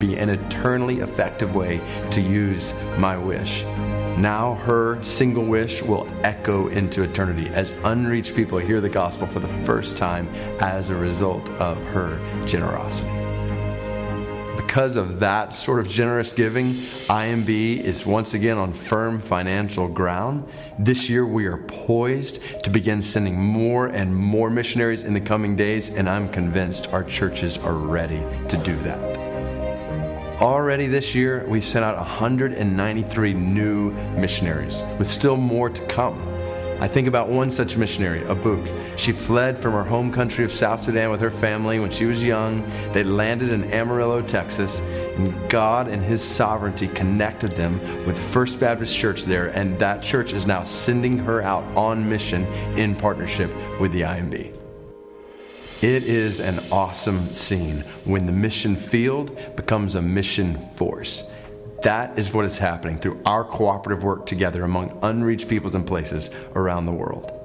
be 0.00 0.14
an 0.14 0.28
eternally 0.28 1.00
effective 1.00 1.56
way 1.56 1.80
to 2.12 2.20
use 2.20 2.72
my 2.98 3.18
wish. 3.18 3.64
Now 4.16 4.54
her 4.64 5.02
single 5.02 5.44
wish 5.44 5.82
will 5.82 6.06
echo 6.22 6.68
into 6.68 7.02
eternity 7.02 7.48
as 7.48 7.72
unreached 7.82 8.36
people 8.36 8.58
hear 8.58 8.80
the 8.80 8.88
gospel 8.88 9.26
for 9.26 9.40
the 9.40 9.48
first 9.48 9.96
time 9.96 10.28
as 10.60 10.90
a 10.90 10.94
result 10.94 11.50
of 11.54 11.76
her 11.86 12.16
generosity. 12.46 13.10
Because 14.54 14.94
of 14.94 15.18
that 15.18 15.52
sort 15.52 15.80
of 15.80 15.88
generous 15.88 16.32
giving, 16.32 16.74
IMB 17.08 17.80
is 17.80 18.06
once 18.06 18.34
again 18.34 18.56
on 18.56 18.72
firm 18.72 19.20
financial 19.20 19.88
ground. 19.88 20.48
This 20.78 21.10
year, 21.10 21.26
we 21.26 21.46
are 21.46 21.56
poised 21.56 22.40
to 22.62 22.70
begin 22.70 23.02
sending 23.02 23.36
more 23.36 23.86
and 23.88 24.14
more 24.14 24.48
missionaries 24.48 25.02
in 25.02 25.12
the 25.12 25.20
coming 25.20 25.56
days, 25.56 25.90
and 25.90 26.08
I'm 26.08 26.28
convinced 26.28 26.92
our 26.92 27.02
churches 27.02 27.58
are 27.58 27.74
ready 27.74 28.22
to 28.46 28.56
do 28.58 28.76
that. 28.82 29.27
Already 30.40 30.86
this 30.86 31.16
year, 31.16 31.44
we 31.48 31.60
sent 31.60 31.84
out 31.84 31.96
193 31.96 33.34
new 33.34 33.90
missionaries, 34.16 34.84
with 34.96 35.08
still 35.08 35.36
more 35.36 35.68
to 35.68 35.86
come. 35.86 36.16
I 36.80 36.86
think 36.86 37.08
about 37.08 37.28
one 37.28 37.50
such 37.50 37.76
missionary, 37.76 38.20
Abuk. 38.20 38.96
She 38.96 39.10
fled 39.10 39.58
from 39.58 39.72
her 39.72 39.82
home 39.82 40.12
country 40.12 40.44
of 40.44 40.52
South 40.52 40.78
Sudan 40.78 41.10
with 41.10 41.20
her 41.22 41.32
family 41.32 41.80
when 41.80 41.90
she 41.90 42.04
was 42.04 42.22
young. 42.22 42.62
They 42.92 43.02
landed 43.02 43.50
in 43.50 43.64
Amarillo, 43.72 44.22
Texas, 44.22 44.78
and 45.16 45.50
God 45.50 45.88
and 45.88 46.04
His 46.04 46.22
sovereignty 46.22 46.86
connected 46.86 47.50
them 47.56 47.80
with 48.06 48.16
First 48.16 48.60
Baptist 48.60 48.96
Church 48.96 49.24
there, 49.24 49.48
and 49.48 49.76
that 49.80 50.04
church 50.04 50.32
is 50.32 50.46
now 50.46 50.62
sending 50.62 51.18
her 51.18 51.42
out 51.42 51.64
on 51.76 52.08
mission 52.08 52.44
in 52.76 52.94
partnership 52.94 53.50
with 53.80 53.90
the 53.90 54.02
IMB. 54.02 54.57
It 55.80 56.02
is 56.02 56.40
an 56.40 56.58
awesome 56.72 57.32
scene 57.32 57.84
when 58.04 58.26
the 58.26 58.32
mission 58.32 58.74
field 58.74 59.38
becomes 59.54 59.94
a 59.94 60.02
mission 60.02 60.58
force. 60.74 61.30
That 61.82 62.18
is 62.18 62.34
what 62.34 62.44
is 62.44 62.58
happening 62.58 62.98
through 62.98 63.20
our 63.24 63.44
cooperative 63.44 64.02
work 64.02 64.26
together 64.26 64.64
among 64.64 64.98
unreached 65.02 65.46
peoples 65.46 65.76
and 65.76 65.86
places 65.86 66.30
around 66.56 66.86
the 66.86 66.92
world. 66.92 67.37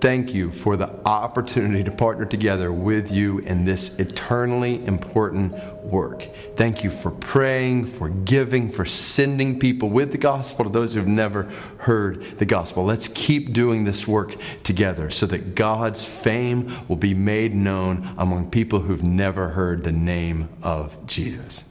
Thank 0.00 0.32
you 0.32 0.50
for 0.50 0.78
the 0.78 0.88
opportunity 1.04 1.84
to 1.84 1.90
partner 1.90 2.24
together 2.24 2.72
with 2.72 3.12
you 3.12 3.40
in 3.40 3.66
this 3.66 3.98
eternally 3.98 4.82
important 4.86 5.52
work. 5.84 6.26
Thank 6.56 6.82
you 6.82 6.88
for 6.88 7.10
praying, 7.10 7.84
for 7.84 8.08
giving, 8.08 8.70
for 8.70 8.86
sending 8.86 9.58
people 9.58 9.90
with 9.90 10.10
the 10.10 10.16
gospel 10.16 10.64
to 10.64 10.70
those 10.70 10.94
who've 10.94 11.06
never 11.06 11.42
heard 11.80 12.38
the 12.38 12.46
gospel. 12.46 12.82
Let's 12.82 13.08
keep 13.08 13.52
doing 13.52 13.84
this 13.84 14.08
work 14.08 14.36
together 14.62 15.10
so 15.10 15.26
that 15.26 15.54
God's 15.54 16.02
fame 16.02 16.74
will 16.88 16.96
be 16.96 17.12
made 17.12 17.54
known 17.54 18.08
among 18.16 18.50
people 18.50 18.80
who've 18.80 19.04
never 19.04 19.50
heard 19.50 19.84
the 19.84 19.92
name 19.92 20.48
of 20.62 21.06
Jesus. 21.06 21.68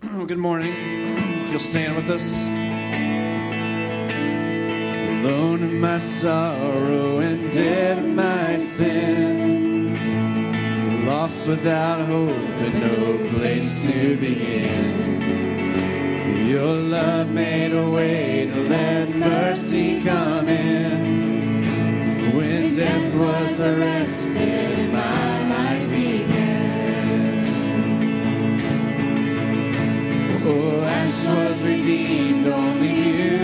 Good 0.00 0.38
morning. 0.38 0.72
If 0.72 1.50
you'll 1.50 1.60
stand 1.60 1.96
with 1.96 2.08
us 2.08 2.79
alone 5.22 5.62
in 5.62 5.78
my 5.78 5.98
sorrow 5.98 7.18
and 7.18 7.52
dead 7.52 7.98
in 7.98 8.14
my 8.16 8.56
sin. 8.56 9.94
Lost 11.06 11.46
without 11.46 12.06
hope 12.06 12.30
and 12.30 12.80
no 12.80 13.18
place 13.28 13.84
to 13.84 14.16
begin. 14.16 15.20
Your 16.48 16.74
love 16.74 17.28
made 17.28 17.72
a 17.74 17.90
way 17.90 18.50
to 18.50 18.62
let 18.68 19.10
mercy 19.10 20.02
come 20.02 20.48
in. 20.48 21.60
When 22.34 22.74
death 22.74 23.14
was 23.14 23.60
arrested, 23.60 24.90
my 24.90 25.48
life 25.50 25.90
began. 25.90 27.50
Oh, 30.46 30.82
ash 30.84 31.26
was 31.26 31.62
redeemed, 31.62 32.46
only 32.46 32.92
beauty 32.94 33.39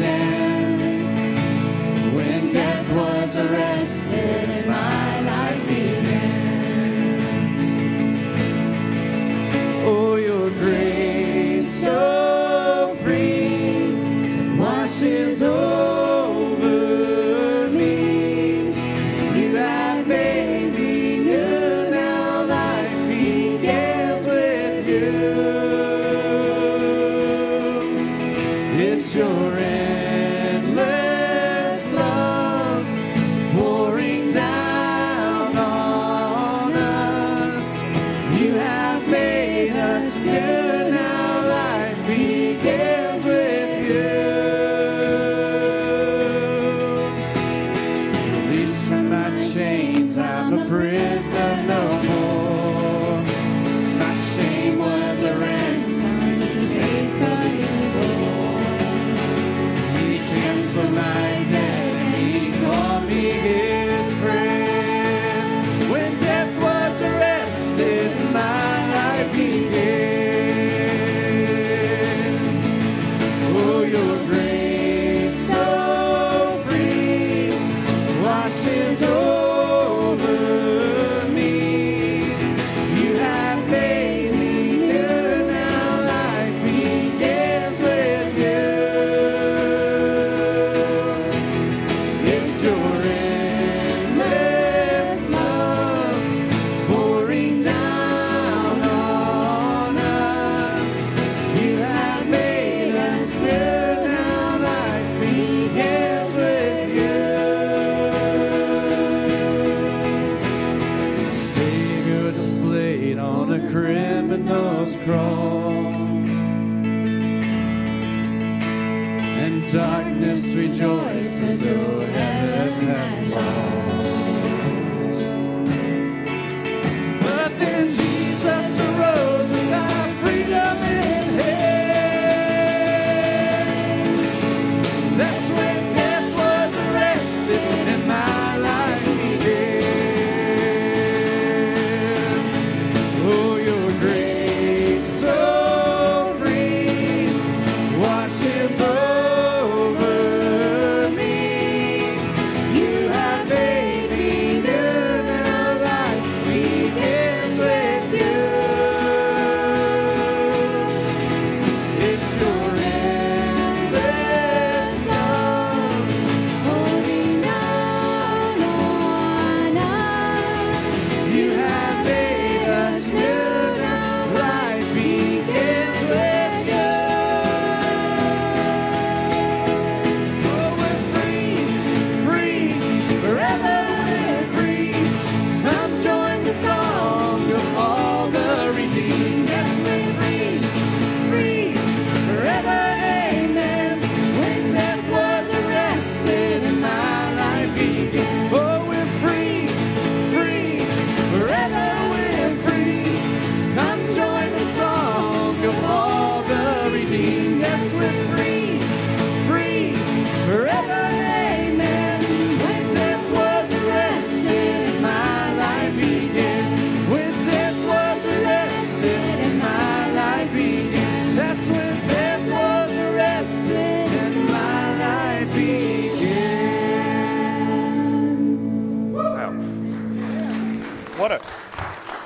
rose 0.00 0.21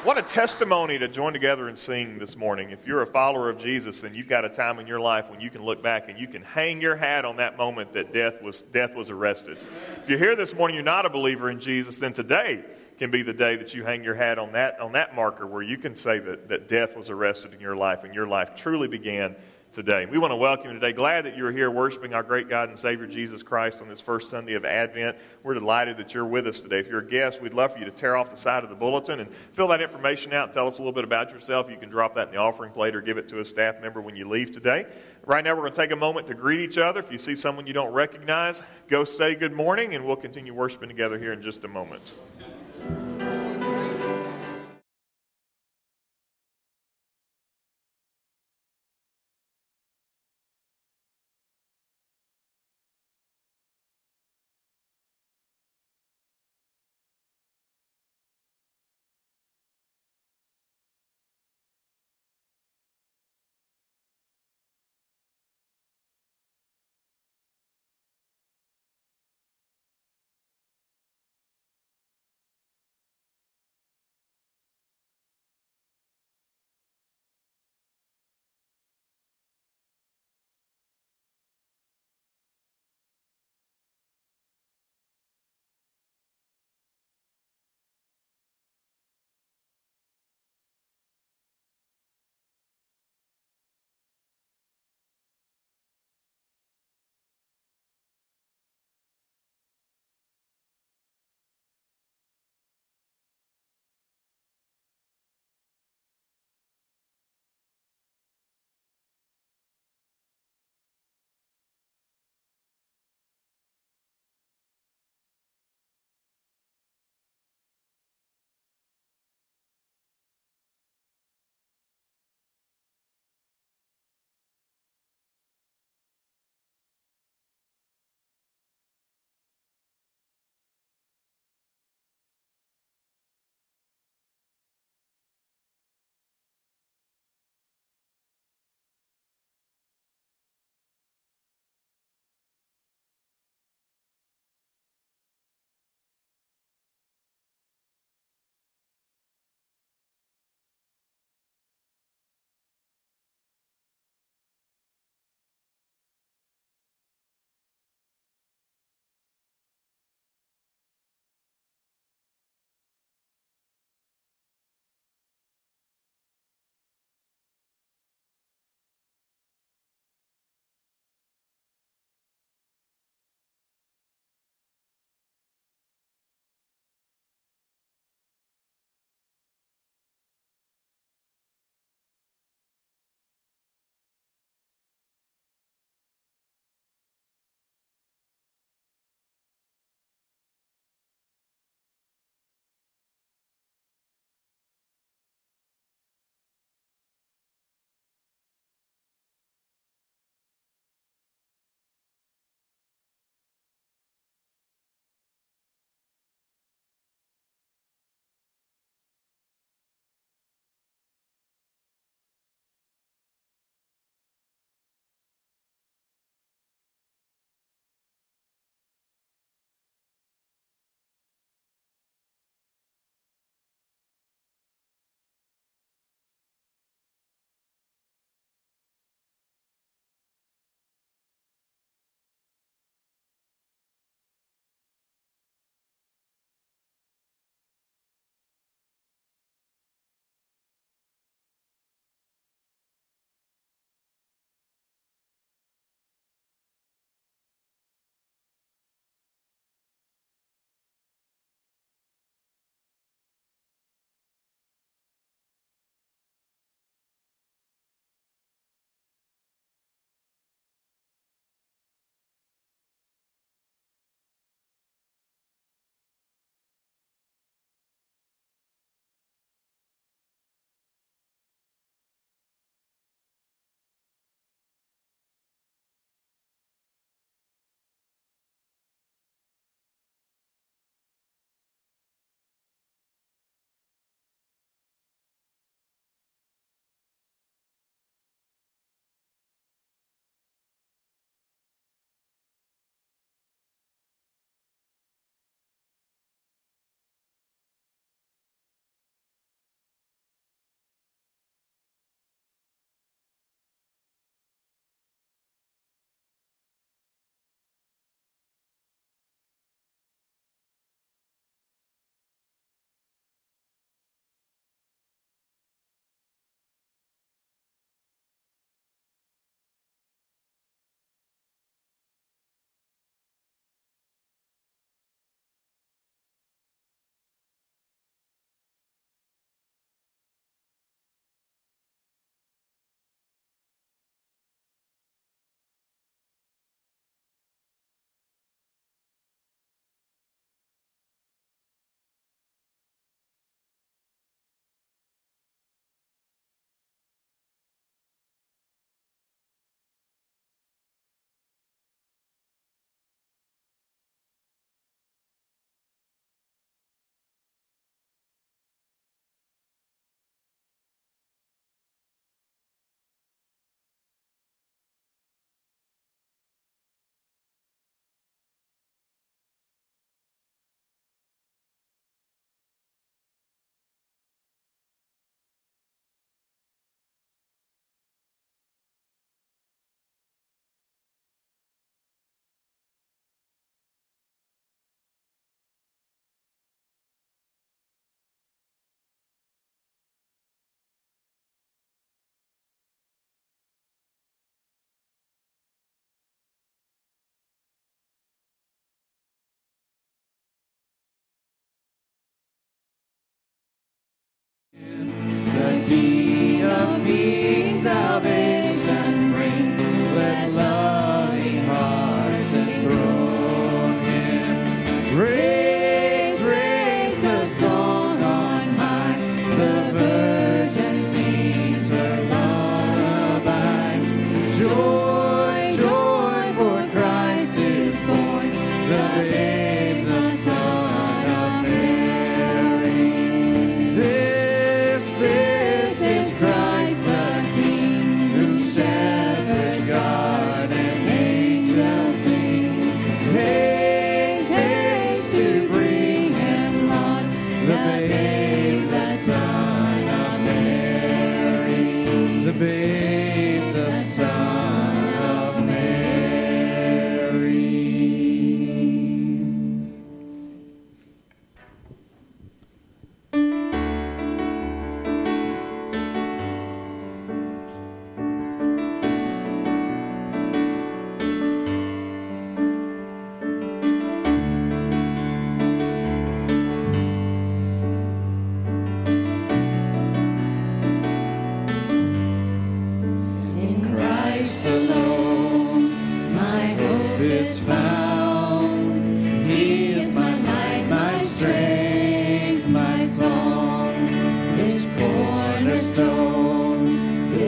what 0.06 0.16
a 0.16 0.22
testimony 0.22 0.96
to 0.96 1.08
join 1.08 1.32
together 1.32 1.66
and 1.66 1.76
sing 1.76 2.16
this 2.16 2.36
morning. 2.36 2.70
If 2.70 2.86
you're 2.86 3.02
a 3.02 3.06
follower 3.08 3.50
of 3.50 3.58
Jesus, 3.58 4.02
then 4.02 4.14
you've 4.14 4.28
got 4.28 4.44
a 4.44 4.48
time 4.48 4.78
in 4.78 4.86
your 4.86 5.00
life 5.00 5.28
when 5.28 5.40
you 5.40 5.50
can 5.50 5.64
look 5.64 5.82
back 5.82 6.08
and 6.08 6.16
you 6.16 6.28
can 6.28 6.42
hang 6.42 6.80
your 6.80 6.94
hat 6.94 7.24
on 7.24 7.38
that 7.38 7.56
moment 7.56 7.92
that 7.94 8.12
death 8.14 8.40
was 8.40 8.62
death 8.62 8.94
was 8.94 9.10
arrested. 9.10 9.58
If 10.04 10.08
you're 10.08 10.20
here 10.20 10.36
this 10.36 10.54
morning, 10.54 10.76
you're 10.76 10.84
not 10.84 11.06
a 11.06 11.10
believer 11.10 11.50
in 11.50 11.58
Jesus, 11.58 11.98
then 11.98 12.12
today 12.12 12.64
can 13.00 13.10
be 13.10 13.22
the 13.22 13.32
day 13.32 13.56
that 13.56 13.74
you 13.74 13.82
hang 13.82 14.04
your 14.04 14.14
hat 14.14 14.38
on 14.38 14.52
that 14.52 14.78
on 14.78 14.92
that 14.92 15.16
marker 15.16 15.44
where 15.44 15.62
you 15.62 15.76
can 15.76 15.96
say 15.96 16.20
that, 16.20 16.50
that 16.50 16.68
death 16.68 16.96
was 16.96 17.10
arrested 17.10 17.52
in 17.52 17.58
your 17.58 17.74
life 17.74 18.04
and 18.04 18.14
your 18.14 18.28
life 18.28 18.54
truly 18.54 18.86
began 18.86 19.34
today. 19.76 20.06
We 20.06 20.16
want 20.16 20.30
to 20.30 20.36
welcome 20.36 20.68
you 20.68 20.72
today. 20.72 20.94
Glad 20.94 21.26
that 21.26 21.36
you're 21.36 21.52
here 21.52 21.70
worshiping 21.70 22.14
our 22.14 22.22
great 22.22 22.48
God 22.48 22.70
and 22.70 22.78
Savior 22.78 23.06
Jesus 23.06 23.42
Christ 23.42 23.82
on 23.82 23.90
this 23.90 24.00
first 24.00 24.30
Sunday 24.30 24.54
of 24.54 24.64
Advent. 24.64 25.18
We're 25.42 25.52
delighted 25.52 25.98
that 25.98 26.14
you're 26.14 26.24
with 26.24 26.46
us 26.46 26.60
today. 26.60 26.78
If 26.78 26.88
you're 26.88 27.00
a 27.00 27.06
guest, 27.06 27.42
we'd 27.42 27.52
love 27.52 27.74
for 27.74 27.78
you 27.78 27.84
to 27.84 27.90
tear 27.90 28.16
off 28.16 28.30
the 28.30 28.38
side 28.38 28.64
of 28.64 28.70
the 28.70 28.74
bulletin 28.74 29.20
and 29.20 29.30
fill 29.52 29.68
that 29.68 29.82
information 29.82 30.32
out. 30.32 30.54
Tell 30.54 30.66
us 30.66 30.78
a 30.78 30.80
little 30.80 30.94
bit 30.94 31.04
about 31.04 31.30
yourself. 31.30 31.68
You 31.68 31.76
can 31.76 31.90
drop 31.90 32.14
that 32.14 32.28
in 32.28 32.34
the 32.34 32.40
offering 32.40 32.72
plate 32.72 32.96
or 32.96 33.02
give 33.02 33.18
it 33.18 33.28
to 33.28 33.40
a 33.40 33.44
staff 33.44 33.78
member 33.82 34.00
when 34.00 34.16
you 34.16 34.26
leave 34.26 34.50
today. 34.50 34.86
Right 35.26 35.44
now, 35.44 35.54
we're 35.54 35.60
going 35.60 35.74
to 35.74 35.80
take 35.82 35.90
a 35.90 35.96
moment 35.96 36.26
to 36.28 36.34
greet 36.34 36.60
each 36.60 36.78
other. 36.78 37.00
If 37.00 37.12
you 37.12 37.18
see 37.18 37.36
someone 37.36 37.66
you 37.66 37.74
don't 37.74 37.92
recognize, 37.92 38.62
go 38.88 39.04
say 39.04 39.34
good 39.34 39.52
morning, 39.52 39.94
and 39.94 40.06
we'll 40.06 40.16
continue 40.16 40.54
worshiping 40.54 40.88
together 40.88 41.18
here 41.18 41.34
in 41.34 41.42
just 41.42 41.64
a 41.64 41.68
moment. 41.68 42.00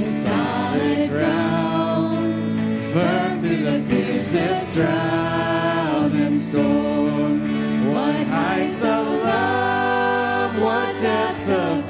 solid 0.01 1.11
ground, 1.11 2.93
firm 2.93 3.41
through 3.41 3.63
the 3.65 3.81
fiercest 3.89 4.75
drought 4.75 6.13
and 6.13 6.37
storm. 6.37 7.93
What 7.93 8.17
heights 8.27 8.81
of 8.83 9.07
love, 9.25 10.63
what 10.63 10.97
depths 11.01 11.49
of 11.49 11.88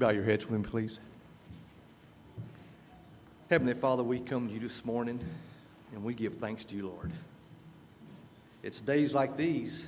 your 0.00 0.24
heads 0.24 0.48
with 0.48 0.60
me, 0.60 0.66
please? 0.66 0.98
Heavenly 3.50 3.74
Father, 3.74 4.02
we 4.02 4.18
come 4.18 4.48
to 4.48 4.54
you 4.54 4.60
this 4.60 4.84
morning 4.84 5.20
and 5.92 6.02
we 6.02 6.14
give 6.14 6.36
thanks 6.36 6.64
to 6.64 6.74
you, 6.74 6.88
Lord. 6.88 7.12
It's 8.62 8.80
days 8.80 9.12
like 9.12 9.36
these 9.36 9.86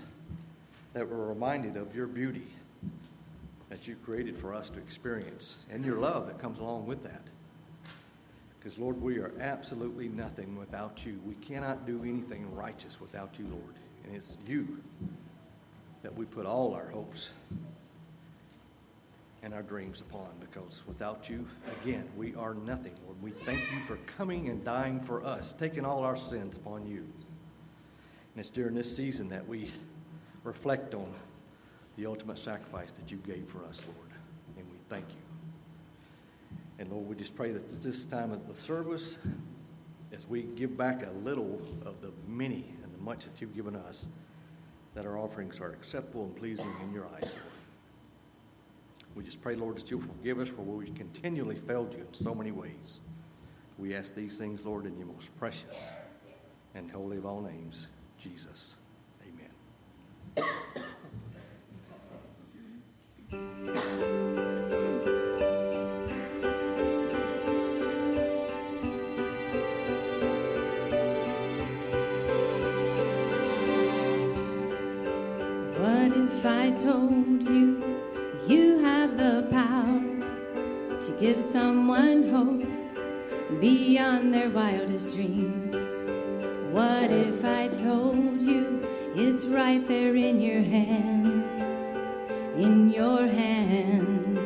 that 0.92 1.08
we're 1.08 1.26
reminded 1.26 1.76
of 1.76 1.96
your 1.96 2.06
beauty 2.06 2.46
that 3.70 3.88
you 3.88 3.96
created 4.04 4.36
for 4.36 4.54
us 4.54 4.68
to 4.70 4.78
experience 4.78 5.56
and 5.70 5.84
your 5.84 5.96
love 5.96 6.26
that 6.26 6.38
comes 6.38 6.58
along 6.58 6.86
with 6.86 7.02
that. 7.02 7.22
Because, 8.58 8.78
Lord, 8.78 9.00
we 9.00 9.18
are 9.18 9.32
absolutely 9.40 10.08
nothing 10.08 10.58
without 10.58 11.04
you. 11.06 11.18
We 11.26 11.34
cannot 11.34 11.86
do 11.86 12.02
anything 12.02 12.54
righteous 12.54 13.00
without 13.00 13.38
you, 13.38 13.46
Lord. 13.46 13.74
And 14.06 14.14
it's 14.14 14.36
you 14.46 14.82
that 16.02 16.14
we 16.14 16.26
put 16.26 16.44
all 16.44 16.74
our 16.74 16.90
hopes 16.90 17.30
and 19.44 19.52
our 19.52 19.62
dreams 19.62 20.00
upon 20.00 20.28
because 20.40 20.83
without 20.87 21.28
you, 21.28 21.46
again, 21.83 22.09
we 22.16 22.35
are 22.35 22.54
nothing, 22.54 22.94
Lord. 23.04 23.22
We 23.22 23.30
thank 23.30 23.61
you 23.70 23.78
for 23.80 23.96
coming 24.16 24.48
and 24.48 24.64
dying 24.64 25.00
for 25.00 25.22
us, 25.22 25.52
taking 25.52 25.85
all 25.85 26.02
our 26.02 26.16
sins 26.16 26.57
upon 26.57 26.87
you. 26.87 27.00
And 27.00 28.38
it's 28.38 28.48
during 28.48 28.74
this 28.74 28.96
season 28.96 29.28
that 29.28 29.46
we 29.46 29.70
reflect 30.44 30.94
on 30.94 31.12
the 31.96 32.07
ultimate 32.07 32.38
sacrifice 32.38 32.90
that 32.92 33.11
you 33.11 33.18
gave 33.18 33.46
for 33.46 33.62
us, 33.66 33.85
Lord. 33.87 34.11
And 34.57 34.66
we 34.70 34.78
thank 34.88 35.04
you. 35.11 36.57
And 36.78 36.90
Lord, 36.90 37.07
we 37.07 37.14
just 37.14 37.37
pray 37.37 37.52
that 37.52 37.83
this 37.83 38.07
time 38.07 38.33
of 38.33 38.48
the 38.48 38.57
service, 38.57 39.18
as 40.11 40.26
we 40.26 40.42
give 40.42 40.74
back 40.76 41.07
a 41.07 41.11
little 41.22 41.61
of 41.85 42.00
the 42.00 42.12
many 42.26 42.64
and 42.83 42.94
the 42.94 43.02
much 43.02 43.24
that 43.26 43.42
you've 43.42 43.54
given 43.54 43.76
us, 43.76 44.09
that 44.94 45.04
our 45.04 45.18
offerings 45.18 45.61
are 45.61 45.70
acceptable 45.70 46.24
and 46.24 46.35
pleasing 46.35 46.72
in 46.83 46.94
your 46.94 47.04
eyes, 47.07 47.24
Lord. 47.24 47.63
We 49.14 49.22
just 49.22 49.40
pray, 49.40 49.55
Lord, 49.55 49.77
that 49.77 49.90
you'll 49.90 50.00
forgive 50.00 50.40
us 50.40 50.48
for 50.48 50.62
we 50.62 50.90
continually 50.90 51.57
failed 51.57 51.92
you 51.92 52.00
in 52.00 52.12
so 52.12 52.35
many 52.35 52.50
ways. 52.50 53.00
We 53.79 53.94
ask 53.94 54.14
these 54.14 54.37
things, 54.37 54.64
Lord, 54.64 54.87
in 54.87 54.96
your 54.98 55.07
most 55.07 55.37
precious 55.38 55.83
and 56.74 56.90
holy 56.90 57.16
of 57.16 57.27
all 57.27 57.40
names, 57.40 57.87
Jesus. 58.18 58.77
Amen. 60.37 60.50
give 81.24 81.42
someone 81.52 82.28
hope 82.28 82.62
beyond 83.58 84.34
their 84.34 84.50
wildest 84.50 85.14
dreams? 85.14 85.74
What 86.70 87.10
if 87.10 87.42
I 87.42 87.68
told 87.68 88.42
you 88.42 88.87
it's 89.16 89.46
right 89.46 89.82
there 89.88 90.14
in 90.14 90.38
your 90.38 90.60
hands, 90.60 91.62
in 92.58 92.90
your 92.90 93.26
hands? 93.26 94.38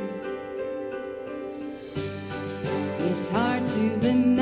It's 3.08 3.28
hard 3.30 3.66
to 3.66 4.08
imagine 4.08 4.37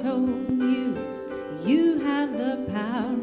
told 0.00 0.28
you 0.62 0.96
you 1.64 1.98
have 1.98 2.32
the 2.38 2.64
power 2.70 3.16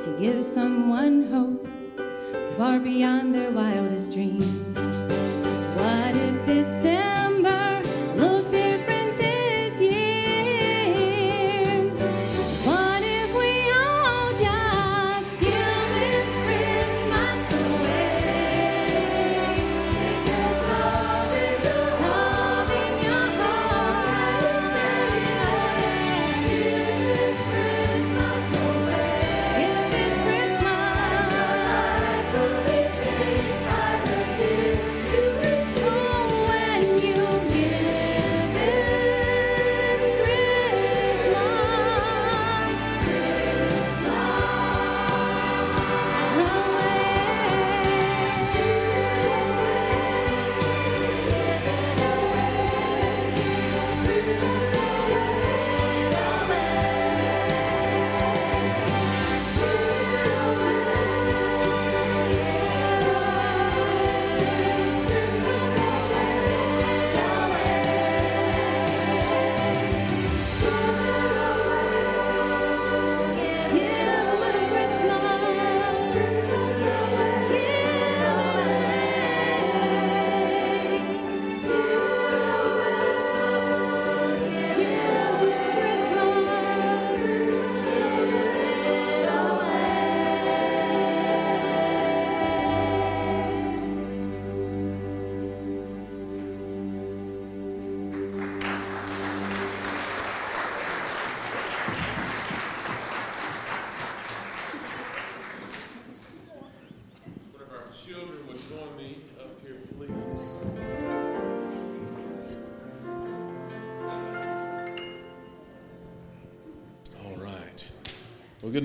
to 0.00 0.16
give 0.18 0.42
someone 0.42 1.24
hope 1.24 1.68
far 2.56 2.78
beyond 2.78 3.34
their 3.34 3.50
wildest 3.50 4.12
dreams? 4.12 4.63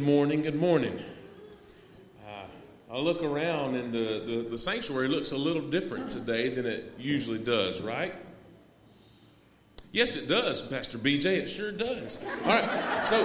Morning. 0.10 0.42
Good 0.42 0.56
morning. 0.56 1.00
Uh, 2.26 2.46
I 2.92 2.98
look 2.98 3.22
around 3.22 3.76
and 3.76 3.94
the, 3.94 4.24
the, 4.26 4.50
the 4.50 4.58
sanctuary 4.58 5.08
looks 5.08 5.34
a 5.34 5.38
little 5.38 5.62
different 5.62 6.10
today 6.10 6.50
than 6.50 6.66
it 6.66 6.96
usually 6.98 7.38
does, 7.38 7.80
right? 7.80 8.16
Yes, 9.92 10.16
it 10.16 10.28
does, 10.28 10.64
Pastor 10.64 10.98
BJ. 10.98 11.26
It 11.26 11.48
sure 11.48 11.72
does. 11.72 12.18
All 12.44 12.54
right. 12.54 13.06
So, 13.06 13.24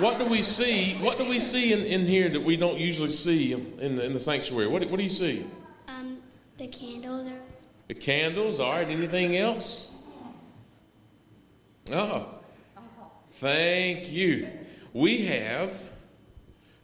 what 0.00 0.18
do 0.18 0.26
we 0.26 0.42
see? 0.42 0.94
What 0.94 1.16
do 1.16 1.28
we 1.28 1.38
see 1.38 1.72
in, 1.72 1.78
in 1.84 2.06
here 2.06 2.28
that 2.28 2.42
we 2.42 2.56
don't 2.56 2.78
usually 2.78 3.10
see 3.10 3.52
in 3.52 3.94
the, 3.94 4.04
in 4.04 4.12
the 4.12 4.18
sanctuary? 4.18 4.66
What, 4.66 4.82
what 4.90 4.96
do 4.96 5.04
you 5.04 5.08
see? 5.08 5.46
Um, 5.86 6.18
the 6.58 6.66
candles 6.66 7.28
are. 7.28 7.38
The 7.86 7.94
candles. 7.94 8.58
All 8.58 8.72
right. 8.72 8.88
Anything 8.88 9.36
else? 9.36 9.92
Oh, 11.92 12.34
thank 13.34 14.10
you. 14.10 14.48
We 14.92 15.26
have 15.26 15.89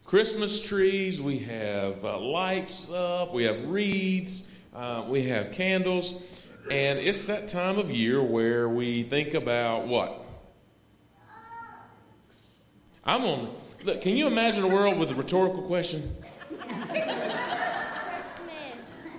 Christmas 0.06 0.60
trees. 0.60 1.20
We 1.20 1.38
have 1.40 2.04
uh, 2.04 2.16
lights 2.20 2.88
up. 2.92 3.34
We 3.34 3.42
have 3.42 3.64
wreaths. 3.64 4.48
Uh, 4.72 5.04
we 5.08 5.24
have 5.24 5.50
candles. 5.50 6.22
And 6.70 7.00
it's 7.00 7.26
that 7.26 7.48
time 7.48 7.76
of 7.76 7.90
year 7.90 8.22
where 8.22 8.68
we 8.68 9.02
think 9.02 9.34
about 9.34 9.88
what? 9.88 10.24
I'm 13.04 13.24
on. 13.24 13.54
Look, 13.82 14.00
can 14.00 14.16
you 14.16 14.28
imagine 14.28 14.62
a 14.62 14.68
world 14.68 14.96
with 14.96 15.10
a 15.10 15.14
rhetorical 15.14 15.62
question? 15.62 16.16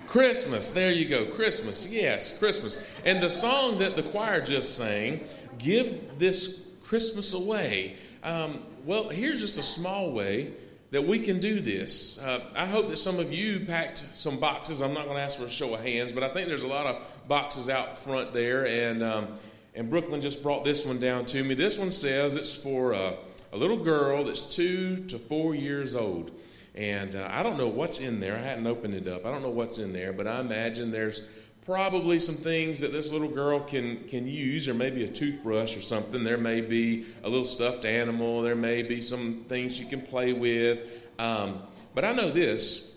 Christmas. 0.08 0.72
There 0.72 0.92
you 0.92 1.10
go. 1.10 1.26
Christmas. 1.26 1.92
Yes, 1.92 2.40
Christmas. 2.40 2.82
And 3.04 3.22
the 3.22 3.30
song 3.30 3.80
that 3.80 3.98
the 3.98 4.04
choir 4.04 4.40
just 4.40 4.78
sang, 4.78 5.20
Give 5.58 6.18
This 6.18 6.62
Christmas 6.82 7.34
Away. 7.34 7.98
Um, 8.24 8.62
well, 8.86 9.10
here's 9.10 9.42
just 9.42 9.58
a 9.58 9.64
small 9.64 10.14
way 10.14 10.54
that 10.92 11.06
we 11.06 11.20
can 11.20 11.40
do 11.40 11.60
this. 11.60 12.20
Uh, 12.20 12.40
I 12.56 12.66
hope 12.66 12.90
that 12.90 12.98
some 12.98 13.20
of 13.20 13.34
you 13.34 13.66
packed 13.66 13.98
some 13.98 14.40
boxes. 14.40 14.82
I'm 14.82 14.94
not 14.94 15.06
going 15.06 15.18
to 15.18 15.22
ask 15.24 15.38
for 15.38 15.46
a 15.46 15.50
show 15.50 15.74
of 15.74 15.82
hands, 15.82 16.14
but 16.14 16.24
I 16.24 16.34
think 16.34 16.48
there's 16.48 16.64
a 16.64 16.68
lot 16.68 16.86
of 16.86 17.28
boxes 17.28 17.70
out 17.70 17.98
front 17.98 18.32
there. 18.32 18.66
And, 18.66 19.04
um, 19.04 19.28
and 19.76 19.90
Brooklyn 19.90 20.22
just 20.22 20.42
brought 20.42 20.64
this 20.64 20.86
one 20.86 21.00
down 21.00 21.26
to 21.28 21.44
me. 21.44 21.56
This 21.56 21.78
one 21.78 21.92
says 21.92 22.36
it's 22.36 22.56
for 22.56 22.94
uh, 22.94 23.14
a 23.52 23.58
little 23.58 23.84
girl 23.84 24.24
that's 24.24 24.56
two 24.56 24.98
to 25.08 25.18
four 25.18 25.56
years 25.56 25.94
old. 25.94 26.32
And 26.74 27.16
uh, 27.16 27.28
I 27.32 27.44
don't 27.44 27.58
know 27.58 27.68
what's 27.68 28.00
in 28.00 28.20
there. 28.20 28.38
I 28.38 28.42
hadn't 28.42 28.68
opened 28.68 28.94
it 28.94 29.08
up. 29.08 29.26
I 29.26 29.32
don't 29.32 29.42
know 29.42 29.50
what's 29.50 29.80
in 29.80 29.92
there, 29.92 30.14
but 30.14 30.28
I 30.28 30.40
imagine 30.40 30.92
there's 30.92 31.28
probably 31.68 32.18
some 32.18 32.36
things 32.36 32.80
that 32.80 32.94
this 32.94 33.12
little 33.12 33.28
girl 33.28 33.60
can, 33.60 34.02
can 34.08 34.26
use, 34.26 34.70
or 34.70 34.74
maybe 34.74 35.04
a 35.04 35.08
toothbrush 35.08 35.76
or 35.76 35.82
something. 35.82 36.24
There 36.24 36.38
may 36.38 36.62
be 36.62 37.06
a 37.26 37.30
little 37.30 37.46
stuffed 37.46 37.84
animal. 37.84 38.42
There 38.42 38.56
may 38.56 38.84
be 38.84 39.02
some 39.02 39.44
things 39.50 39.76
she 39.76 39.84
can 39.84 40.00
play 40.02 40.32
with. 40.32 40.88
Um, 41.20 41.62
but 41.94 42.06
I 42.06 42.14
know 42.14 42.32
this 42.32 42.94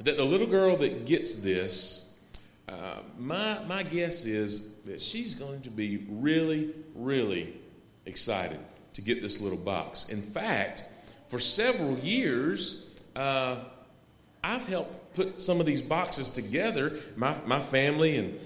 that 0.00 0.16
the 0.16 0.24
little 0.24 0.46
girl 0.46 0.76
that 0.76 1.06
gets 1.06 1.36
this, 1.36 2.14
uh, 2.68 2.98
my, 3.18 3.64
my 3.64 3.82
guess 3.82 4.24
is 4.24 4.74
that 4.84 5.00
she's 5.00 5.34
going 5.34 5.60
to 5.62 5.70
be 5.70 6.06
really, 6.08 6.72
really 6.94 7.54
excited 8.06 8.60
to 8.94 9.02
get 9.02 9.22
this 9.22 9.40
little 9.40 9.58
box. 9.58 10.08
In 10.08 10.22
fact, 10.22 10.84
for 11.28 11.38
several 11.38 11.96
years, 11.98 12.86
uh, 13.16 13.56
I've 14.42 14.66
helped 14.66 15.07
put 15.18 15.42
some 15.42 15.58
of 15.58 15.66
these 15.66 15.82
boxes 15.82 16.30
together. 16.30 17.00
My, 17.16 17.36
my 17.44 17.60
family 17.60 18.16
and 18.16 18.38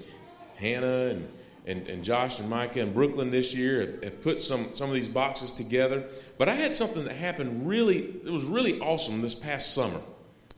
Hannah 0.57 1.11
and, 1.11 1.29
and, 1.67 1.87
and 1.87 2.03
Josh 2.03 2.41
and 2.41 2.49
Micah 2.49 2.81
and 2.81 2.95
Brooklyn 2.95 3.31
this 3.31 3.55
year 3.55 3.83
have, 3.83 4.03
have, 4.03 4.23
put 4.23 4.41
some, 4.41 4.73
some 4.73 4.89
of 4.89 4.95
these 4.95 5.07
boxes 5.07 5.53
together. 5.53 6.05
But 6.39 6.49
I 6.49 6.55
had 6.55 6.75
something 6.75 7.05
that 7.05 7.15
happened 7.15 7.69
really, 7.69 7.99
it 7.99 8.31
was 8.31 8.45
really 8.45 8.81
awesome 8.81 9.21
this 9.21 9.35
past 9.35 9.75
summer. 9.75 10.01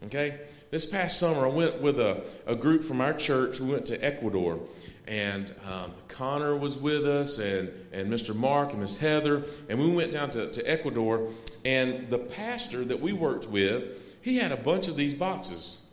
Okay? 0.06 0.38
This 0.70 0.86
past 0.86 1.18
summer, 1.18 1.46
I 1.46 1.50
went 1.50 1.80
with 1.80 1.98
a, 1.98 2.22
a 2.46 2.54
group 2.54 2.84
from 2.84 3.00
our 3.00 3.12
church. 3.12 3.58
We 3.58 3.72
went 3.72 3.86
to 3.86 4.04
Ecuador. 4.04 4.60
And 5.08 5.52
um, 5.68 5.90
Connor 6.06 6.56
was 6.56 6.78
with 6.78 7.06
us, 7.06 7.38
and, 7.38 7.70
and 7.92 8.10
Mr. 8.10 8.34
Mark 8.36 8.70
and 8.70 8.80
Miss 8.80 8.96
Heather. 8.96 9.42
And 9.68 9.80
we 9.80 9.90
went 9.92 10.12
down 10.12 10.30
to, 10.30 10.50
to 10.52 10.62
Ecuador. 10.62 11.28
And 11.64 12.08
the 12.08 12.18
pastor 12.18 12.84
that 12.84 13.00
we 13.00 13.12
worked 13.12 13.48
with, 13.48 14.22
he 14.22 14.36
had 14.36 14.52
a 14.52 14.56
bunch 14.56 14.86
of 14.86 14.94
these 14.94 15.12
boxes. 15.12 15.83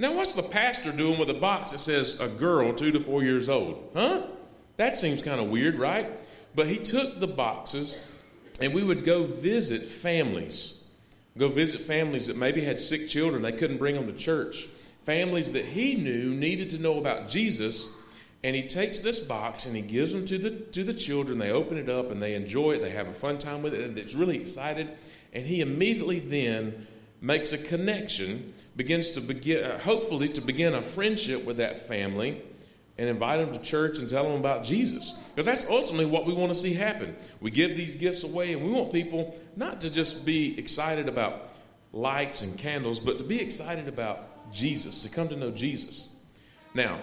Now, 0.00 0.14
what's 0.14 0.34
the 0.34 0.44
pastor 0.44 0.92
doing 0.92 1.18
with 1.18 1.28
a 1.28 1.34
box 1.34 1.72
that 1.72 1.78
says 1.78 2.20
a 2.20 2.28
girl 2.28 2.72
two 2.72 2.92
to 2.92 3.00
four 3.00 3.24
years 3.24 3.48
old? 3.48 3.90
Huh? 3.94 4.22
That 4.76 4.96
seems 4.96 5.22
kind 5.22 5.40
of 5.40 5.48
weird, 5.48 5.76
right? 5.76 6.08
But 6.54 6.68
he 6.68 6.78
took 6.78 7.18
the 7.18 7.26
boxes 7.26 8.00
and 8.60 8.72
we 8.72 8.84
would 8.84 9.04
go 9.04 9.24
visit 9.24 9.82
families. 9.82 10.84
Go 11.36 11.48
visit 11.48 11.80
families 11.80 12.28
that 12.28 12.36
maybe 12.36 12.64
had 12.64 12.78
sick 12.78 13.08
children, 13.08 13.42
they 13.42 13.52
couldn't 13.52 13.78
bring 13.78 13.96
them 13.96 14.06
to 14.06 14.12
church. 14.12 14.66
Families 15.04 15.52
that 15.52 15.64
he 15.64 15.96
knew 15.96 16.30
needed 16.30 16.70
to 16.70 16.78
know 16.78 16.98
about 16.98 17.28
Jesus. 17.28 17.96
And 18.44 18.54
he 18.54 18.68
takes 18.68 19.00
this 19.00 19.18
box 19.18 19.66
and 19.66 19.74
he 19.74 19.82
gives 19.82 20.12
them 20.12 20.24
to 20.26 20.38
the, 20.38 20.50
to 20.50 20.84
the 20.84 20.94
children. 20.94 21.38
They 21.38 21.50
open 21.50 21.76
it 21.76 21.88
up 21.88 22.12
and 22.12 22.22
they 22.22 22.34
enjoy 22.34 22.72
it. 22.72 22.82
They 22.82 22.90
have 22.90 23.08
a 23.08 23.12
fun 23.12 23.38
time 23.38 23.62
with 23.62 23.74
it. 23.74 23.82
And 23.82 23.98
it's 23.98 24.14
really 24.14 24.40
excited. 24.40 24.90
And 25.32 25.44
he 25.44 25.60
immediately 25.60 26.20
then 26.20 26.86
makes 27.20 27.52
a 27.52 27.58
connection, 27.58 28.54
begins 28.78 29.10
to 29.10 29.20
begin, 29.20 29.64
uh, 29.64 29.78
hopefully, 29.80 30.28
to 30.28 30.40
begin 30.40 30.72
a 30.72 30.80
friendship 30.80 31.44
with 31.44 31.56
that 31.56 31.88
family 31.88 32.40
and 32.96 33.08
invite 33.08 33.40
them 33.40 33.52
to 33.52 33.58
church 33.58 33.98
and 33.98 34.08
tell 34.08 34.22
them 34.22 34.38
about 34.38 34.62
Jesus. 34.64 35.12
Because 35.34 35.46
that's 35.46 35.68
ultimately 35.68 36.06
what 36.06 36.26
we 36.26 36.32
want 36.32 36.52
to 36.52 36.58
see 36.58 36.72
happen. 36.72 37.16
We 37.40 37.50
give 37.50 37.76
these 37.76 37.96
gifts 37.96 38.22
away, 38.22 38.52
and 38.52 38.64
we 38.64 38.70
want 38.70 38.92
people 38.92 39.36
not 39.56 39.80
to 39.80 39.90
just 39.90 40.24
be 40.24 40.56
excited 40.58 41.08
about 41.08 41.48
lights 41.92 42.42
and 42.42 42.56
candles, 42.56 43.00
but 43.00 43.18
to 43.18 43.24
be 43.24 43.40
excited 43.40 43.88
about 43.88 44.52
Jesus, 44.52 45.02
to 45.02 45.08
come 45.08 45.28
to 45.28 45.36
know 45.36 45.50
Jesus. 45.50 46.14
Now, 46.72 47.00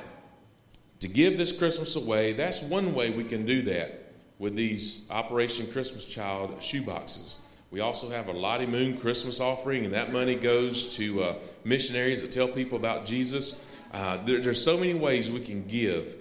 to 1.01 1.09
give 1.09 1.37
this 1.37 1.57
Christmas 1.57 1.97
away, 1.97 2.33
that's 2.33 2.61
one 2.61 2.93
way 2.93 3.09
we 3.09 3.25
can 3.25 3.45
do 3.45 3.63
that 3.63 4.13
with 4.39 4.55
these 4.55 5.07
Operation 5.11 5.67
Christmas 5.67 6.05
Child 6.05 6.57
shoeboxes. 6.59 7.41
We 7.75 7.81
also 7.81 8.09
have 8.09 8.29
a 8.29 8.31
Lottie 8.31 8.67
Moon 8.67 8.95
Christmas 8.95 9.41
offering, 9.41 9.83
and 9.83 9.93
that 9.93 10.13
money 10.13 10.35
goes 10.35 10.95
to 10.95 11.23
uh, 11.23 11.35
missionaries 11.65 12.21
that 12.21 12.31
tell 12.31 12.47
people 12.47 12.77
about 12.77 13.03
Jesus. 13.03 13.61
Uh, 13.91 14.15
there, 14.23 14.39
there's 14.39 14.63
so 14.63 14.77
many 14.77 14.93
ways 14.93 15.29
we 15.29 15.41
can 15.41 15.67
give. 15.67 16.15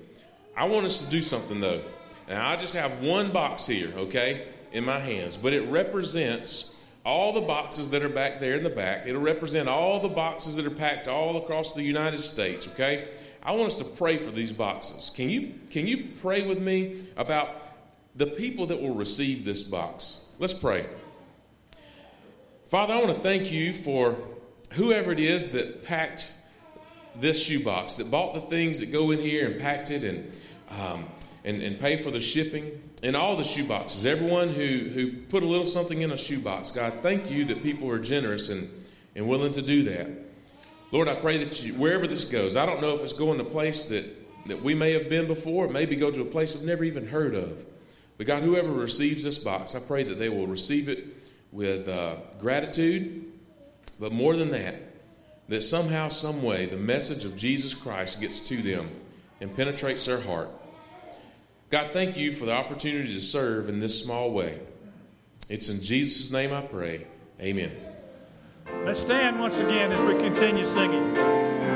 I 0.56 0.64
want 0.64 0.84
us 0.84 1.00
to 1.04 1.08
do 1.08 1.22
something 1.22 1.60
though. 1.60 1.80
And 2.26 2.36
I 2.36 2.56
just 2.56 2.74
have 2.74 3.02
one 3.02 3.30
box 3.30 3.68
here, 3.68 3.92
okay, 3.96 4.48
in 4.72 4.84
my 4.84 4.98
hands, 4.98 5.36
but 5.36 5.52
it 5.52 5.60
represents 5.70 6.74
all 7.06 7.32
the 7.32 7.42
boxes 7.42 7.88
that 7.90 8.02
are 8.02 8.08
back 8.08 8.40
there 8.40 8.56
in 8.56 8.64
the 8.64 8.68
back. 8.68 9.06
It'll 9.06 9.22
represent 9.22 9.68
all 9.68 10.00
the 10.00 10.08
boxes 10.08 10.56
that 10.56 10.66
are 10.66 10.70
packed 10.70 11.06
all 11.06 11.36
across 11.36 11.72
the 11.72 11.84
United 11.84 12.18
States, 12.18 12.66
okay? 12.66 13.06
I 13.44 13.52
want 13.52 13.70
us 13.70 13.78
to 13.78 13.84
pray 13.84 14.18
for 14.18 14.32
these 14.32 14.52
boxes. 14.52 15.08
Can 15.14 15.30
you 15.30 15.54
can 15.70 15.86
you 15.86 16.08
pray 16.20 16.44
with 16.44 16.58
me 16.58 17.06
about 17.16 17.62
the 18.16 18.26
people 18.26 18.66
that 18.66 18.82
will 18.82 18.96
receive 18.96 19.44
this 19.44 19.62
box? 19.62 20.22
Let's 20.40 20.52
pray. 20.52 20.86
Father, 22.74 22.94
I 22.94 23.00
want 23.00 23.16
to 23.16 23.22
thank 23.22 23.52
you 23.52 23.72
for 23.72 24.18
whoever 24.72 25.12
it 25.12 25.20
is 25.20 25.52
that 25.52 25.84
packed 25.84 26.32
this 27.14 27.40
shoebox, 27.40 27.94
that 27.98 28.10
bought 28.10 28.34
the 28.34 28.40
things 28.40 28.80
that 28.80 28.90
go 28.90 29.12
in 29.12 29.20
here 29.20 29.48
and 29.48 29.60
packed 29.60 29.92
it 29.92 30.02
and, 30.02 30.32
um, 30.70 31.06
and, 31.44 31.62
and 31.62 31.78
paid 31.78 32.02
for 32.02 32.10
the 32.10 32.18
shipping 32.18 32.82
and 33.04 33.14
all 33.14 33.37
the 33.37 33.44
shoeboxes. 33.44 34.04
Everyone 34.04 34.48
who, 34.48 34.90
who 34.92 35.12
put 35.12 35.44
a 35.44 35.46
little 35.46 35.66
something 35.66 36.00
in 36.00 36.10
a 36.10 36.16
shoebox. 36.16 36.72
God, 36.72 36.94
thank 37.00 37.30
you 37.30 37.44
that 37.44 37.62
people 37.62 37.88
are 37.88 38.00
generous 38.00 38.48
and, 38.48 38.68
and 39.14 39.28
willing 39.28 39.52
to 39.52 39.62
do 39.62 39.84
that. 39.84 40.08
Lord, 40.90 41.06
I 41.06 41.14
pray 41.14 41.44
that 41.44 41.62
you, 41.62 41.74
wherever 41.74 42.08
this 42.08 42.24
goes, 42.24 42.56
I 42.56 42.66
don't 42.66 42.80
know 42.80 42.96
if 42.96 43.02
it's 43.02 43.12
going 43.12 43.38
to 43.38 43.44
a 43.44 43.50
place 43.50 43.84
that, 43.84 44.04
that 44.48 44.64
we 44.64 44.74
may 44.74 44.94
have 44.94 45.08
been 45.08 45.28
before, 45.28 45.68
maybe 45.68 45.94
go 45.94 46.10
to 46.10 46.22
a 46.22 46.24
place 46.24 46.56
we've 46.56 46.64
never 46.64 46.82
even 46.82 47.06
heard 47.06 47.37
of. 47.37 47.64
But 48.18 48.26
God, 48.26 48.42
whoever 48.42 48.72
receives 48.72 49.22
this 49.22 49.38
box, 49.38 49.76
I 49.76 49.78
pray 49.78 50.02
that 50.02 50.18
they 50.18 50.28
will 50.28 50.48
receive 50.48 50.88
it 50.88 51.23
with 51.54 51.88
uh, 51.88 52.16
gratitude, 52.40 53.24
but 54.00 54.12
more 54.12 54.36
than 54.36 54.50
that, 54.50 54.74
that 55.48 55.62
somehow, 55.62 56.08
some 56.08 56.42
way, 56.42 56.66
the 56.66 56.76
message 56.76 57.24
of 57.24 57.36
Jesus 57.36 57.72
Christ 57.72 58.20
gets 58.20 58.40
to 58.40 58.60
them 58.60 58.90
and 59.40 59.54
penetrates 59.54 60.04
their 60.04 60.20
heart. 60.20 60.48
God, 61.70 61.92
thank 61.92 62.16
you 62.16 62.34
for 62.34 62.44
the 62.44 62.52
opportunity 62.52 63.14
to 63.14 63.20
serve 63.20 63.68
in 63.68 63.78
this 63.78 64.02
small 64.02 64.32
way. 64.32 64.58
It's 65.48 65.68
in 65.68 65.80
Jesus' 65.80 66.32
name 66.32 66.52
I 66.52 66.60
pray. 66.60 67.06
Amen. 67.40 67.72
Let's 68.84 69.00
stand 69.00 69.38
once 69.38 69.58
again 69.58 69.92
as 69.92 70.00
we 70.00 70.20
continue 70.20 70.66
singing. 70.66 71.73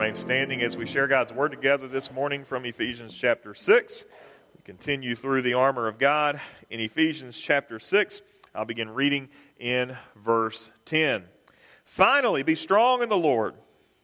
Remain 0.00 0.14
standing 0.14 0.62
as 0.62 0.78
we 0.78 0.86
share 0.86 1.06
God's 1.06 1.30
Word 1.30 1.50
together 1.50 1.86
this 1.86 2.10
morning 2.10 2.42
from 2.42 2.64
Ephesians 2.64 3.14
chapter 3.14 3.54
6. 3.54 4.06
We 4.56 4.62
continue 4.64 5.14
through 5.14 5.42
the 5.42 5.52
armor 5.52 5.88
of 5.88 5.98
God 5.98 6.40
in 6.70 6.80
Ephesians 6.80 7.38
chapter 7.38 7.78
6. 7.78 8.22
I'll 8.54 8.64
begin 8.64 8.88
reading 8.88 9.28
in 9.58 9.94
verse 10.16 10.70
10. 10.86 11.24
Finally, 11.84 12.42
be 12.44 12.54
strong 12.54 13.02
in 13.02 13.10
the 13.10 13.16
Lord 13.18 13.56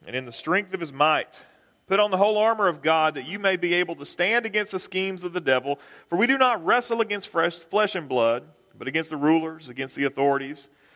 and 0.06 0.14
in 0.14 0.26
the 0.26 0.32
strength 0.32 0.74
of 0.74 0.80
his 0.80 0.92
might. 0.92 1.40
Put 1.86 1.98
on 1.98 2.10
the 2.10 2.18
whole 2.18 2.36
armor 2.36 2.68
of 2.68 2.82
God 2.82 3.14
that 3.14 3.24
you 3.24 3.38
may 3.38 3.56
be 3.56 3.72
able 3.72 3.96
to 3.96 4.04
stand 4.04 4.44
against 4.44 4.72
the 4.72 4.80
schemes 4.80 5.22
of 5.22 5.32
the 5.32 5.40
devil. 5.40 5.80
For 6.10 6.16
we 6.16 6.26
do 6.26 6.36
not 6.36 6.62
wrestle 6.62 7.00
against 7.00 7.28
flesh 7.28 7.94
and 7.94 8.06
blood, 8.06 8.42
but 8.76 8.86
against 8.86 9.08
the 9.08 9.16
rulers, 9.16 9.70
against 9.70 9.96
the 9.96 10.04
authorities 10.04 10.68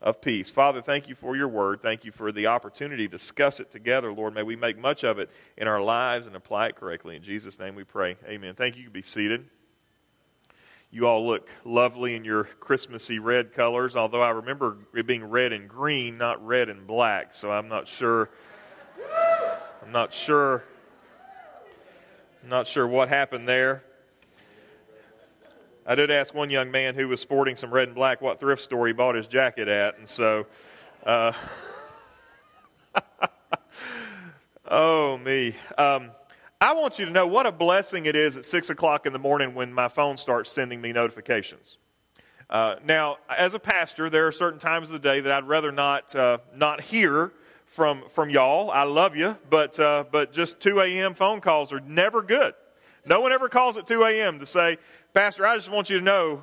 of 0.00 0.20
peace. 0.20 0.50
Father, 0.50 0.82
thank 0.82 1.08
you 1.08 1.14
for 1.14 1.36
your 1.36 1.48
word. 1.48 1.80
Thank 1.80 2.04
you 2.04 2.12
for 2.12 2.30
the 2.32 2.46
opportunity 2.46 3.08
to 3.08 3.16
discuss 3.16 3.60
it 3.60 3.70
together, 3.70 4.12
Lord. 4.12 4.34
May 4.34 4.42
we 4.42 4.56
make 4.56 4.78
much 4.78 5.04
of 5.04 5.18
it 5.18 5.30
in 5.56 5.66
our 5.68 5.80
lives 5.80 6.26
and 6.26 6.36
apply 6.36 6.68
it 6.68 6.76
correctly. 6.76 7.16
In 7.16 7.22
Jesus' 7.22 7.58
name 7.58 7.74
we 7.74 7.84
pray. 7.84 8.16
Amen. 8.26 8.54
Thank 8.54 8.76
you. 8.76 8.82
You 8.82 8.88
can 8.88 8.92
be 8.92 9.02
seated. 9.02 9.46
You 10.90 11.06
all 11.08 11.26
look 11.26 11.48
lovely 11.64 12.14
in 12.14 12.24
your 12.24 12.44
Christmassy 12.44 13.18
red 13.18 13.52
colors, 13.52 13.96
although 13.96 14.22
I 14.22 14.30
remember 14.30 14.76
it 14.94 15.06
being 15.06 15.24
red 15.24 15.52
and 15.52 15.68
green, 15.68 16.16
not 16.16 16.44
red 16.46 16.68
and 16.68 16.86
black, 16.86 17.34
so 17.34 17.50
I'm 17.50 17.68
not 17.68 17.88
sure. 17.88 18.30
I'm 19.84 19.92
not 19.92 20.12
sure. 20.12 20.64
I'm 22.42 22.48
not 22.48 22.68
sure 22.68 22.86
what 22.86 23.08
happened 23.08 23.48
there. 23.48 23.82
I 25.88 25.94
did 25.94 26.10
ask 26.10 26.34
one 26.34 26.50
young 26.50 26.72
man 26.72 26.96
who 26.96 27.06
was 27.06 27.20
sporting 27.20 27.54
some 27.54 27.72
red 27.72 27.86
and 27.86 27.94
black 27.94 28.20
what 28.20 28.40
thrift 28.40 28.64
store 28.64 28.88
he 28.88 28.92
bought 28.92 29.14
his 29.14 29.28
jacket 29.28 29.68
at, 29.68 29.96
and 29.98 30.08
so, 30.08 30.46
uh, 31.04 31.30
oh 34.68 35.16
me. 35.18 35.54
Um, 35.78 36.10
I 36.60 36.72
want 36.72 36.98
you 36.98 37.04
to 37.04 37.12
know 37.12 37.28
what 37.28 37.46
a 37.46 37.52
blessing 37.52 38.06
it 38.06 38.16
is 38.16 38.36
at 38.36 38.44
six 38.44 38.68
o'clock 38.68 39.06
in 39.06 39.12
the 39.12 39.20
morning 39.20 39.54
when 39.54 39.72
my 39.72 39.86
phone 39.86 40.16
starts 40.16 40.50
sending 40.50 40.80
me 40.80 40.90
notifications. 40.90 41.78
Uh, 42.50 42.76
now, 42.84 43.18
as 43.28 43.54
a 43.54 43.60
pastor, 43.60 44.10
there 44.10 44.26
are 44.26 44.32
certain 44.32 44.58
times 44.58 44.88
of 44.88 44.94
the 44.94 45.08
day 45.08 45.20
that 45.20 45.30
I'd 45.30 45.46
rather 45.46 45.70
not 45.70 46.16
uh, 46.16 46.38
not 46.52 46.80
hear 46.80 47.30
from 47.66 48.02
from 48.10 48.28
y'all. 48.28 48.72
I 48.72 48.82
love 48.82 49.14
you, 49.14 49.36
but 49.50 49.78
uh, 49.78 50.02
but 50.10 50.32
just 50.32 50.58
2 50.58 50.80
a.m. 50.80 51.14
phone 51.14 51.40
calls 51.40 51.72
are 51.72 51.80
never 51.80 52.22
good. 52.22 52.54
No 53.08 53.20
one 53.20 53.30
ever 53.30 53.48
calls 53.48 53.76
at 53.76 53.86
2 53.86 54.02
a.m. 54.02 54.40
to 54.40 54.46
say, 54.46 54.78
Pastor, 55.16 55.46
I 55.46 55.56
just 55.56 55.70
want 55.70 55.88
you 55.88 55.96
to 55.96 56.04
know, 56.04 56.42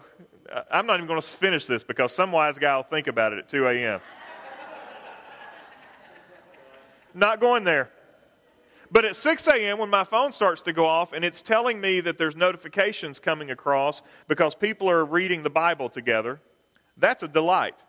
uh, 0.52 0.64
I'm 0.72 0.88
not 0.88 0.96
even 0.96 1.06
going 1.06 1.22
to 1.22 1.28
finish 1.28 1.68
this 1.68 1.84
because 1.84 2.12
some 2.12 2.32
wise 2.32 2.58
guy 2.58 2.76
will 2.76 2.82
think 2.82 3.06
about 3.06 3.32
it 3.32 3.38
at 3.38 3.48
2 3.48 3.68
a.m. 3.68 4.02
not 7.14 7.40
going 7.40 7.66
there. 7.66 7.92
But 8.90 9.06
at 9.06 9.16
6 9.16 9.48
a.m., 9.48 9.78
when 9.78 9.92
my 9.92 10.04
phone 10.04 10.34
starts 10.34 10.64
to 10.64 10.74
go 10.74 10.88
off 10.88 11.14
and 11.14 11.24
it's 11.24 11.44
telling 11.44 11.80
me 11.80 12.00
that 12.00 12.18
there's 12.18 12.36
notifications 12.36 13.20
coming 13.20 13.52
across 13.52 14.02
because 14.28 14.56
people 14.56 14.90
are 14.90 15.06
reading 15.06 15.44
the 15.44 15.52
Bible 15.52 15.88
together, 15.88 16.42
that's 16.98 17.22
a 17.22 17.28
delight. 17.28 17.84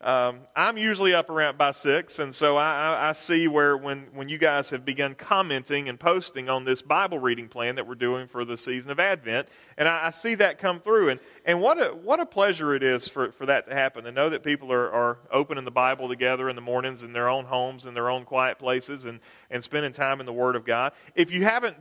Um, 0.00 0.42
I'm 0.54 0.78
usually 0.78 1.12
up 1.12 1.28
around 1.28 1.58
by 1.58 1.72
six, 1.72 2.20
and 2.20 2.32
so 2.32 2.56
I, 2.56 2.72
I, 2.72 3.08
I, 3.08 3.12
see 3.12 3.48
where 3.48 3.76
when, 3.76 4.06
when 4.14 4.28
you 4.28 4.38
guys 4.38 4.70
have 4.70 4.84
begun 4.84 5.16
commenting 5.16 5.88
and 5.88 5.98
posting 5.98 6.48
on 6.48 6.64
this 6.64 6.82
Bible 6.82 7.18
reading 7.18 7.48
plan 7.48 7.74
that 7.74 7.88
we're 7.88 7.96
doing 7.96 8.28
for 8.28 8.44
the 8.44 8.56
season 8.56 8.92
of 8.92 9.00
Advent, 9.00 9.48
and 9.76 9.88
I, 9.88 10.06
I, 10.06 10.10
see 10.10 10.36
that 10.36 10.58
come 10.58 10.78
through. 10.78 11.08
And, 11.08 11.20
and 11.44 11.60
what, 11.60 11.82
a, 11.82 11.88
what 11.88 12.20
a 12.20 12.26
pleasure 12.26 12.76
it 12.76 12.84
is 12.84 13.08
for, 13.08 13.32
for 13.32 13.46
that 13.46 13.66
to 13.66 13.74
happen, 13.74 14.04
to 14.04 14.12
know 14.12 14.30
that 14.30 14.44
people 14.44 14.72
are, 14.72 14.88
are 14.88 15.18
opening 15.32 15.64
the 15.64 15.72
Bible 15.72 16.06
together 16.06 16.48
in 16.48 16.54
the 16.54 16.62
mornings 16.62 17.02
in 17.02 17.12
their 17.12 17.28
own 17.28 17.46
homes, 17.46 17.84
in 17.84 17.94
their 17.94 18.08
own 18.08 18.24
quiet 18.24 18.60
places, 18.60 19.04
and, 19.04 19.18
and 19.50 19.64
spending 19.64 19.90
time 19.90 20.20
in 20.20 20.26
the 20.26 20.32
Word 20.32 20.54
of 20.54 20.64
God. 20.64 20.92
If 21.16 21.32
you 21.32 21.42
haven't 21.42 21.76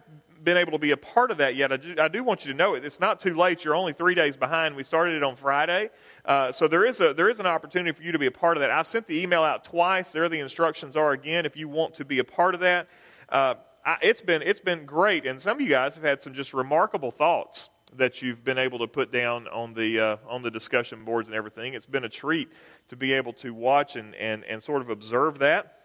been 0.47 0.55
able 0.55 0.71
to 0.71 0.77
be 0.77 0.91
a 0.91 0.97
part 0.97 1.29
of 1.29 1.39
that 1.39 1.57
yet, 1.57 1.73
I 1.73 1.75
do, 1.75 1.95
I 1.99 2.07
do 2.07 2.23
want 2.23 2.45
you 2.45 2.53
to 2.53 2.57
know 2.57 2.75
it. 2.75 2.85
It's 2.85 3.01
not 3.01 3.19
too 3.19 3.35
late. 3.35 3.65
You're 3.65 3.75
only 3.75 3.91
three 3.91 4.15
days 4.15 4.37
behind. 4.37 4.77
We 4.77 4.83
started 4.83 5.17
it 5.17 5.21
on 5.21 5.35
Friday. 5.35 5.89
Uh, 6.23 6.53
so 6.53 6.69
there 6.69 6.85
is, 6.85 7.01
a, 7.01 7.13
there 7.13 7.27
is 7.27 7.41
an 7.41 7.45
opportunity 7.45 7.91
for 7.91 8.01
you 8.01 8.13
to 8.13 8.17
be 8.17 8.27
a 8.27 8.31
part 8.31 8.55
of 8.55 8.61
that. 8.61 8.71
I've 8.71 8.87
sent 8.87 9.07
the 9.07 9.21
email 9.21 9.43
out 9.43 9.65
twice. 9.65 10.11
There 10.11 10.29
the 10.29 10.39
instructions 10.39 10.95
are 10.95 11.11
again 11.11 11.45
if 11.45 11.57
you 11.57 11.67
want 11.67 11.95
to 11.95 12.05
be 12.05 12.19
a 12.19 12.23
part 12.23 12.55
of 12.55 12.61
that. 12.61 12.87
Uh, 13.27 13.55
I, 13.85 13.97
it's, 14.01 14.21
been, 14.21 14.41
it's 14.41 14.61
been 14.61 14.85
great. 14.85 15.25
And 15.25 15.41
some 15.41 15.57
of 15.57 15.61
you 15.61 15.67
guys 15.67 15.95
have 15.95 16.05
had 16.05 16.21
some 16.21 16.33
just 16.33 16.53
remarkable 16.53 17.11
thoughts 17.11 17.69
that 17.97 18.21
you've 18.21 18.45
been 18.45 18.57
able 18.57 18.79
to 18.79 18.87
put 18.87 19.11
down 19.11 19.49
on 19.49 19.73
the, 19.73 19.99
uh, 19.99 20.17
on 20.29 20.43
the 20.43 20.51
discussion 20.51 21.03
boards 21.03 21.27
and 21.27 21.35
everything. 21.35 21.73
It's 21.73 21.85
been 21.85 22.05
a 22.05 22.09
treat 22.09 22.53
to 22.87 22.95
be 22.95 23.11
able 23.11 23.33
to 23.33 23.53
watch 23.53 23.97
and, 23.97 24.15
and, 24.15 24.45
and 24.45 24.63
sort 24.63 24.81
of 24.81 24.89
observe 24.89 25.39
that. 25.39 25.76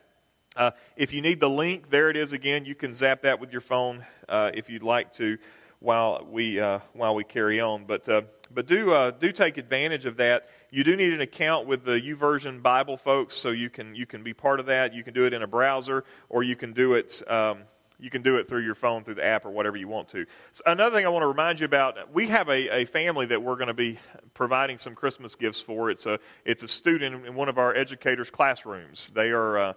Uh, 0.54 0.70
if 0.96 1.12
you 1.12 1.22
need 1.22 1.40
the 1.40 1.48
link, 1.48 1.88
there 1.90 2.10
it 2.10 2.16
is 2.16 2.32
again. 2.32 2.64
You 2.64 2.74
can 2.74 2.92
zap 2.92 3.22
that 3.22 3.40
with 3.40 3.52
your 3.52 3.62
phone 3.62 4.04
uh, 4.28 4.50
if 4.52 4.68
you'd 4.68 4.82
like 4.82 5.12
to 5.14 5.38
while 5.80 6.26
we, 6.30 6.60
uh, 6.60 6.80
while 6.92 7.14
we 7.14 7.24
carry 7.24 7.60
on. 7.60 7.84
But, 7.84 8.08
uh, 8.08 8.22
but 8.52 8.66
do, 8.66 8.92
uh, 8.92 9.12
do 9.12 9.32
take 9.32 9.56
advantage 9.56 10.04
of 10.04 10.16
that. 10.18 10.50
You 10.70 10.84
do 10.84 10.94
need 10.94 11.12
an 11.12 11.22
account 11.22 11.66
with 11.66 11.84
the 11.84 12.00
YouVersion 12.00 12.62
Bible 12.62 12.96
folks, 12.96 13.36
so 13.36 13.50
you 13.50 13.70
can, 13.70 13.94
you 13.94 14.06
can 14.06 14.22
be 14.22 14.34
part 14.34 14.60
of 14.60 14.66
that. 14.66 14.94
You 14.94 15.02
can 15.02 15.14
do 15.14 15.24
it 15.24 15.32
in 15.32 15.42
a 15.42 15.46
browser, 15.46 16.04
or 16.28 16.42
you 16.42 16.54
can 16.54 16.72
do 16.72 16.94
it. 16.94 17.22
Um, 17.30 17.62
you 17.98 18.10
can 18.10 18.22
do 18.22 18.36
it 18.36 18.48
through 18.48 18.62
your 18.62 18.74
phone, 18.74 19.04
through 19.04 19.14
the 19.14 19.24
app, 19.24 19.46
or 19.46 19.50
whatever 19.50 19.76
you 19.76 19.86
want 19.86 20.08
to. 20.08 20.26
So 20.52 20.62
another 20.66 20.96
thing 20.96 21.06
I 21.06 21.08
want 21.08 21.22
to 21.22 21.28
remind 21.28 21.60
you 21.60 21.66
about 21.66 22.12
we 22.12 22.26
have 22.26 22.48
a, 22.48 22.82
a 22.82 22.84
family 22.84 23.26
that 23.26 23.40
we're 23.40 23.54
going 23.54 23.68
to 23.68 23.74
be 23.74 23.98
providing 24.34 24.78
some 24.78 24.96
Christmas 24.96 25.36
gifts 25.36 25.60
for. 25.60 25.88
It's 25.88 26.04
a, 26.04 26.18
it's 26.44 26.64
a 26.64 26.68
student 26.68 27.24
in 27.26 27.34
one 27.36 27.48
of 27.48 27.58
our 27.58 27.74
educators' 27.74 28.28
classrooms. 28.28 29.12
They 29.14 29.30
are 29.30 29.58
uh, 29.58 29.72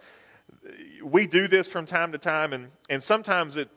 we 1.03 1.27
do 1.27 1.47
this 1.47 1.67
from 1.67 1.85
time 1.85 2.11
to 2.11 2.17
time, 2.17 2.53
and, 2.53 2.69
and 2.89 3.01
sometimes 3.01 3.55
it 3.55 3.69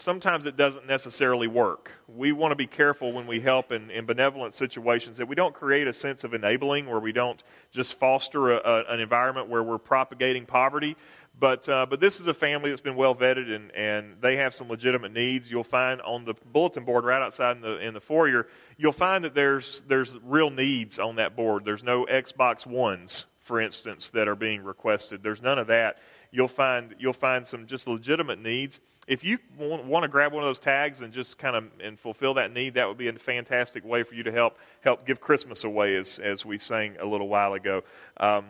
sometimes 0.00 0.46
it 0.46 0.56
doesn't 0.56 0.86
necessarily 0.86 1.46
work. 1.46 1.92
We 2.08 2.32
want 2.32 2.52
to 2.52 2.56
be 2.56 2.66
careful 2.66 3.12
when 3.12 3.26
we 3.26 3.40
help 3.40 3.70
in, 3.70 3.90
in 3.90 4.06
benevolent 4.06 4.54
situations 4.54 5.18
that 5.18 5.26
we 5.26 5.34
don't 5.34 5.54
create 5.54 5.86
a 5.86 5.92
sense 5.92 6.24
of 6.24 6.32
enabling 6.32 6.86
where 6.88 7.00
we 7.00 7.12
don't 7.12 7.42
just 7.70 7.94
foster 7.94 8.52
a, 8.52 8.56
a, 8.56 8.94
an 8.94 9.00
environment 9.00 9.48
where 9.48 9.62
we're 9.62 9.78
propagating 9.78 10.46
poverty. 10.46 10.96
But, 11.38 11.68
uh, 11.68 11.86
but 11.88 12.00
this 12.00 12.20
is 12.20 12.26
a 12.26 12.34
family 12.34 12.70
that's 12.70 12.82
been 12.82 12.96
well 12.96 13.14
vetted 13.14 13.54
and, 13.54 13.70
and 13.72 14.16
they 14.20 14.36
have 14.36 14.52
some 14.52 14.68
legitimate 14.68 15.12
needs. 15.12 15.50
You'll 15.50 15.64
find 15.64 16.00
on 16.02 16.24
the 16.24 16.34
bulletin 16.34 16.84
board 16.84 17.04
right 17.04 17.22
outside 17.22 17.56
in 17.56 17.62
the, 17.62 17.78
in 17.78 17.94
the 17.94 18.00
foyer, 18.00 18.46
you'll 18.76 18.92
find 18.92 19.24
that 19.24 19.34
there's, 19.34 19.82
there's 19.82 20.18
real 20.22 20.50
needs 20.50 20.98
on 20.98 21.16
that 21.16 21.36
board. 21.36 21.64
There's 21.64 21.84
no 21.84 22.04
Xbox 22.06 22.66
Ones 22.66 23.26
for 23.50 23.60
instance, 23.60 24.10
that 24.10 24.28
are 24.28 24.36
being 24.36 24.62
requested. 24.62 25.24
There's 25.24 25.42
none 25.42 25.58
of 25.58 25.66
that. 25.66 25.98
You'll 26.30 26.46
find 26.46 26.94
you'll 27.00 27.12
find 27.12 27.44
some 27.44 27.66
just 27.66 27.88
legitimate 27.88 28.40
needs. 28.40 28.78
If 29.08 29.24
you 29.24 29.38
want, 29.58 29.86
want 29.86 30.04
to 30.04 30.08
grab 30.08 30.32
one 30.32 30.44
of 30.44 30.48
those 30.48 30.60
tags 30.60 31.00
and 31.00 31.12
just 31.12 31.36
kind 31.36 31.56
of 31.56 31.64
and 31.82 31.98
fulfill 31.98 32.34
that 32.34 32.52
need, 32.52 32.74
that 32.74 32.86
would 32.86 32.96
be 32.96 33.08
a 33.08 33.12
fantastic 33.14 33.84
way 33.84 34.04
for 34.04 34.14
you 34.14 34.22
to 34.22 34.30
help 34.30 34.56
help 34.82 35.04
give 35.04 35.20
Christmas 35.20 35.64
away, 35.64 35.96
as 35.96 36.20
as 36.20 36.44
we 36.44 36.58
sang 36.58 36.96
a 37.00 37.04
little 37.04 37.26
while 37.26 37.54
ago. 37.54 37.82
Um, 38.18 38.44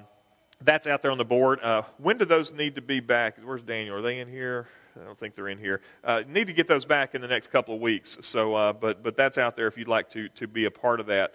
that's 0.61 0.87
out 0.87 1.01
there 1.01 1.13
on 1.13 1.17
the 1.17 1.25
board. 1.25 1.61
Uh, 1.63 1.81
when 1.97 2.19
do 2.19 2.27
those 2.27 2.53
need 2.53 2.75
to 2.75 2.83
be 2.83 3.01
back? 3.01 3.39
Where's 3.43 3.63
Daniel? 3.63 3.97
Are 3.97 4.03
they 4.03 4.19
in 4.19 4.29
here? 4.29 4.69
I 5.01 5.07
don't 5.07 5.19
think 5.19 5.35
they're 5.35 5.49
in 5.49 5.57
here. 5.57 5.81
Uh, 6.05 6.25
need 6.29 6.49
to 6.49 6.53
get 6.53 6.69
those 6.69 6.85
back 6.85 7.15
in 7.15 7.23
the 7.23 7.29
next 7.29 7.49
couple 7.49 7.75
of 7.75 7.81
weeks. 7.81 8.19
So, 8.21 8.55
uh, 8.55 8.75
but 8.75 9.03
but 9.03 9.17
that's 9.17 9.39
out 9.39 9.57
there 9.57 9.67
if 9.67 9.79
you'd 9.79 9.89
like 9.89 10.11
to 10.11 10.29
to 10.29 10.47
be 10.47 10.67
a 10.67 10.71
part 10.71 11.01
of 11.01 11.07
that 11.07 11.33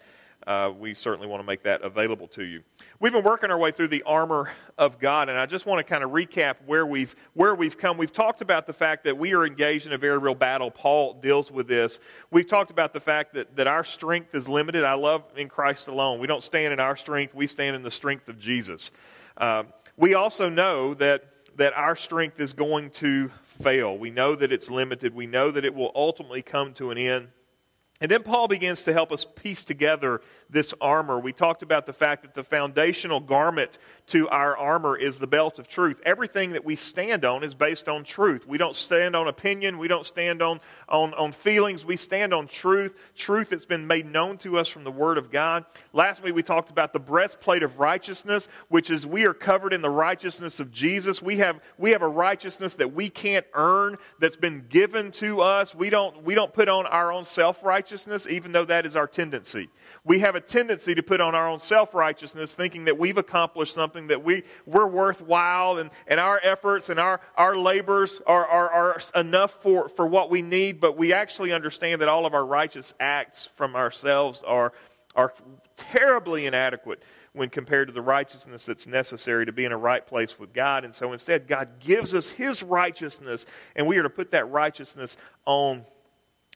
uh, 0.48 0.72
we 0.78 0.94
certainly 0.94 1.28
want 1.28 1.42
to 1.42 1.46
make 1.46 1.64
that 1.64 1.82
available 1.82 2.28
to 2.28 2.44
you. 2.44 2.62
We've 3.00 3.12
been 3.12 3.24
working 3.24 3.50
our 3.50 3.58
way 3.58 3.72
through 3.72 3.88
the 3.88 4.04
armor 4.04 4.52
of 4.78 5.00
God, 5.00 5.28
and 5.28 5.38
I 5.38 5.46
just 5.46 5.66
want 5.66 5.80
to 5.80 5.84
kind 5.84 6.04
of 6.04 6.12
recap 6.12 6.56
where 6.66 6.86
we've 6.86 7.16
where 7.34 7.56
we've 7.56 7.78
come. 7.78 7.98
We've 7.98 8.14
talked 8.14 8.42
about 8.42 8.68
the 8.68 8.74
fact 8.74 9.06
that 9.06 9.18
we 9.18 9.34
are 9.34 9.46
engaged 9.46 9.88
in 9.88 9.94
a 9.94 9.98
very 9.98 10.18
real 10.18 10.36
battle. 10.36 10.70
Paul 10.70 11.16
deals 11.16 11.52
with 11.52 11.68
this. 11.68 12.00
We've 12.30 12.48
talked 12.48 12.72
about 12.72 12.94
the 12.94 13.00
fact 13.00 13.34
that, 13.34 13.56
that 13.56 13.68
our 13.68 13.84
strength 13.84 14.36
is 14.36 14.48
limited. 14.48 14.84
I 14.84 14.94
love 14.94 15.24
in 15.36 15.50
Christ 15.50 15.88
alone. 15.88 16.20
We 16.20 16.28
don't 16.28 16.44
stand 16.44 16.74
in 16.74 16.80
our 16.80 16.96
strength, 16.96 17.34
we 17.34 17.48
stand 17.48 17.76
in 17.76 17.82
the 17.82 17.92
strength 17.92 18.30
of 18.30 18.38
Jesus. 18.38 18.92
Uh, 19.38 19.64
we 19.98 20.14
also 20.14 20.50
know 20.50 20.94
that 20.96 21.24
that 21.58 21.74
our 21.74 21.96
strength 21.96 22.40
is 22.40 22.54
going 22.54 22.90
to 22.92 23.32
fail. 23.62 23.98
We 23.98 24.12
know 24.12 24.36
that 24.36 24.52
it's 24.52 24.70
limited. 24.70 25.16
We 25.16 25.26
know 25.26 25.52
that 25.52 25.64
it 25.64 25.74
will 25.74 25.92
ultimately 25.96 26.42
come 26.42 26.74
to 26.74 26.92
an 26.92 26.98
end 26.98 27.30
And 28.02 28.12
then 28.12 28.24
Paul 28.24 28.48
begins 28.48 28.84
to 28.84 28.94
help 28.94 29.12
us 29.12 29.24
piece 29.24 29.64
together 29.64 30.22
this 30.56 30.74
armor. 30.80 31.20
We 31.20 31.34
talked 31.34 31.64
about 31.64 31.86
the 31.86 31.92
fact 31.92 32.22
that 32.22 32.34
the 32.34 32.44
foundational 32.44 33.20
garment 33.20 33.78
to 34.08 34.30
our 34.30 34.56
armor 34.58 34.96
is 34.96 35.18
the 35.18 35.28
belt 35.28 35.60
of 35.60 35.68
truth. 35.68 36.02
Everything 36.06 36.52
that 36.52 36.64
we 36.64 36.78
stand 36.78 37.26
on 37.26 37.44
is 37.44 37.54
based 37.54 37.90
on 37.90 38.06
truth. 38.06 38.48
We 38.48 38.58
don't 38.58 38.76
stand 38.76 39.18
on 39.18 39.28
opinion, 39.28 39.78
we 39.78 39.90
don't 39.90 40.06
stand 40.06 40.42
on, 40.42 40.62
on, 40.88 41.14
on 41.16 41.34
feelings, 41.34 41.84
we 41.84 41.98
stand 41.98 42.34
on 42.34 42.48
truth, 42.48 42.96
truth 43.16 43.50
that's 43.50 43.66
been 43.66 43.86
made 43.86 44.06
known 44.06 44.38
to 44.40 44.58
us 44.58 44.70
from 44.70 44.86
the 44.86 44.92
Word 44.92 45.18
of 45.18 45.30
God. 45.30 45.66
Last 45.92 46.24
week 46.24 46.34
we 46.34 46.42
talked 46.42 46.70
about 46.70 46.94
the 46.94 47.00
breastplate 47.00 47.62
of 47.62 47.78
righteousness, 47.78 48.48
which 48.70 48.90
is 48.90 49.06
we 49.06 49.26
are 49.26 49.34
covered 49.34 49.74
in 49.74 49.82
the 49.82 49.90
righteousness 49.90 50.62
of 50.62 50.72
Jesus. 50.72 51.22
We 51.22 51.38
have, 51.38 51.60
we 51.78 51.92
have 51.92 52.02
a 52.02 52.08
righteousness 52.08 52.76
that 52.76 52.94
we 52.94 53.10
can't 53.10 53.46
earn, 53.54 53.98
that's 54.20 54.38
been 54.38 54.68
given 54.70 55.12
to 55.12 55.42
us. 55.42 55.76
We 55.76 55.90
don't, 55.90 56.24
we 56.24 56.34
don't 56.34 56.54
put 56.54 56.70
on 56.70 56.86
our 56.86 57.12
own 57.12 57.26
self 57.26 57.62
righteousness 57.62 58.26
even 58.30 58.54
though 58.54 58.66
that 58.66 58.86
is 58.86 58.96
our 58.96 59.08
tendency. 59.08 59.68
We 60.06 60.20
have 60.20 60.36
a 60.36 60.45
tendency 60.48 60.96
to 60.96 61.04
put 61.04 61.22
on 61.22 61.36
our 61.36 61.48
own 61.48 61.60
self 61.60 61.94
righteousness, 61.94 62.54
thinking 62.54 62.86
that 62.86 62.98
we've 62.98 63.18
accomplished 63.18 63.74
something, 63.74 64.08
that 64.08 64.24
we, 64.24 64.44
we're 64.66 64.88
worthwhile, 64.88 65.78
and, 65.78 65.90
and 66.08 66.20
our 66.20 66.40
efforts 66.44 66.90
and 66.90 67.00
our, 67.00 67.22
our 67.38 67.58
labors 67.58 68.22
are, 68.26 68.46
are, 68.46 68.70
are 68.70 69.02
enough 69.16 69.62
for, 69.62 69.90
for 69.90 70.06
what 70.08 70.30
we 70.30 70.42
need, 70.42 70.80
but 70.80 70.98
we 70.98 71.14
actually 71.14 71.52
understand 71.52 72.02
that 72.02 72.10
all 72.10 72.26
of 72.26 72.34
our 72.34 72.46
righteous 72.46 72.94
acts 73.00 73.50
from 73.56 73.76
ourselves 73.76 74.44
are, 74.44 74.74
are 75.16 75.34
terribly 75.76 76.46
inadequate 76.46 77.02
when 77.34 77.50
compared 77.50 77.88
to 77.88 77.94
the 77.94 78.02
righteousness 78.02 78.64
that's 78.64 78.88
necessary 78.88 79.46
to 79.46 79.52
be 79.52 79.66
in 79.66 79.72
a 79.74 79.78
right 79.78 80.08
place 80.08 80.40
with 80.40 80.54
God. 80.54 80.86
And 80.86 80.96
so 80.96 81.12
instead, 81.12 81.48
God 81.48 81.80
gives 81.80 82.16
us 82.16 82.30
His 82.30 82.64
righteousness, 82.64 83.46
and 83.76 83.86
we 83.86 83.98
are 83.98 84.04
to 84.04 84.10
put 84.10 84.32
that 84.32 84.50
righteousness 84.50 85.18
on 85.46 85.86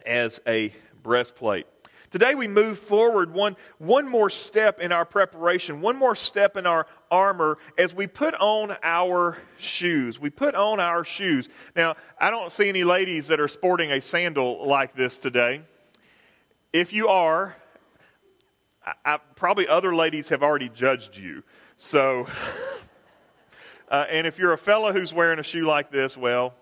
as 0.06 0.40
a 0.48 0.74
breastplate. 1.04 1.68
Today 2.12 2.34
we 2.34 2.48
move 2.48 2.80
forward 2.80 3.34
one, 3.34 3.56
one 3.78 4.08
more 4.08 4.32
step 4.32 4.80
in 4.80 4.92
our 4.92 5.06
preparation, 5.06 5.80
one 5.80 5.96
more 5.96 6.16
step 6.16 6.58
in 6.58 6.66
our 6.66 6.88
armor 7.12 7.60
as 7.78 7.94
we 7.94 8.08
put 8.08 8.34
on 8.36 8.76
our 8.82 9.38
shoes. 9.58 10.20
We 10.20 10.32
put 10.32 10.56
on 10.56 10.80
our 10.80 11.04
shoes. 11.04 11.50
Now, 11.76 11.96
I 12.18 12.32
don't 12.32 12.52
see 12.52 12.68
any 12.68 12.84
ladies 12.84 13.28
that 13.28 13.40
are 13.40 13.48
sporting 13.48 13.92
a 13.92 14.02
sandal 14.02 14.66
like 14.68 14.96
this 14.96 15.20
today. 15.20 15.62
If 16.74 16.94
you 16.94 17.10
are, 17.10 17.56
I, 18.84 18.94
I, 19.06 19.20
probably 19.36 19.68
other 19.68 19.94
ladies 19.94 20.30
have 20.30 20.42
already 20.42 20.70
judged 20.70 21.16
you. 21.16 21.44
So, 21.78 22.28
uh, 23.90 24.06
and 24.10 24.26
if 24.26 24.40
you're 24.40 24.54
a 24.54 24.58
fellow 24.58 24.94
who's 24.94 25.14
wearing 25.14 25.38
a 25.38 25.44
shoe 25.44 25.66
like 25.66 25.92
this, 25.92 26.18
well, 26.18 26.56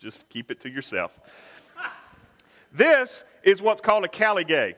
just 0.00 0.28
keep 0.28 0.50
it 0.50 0.60
to 0.60 0.68
yourself. 0.68 1.12
This 2.74 3.24
is 3.44 3.62
what's 3.62 3.80
called 3.80 4.04
a 4.04 4.08
caligae. 4.08 4.74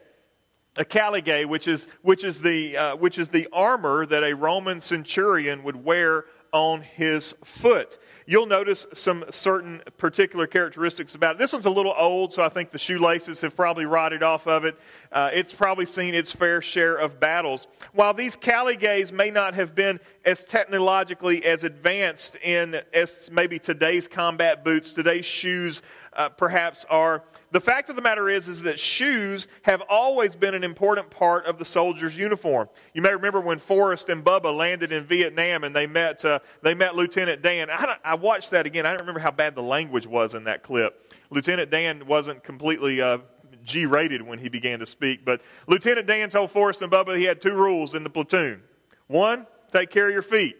A 0.78 0.84
caligae, 0.84 1.46
which 1.46 1.66
is, 1.66 1.88
which, 2.02 2.22
is 2.22 2.40
the, 2.40 2.76
uh, 2.76 2.96
which 2.96 3.18
is 3.18 3.28
the 3.28 3.48
armor 3.52 4.04
that 4.04 4.22
a 4.22 4.34
Roman 4.34 4.82
centurion 4.82 5.62
would 5.62 5.82
wear 5.82 6.26
on 6.52 6.82
his 6.82 7.34
foot. 7.44 7.98
You'll 8.28 8.46
notice 8.46 8.86
some 8.92 9.24
certain 9.30 9.82
particular 9.98 10.46
characteristics 10.46 11.14
about 11.14 11.36
it. 11.36 11.38
This 11.38 11.52
one's 11.52 11.66
a 11.66 11.70
little 11.70 11.94
old, 11.96 12.32
so 12.32 12.42
I 12.42 12.48
think 12.48 12.72
the 12.72 12.78
shoelaces 12.78 13.40
have 13.42 13.54
probably 13.54 13.86
rotted 13.86 14.22
off 14.22 14.48
of 14.48 14.64
it. 14.64 14.76
Uh, 15.12 15.30
it's 15.32 15.52
probably 15.52 15.86
seen 15.86 16.14
its 16.14 16.32
fair 16.32 16.60
share 16.60 16.96
of 16.96 17.20
battles. 17.20 17.68
While 17.92 18.14
these 18.14 18.34
caligaes 18.34 19.12
may 19.12 19.30
not 19.30 19.54
have 19.54 19.76
been 19.76 20.00
as 20.24 20.44
technologically 20.44 21.44
as 21.44 21.62
advanced 21.62 22.36
in 22.42 22.80
as 22.92 23.30
maybe 23.32 23.60
today's 23.60 24.08
combat 24.08 24.64
boots, 24.64 24.90
today's 24.90 25.24
shoes 25.24 25.80
uh, 26.16 26.30
perhaps 26.30 26.84
are 26.88 27.22
the 27.52 27.60
fact 27.60 27.88
of 27.90 27.96
the 27.96 28.02
matter 28.02 28.28
is, 28.28 28.48
is 28.48 28.62
that 28.62 28.78
shoes 28.78 29.46
have 29.62 29.82
always 29.88 30.34
been 30.34 30.54
an 30.54 30.64
important 30.64 31.10
part 31.10 31.46
of 31.46 31.58
the 31.58 31.64
soldier's 31.64 32.16
uniform. 32.16 32.68
You 32.94 33.02
may 33.02 33.12
remember 33.12 33.40
when 33.40 33.58
Forrest 33.58 34.08
and 34.08 34.24
Bubba 34.24 34.56
landed 34.56 34.92
in 34.92 35.04
Vietnam 35.04 35.62
and 35.62 35.76
they 35.76 35.86
met, 35.86 36.24
uh, 36.24 36.40
they 36.62 36.74
met 36.74 36.96
Lieutenant 36.96 37.42
Dan. 37.42 37.70
I, 37.70 37.96
I, 38.04 38.14
watched 38.14 38.50
that 38.50 38.66
again. 38.66 38.86
I 38.86 38.90
don't 38.90 39.00
remember 39.00 39.20
how 39.20 39.30
bad 39.30 39.54
the 39.54 39.62
language 39.62 40.06
was 40.06 40.34
in 40.34 40.44
that 40.44 40.62
clip. 40.62 41.14
Lieutenant 41.30 41.70
Dan 41.70 42.06
wasn't 42.06 42.42
completely 42.42 43.00
uh, 43.00 43.18
G 43.62 43.84
rated 43.86 44.22
when 44.22 44.38
he 44.38 44.48
began 44.48 44.78
to 44.78 44.86
speak, 44.86 45.24
but 45.24 45.42
Lieutenant 45.66 46.06
Dan 46.06 46.30
told 46.30 46.50
Forrest 46.50 46.82
and 46.82 46.90
Bubba 46.90 47.16
he 47.16 47.24
had 47.24 47.40
two 47.40 47.54
rules 47.54 47.94
in 47.94 48.02
the 48.02 48.10
platoon. 48.10 48.62
One, 49.06 49.46
take 49.72 49.90
care 49.90 50.08
of 50.08 50.12
your 50.12 50.22
feet. 50.22 50.56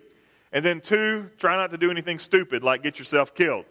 And 0.52 0.64
then 0.64 0.80
two, 0.80 1.30
try 1.38 1.56
not 1.56 1.70
to 1.70 1.78
do 1.78 1.90
anything 1.90 2.18
stupid 2.18 2.62
like 2.62 2.82
get 2.82 2.98
yourself 2.98 3.34
killed. 3.34 3.64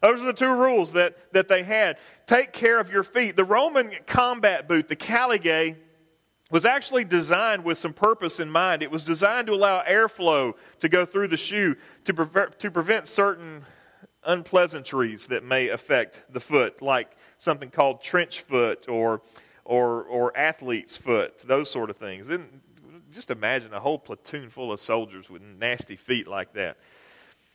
Those 0.00 0.20
are 0.22 0.26
the 0.26 0.32
two 0.32 0.54
rules 0.54 0.92
that, 0.92 1.32
that 1.32 1.48
they 1.48 1.62
had. 1.62 1.98
Take 2.26 2.52
care 2.52 2.80
of 2.80 2.90
your 2.90 3.02
feet. 3.02 3.36
The 3.36 3.44
Roman 3.44 3.92
combat 4.06 4.66
boot, 4.66 4.88
the 4.88 4.96
caligae, 4.96 5.76
was 6.50 6.64
actually 6.64 7.04
designed 7.04 7.64
with 7.64 7.78
some 7.78 7.92
purpose 7.92 8.40
in 8.40 8.50
mind. 8.50 8.82
It 8.82 8.90
was 8.90 9.04
designed 9.04 9.46
to 9.46 9.54
allow 9.54 9.82
airflow 9.84 10.54
to 10.80 10.88
go 10.88 11.04
through 11.04 11.28
the 11.28 11.36
shoe 11.36 11.76
to, 12.04 12.50
to 12.58 12.70
prevent 12.70 13.06
certain 13.06 13.64
unpleasantries 14.24 15.26
that 15.26 15.44
may 15.44 15.68
affect 15.68 16.22
the 16.30 16.40
foot, 16.40 16.82
like 16.82 17.16
something 17.38 17.70
called 17.70 18.02
trench 18.02 18.42
foot 18.42 18.88
or, 18.88 19.22
or, 19.64 20.02
or 20.04 20.36
athlete's 20.36 20.96
foot, 20.96 21.38
those 21.46 21.70
sort 21.70 21.88
of 21.88 21.96
things. 21.96 22.28
And 22.28 22.60
just 23.12 23.30
imagine 23.30 23.72
a 23.72 23.80
whole 23.80 23.98
platoon 23.98 24.50
full 24.50 24.72
of 24.72 24.80
soldiers 24.80 25.30
with 25.30 25.42
nasty 25.42 25.96
feet 25.96 26.26
like 26.26 26.52
that. 26.54 26.76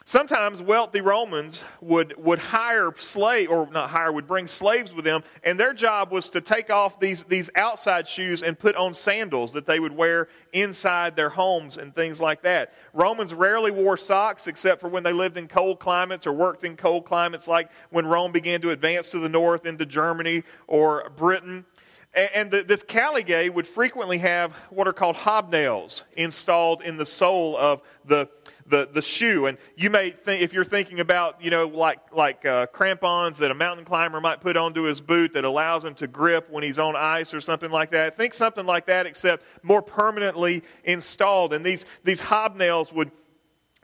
Sometimes 0.07 0.61
wealthy 0.61 1.01
Romans 1.01 1.63
would, 1.81 2.13
would 2.17 2.37
hire 2.37 2.93
slave 2.95 3.49
or 3.49 3.67
not 3.71 3.89
hire, 3.89 4.11
would 4.11 4.27
bring 4.27 4.45
slaves 4.45 4.93
with 4.93 5.03
them, 5.03 5.23
and 5.43 5.59
their 5.59 5.73
job 5.73 6.11
was 6.11 6.29
to 6.29 6.41
take 6.41 6.69
off 6.69 6.99
these, 6.99 7.23
these 7.23 7.49
outside 7.55 8.07
shoes 8.07 8.43
and 8.43 8.57
put 8.57 8.75
on 8.75 8.93
sandals 8.93 9.53
that 9.53 9.65
they 9.65 9.79
would 9.79 9.91
wear 9.91 10.27
inside 10.53 11.15
their 11.15 11.29
homes 11.29 11.79
and 11.79 11.95
things 11.95 12.21
like 12.21 12.43
that. 12.43 12.71
Romans 12.93 13.33
rarely 13.33 13.71
wore 13.71 13.97
socks 13.97 14.45
except 14.45 14.79
for 14.79 14.89
when 14.89 15.01
they 15.01 15.11
lived 15.11 15.37
in 15.37 15.47
cold 15.47 15.79
climates 15.79 16.27
or 16.27 16.33
worked 16.33 16.63
in 16.63 16.77
cold 16.77 17.05
climates, 17.05 17.47
like 17.47 17.71
when 17.89 18.05
Rome 18.05 18.31
began 18.31 18.61
to 18.61 18.69
advance 18.69 19.09
to 19.09 19.17
the 19.17 19.29
north 19.29 19.65
into 19.65 19.87
Germany 19.87 20.43
or 20.67 21.09
Britain. 21.09 21.65
And 22.13 22.49
this 22.49 22.81
caligae 22.81 23.49
would 23.49 23.67
frequently 23.67 24.19
have 24.19 24.53
what 24.69 24.87
are 24.87 24.93
called 24.93 25.17
hobnails 25.17 26.03
installed 26.15 26.81
in 26.81 26.95
the 26.95 27.05
sole 27.05 27.57
of 27.57 27.81
the 28.05 28.29
the, 28.68 28.89
the 28.91 29.01
shoe. 29.01 29.45
And 29.45 29.57
you 29.76 29.89
may 29.89 30.09
think, 30.09 30.41
if 30.41 30.53
you're 30.53 30.66
thinking 30.66 30.99
about, 30.99 31.43
you 31.43 31.51
know, 31.51 31.68
like, 31.68 31.99
like 32.13 32.45
uh, 32.45 32.66
crampons 32.68 33.38
that 33.38 33.51
a 33.51 33.53
mountain 33.53 33.86
climber 33.86 34.20
might 34.20 34.41
put 34.41 34.57
onto 34.57 34.84
his 34.84 35.01
boot 35.01 35.34
that 35.34 35.45
allows 35.45 35.86
him 35.86 35.93
to 35.95 36.07
grip 36.07 36.49
when 36.49 36.63
he's 36.63 36.80
on 36.80 36.95
ice 36.95 37.34
or 37.34 37.41
something 37.41 37.72
like 37.72 37.91
that, 37.91 38.18
think 38.18 38.34
something 38.34 38.66
like 38.66 38.88
that, 38.88 39.05
except 39.05 39.43
more 39.61 39.82
permanently 39.82 40.63
installed. 40.84 41.53
And 41.53 41.66
these, 41.66 41.86
these 42.03 42.22
hobnails 42.22 42.91
would, 42.91 43.11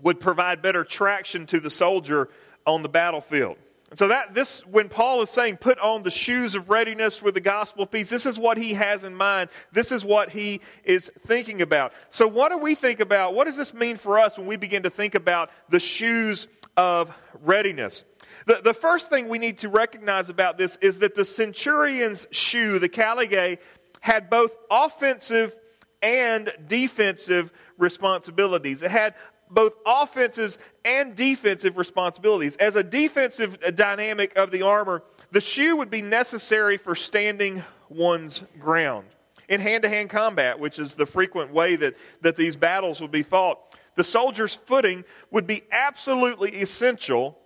would 0.02 0.20
provide 0.20 0.62
better 0.62 0.84
traction 0.84 1.46
to 1.48 1.60
the 1.60 1.70
soldier 1.70 2.30
on 2.66 2.82
the 2.82 2.90
battlefield. 2.90 3.58
And 3.92 4.00
so 4.00 4.08
that 4.08 4.34
this 4.34 4.66
when 4.66 4.88
Paul 4.88 5.22
is 5.22 5.30
saying 5.30 5.58
put 5.58 5.78
on 5.78 6.04
the 6.04 6.10
shoes 6.10 6.56
of 6.56 6.70
readiness 6.70 7.22
with 7.22 7.34
the 7.34 7.42
gospel 7.42 7.84
of 7.84 7.92
peace, 7.92 8.10
this 8.10 8.26
is 8.26 8.39
what 8.39 8.58
he 8.58 8.74
has 8.74 9.04
in 9.04 9.14
mind. 9.14 9.50
This 9.74 9.92
is 9.92 10.04
what 10.04 10.30
he 10.30 10.62
is 10.86 11.12
thinking 11.28 11.62
about. 11.62 11.92
So 12.10 12.26
what 12.26 12.50
do 12.50 12.58
we 12.58 12.74
think 12.74 13.02
about? 13.02 13.34
What 13.34 13.48
does 13.48 13.58
this 13.58 13.74
mean 13.74 13.98
for 13.98 14.18
us 14.18 14.38
when 14.38 14.48
we 14.48 14.56
begin 14.56 14.84
to 14.84 14.89
think 14.89 15.14
about 15.14 15.52
the 15.70 15.80
shoes 15.82 16.48
of 16.78 17.14
readiness? 17.42 18.06
The, 18.48 18.62
the 18.64 18.74
first 18.74 19.10
thing 19.10 19.28
we 19.28 19.39
need 19.39 19.58
to 19.58 19.68
recognize 19.68 20.30
about 20.30 20.58
this 20.58 20.78
is 20.78 21.00
that 21.00 21.14
the 21.14 21.26
centurion's 21.26 22.26
shoe, 22.32 22.80
the 22.80 22.88
caligae, 22.88 23.58
had 24.00 24.30
both 24.30 24.56
offensive 24.72 25.54
and 26.02 26.52
defensive 26.66 27.52
responsibilities. 27.78 28.82
It 28.82 28.92
had 28.92 29.16
both 29.52 29.74
offenses 29.86 30.58
and 30.84 31.16
defensive 31.16 31.78
responsibilities. 31.78 32.56
As 32.58 32.76
a 32.76 32.84
defensive 32.84 33.58
dynamic 33.76 34.36
of 34.38 34.52
the 34.52 34.64
armor, 34.64 35.04
the 35.32 35.41
shoe 35.41 35.78
would 35.78 35.89
be 35.89 36.02
necessary 36.02 36.78
for 36.78 36.95
standing 36.95 37.64
one's 37.89 38.43
ground. 38.60 39.08
In 39.49 39.60
hand 39.60 39.84
to 39.84 39.89
hand 39.89 40.10
combat, 40.10 40.60
which 40.60 40.80
is 40.80 40.95
the 40.95 41.06
frequent 41.06 41.54
way 41.54 41.76
that, 41.76 41.95
that 42.22 42.38
these 42.38 42.56
battles 42.56 43.02
would 43.02 43.12
be 43.12 43.24
fought, 43.24 43.76
the 43.95 44.04
soldier's 44.04 44.56
footing 44.56 45.04
would 45.30 45.45
be 45.45 45.64
absolutely 45.72 46.52
essential 46.62 47.38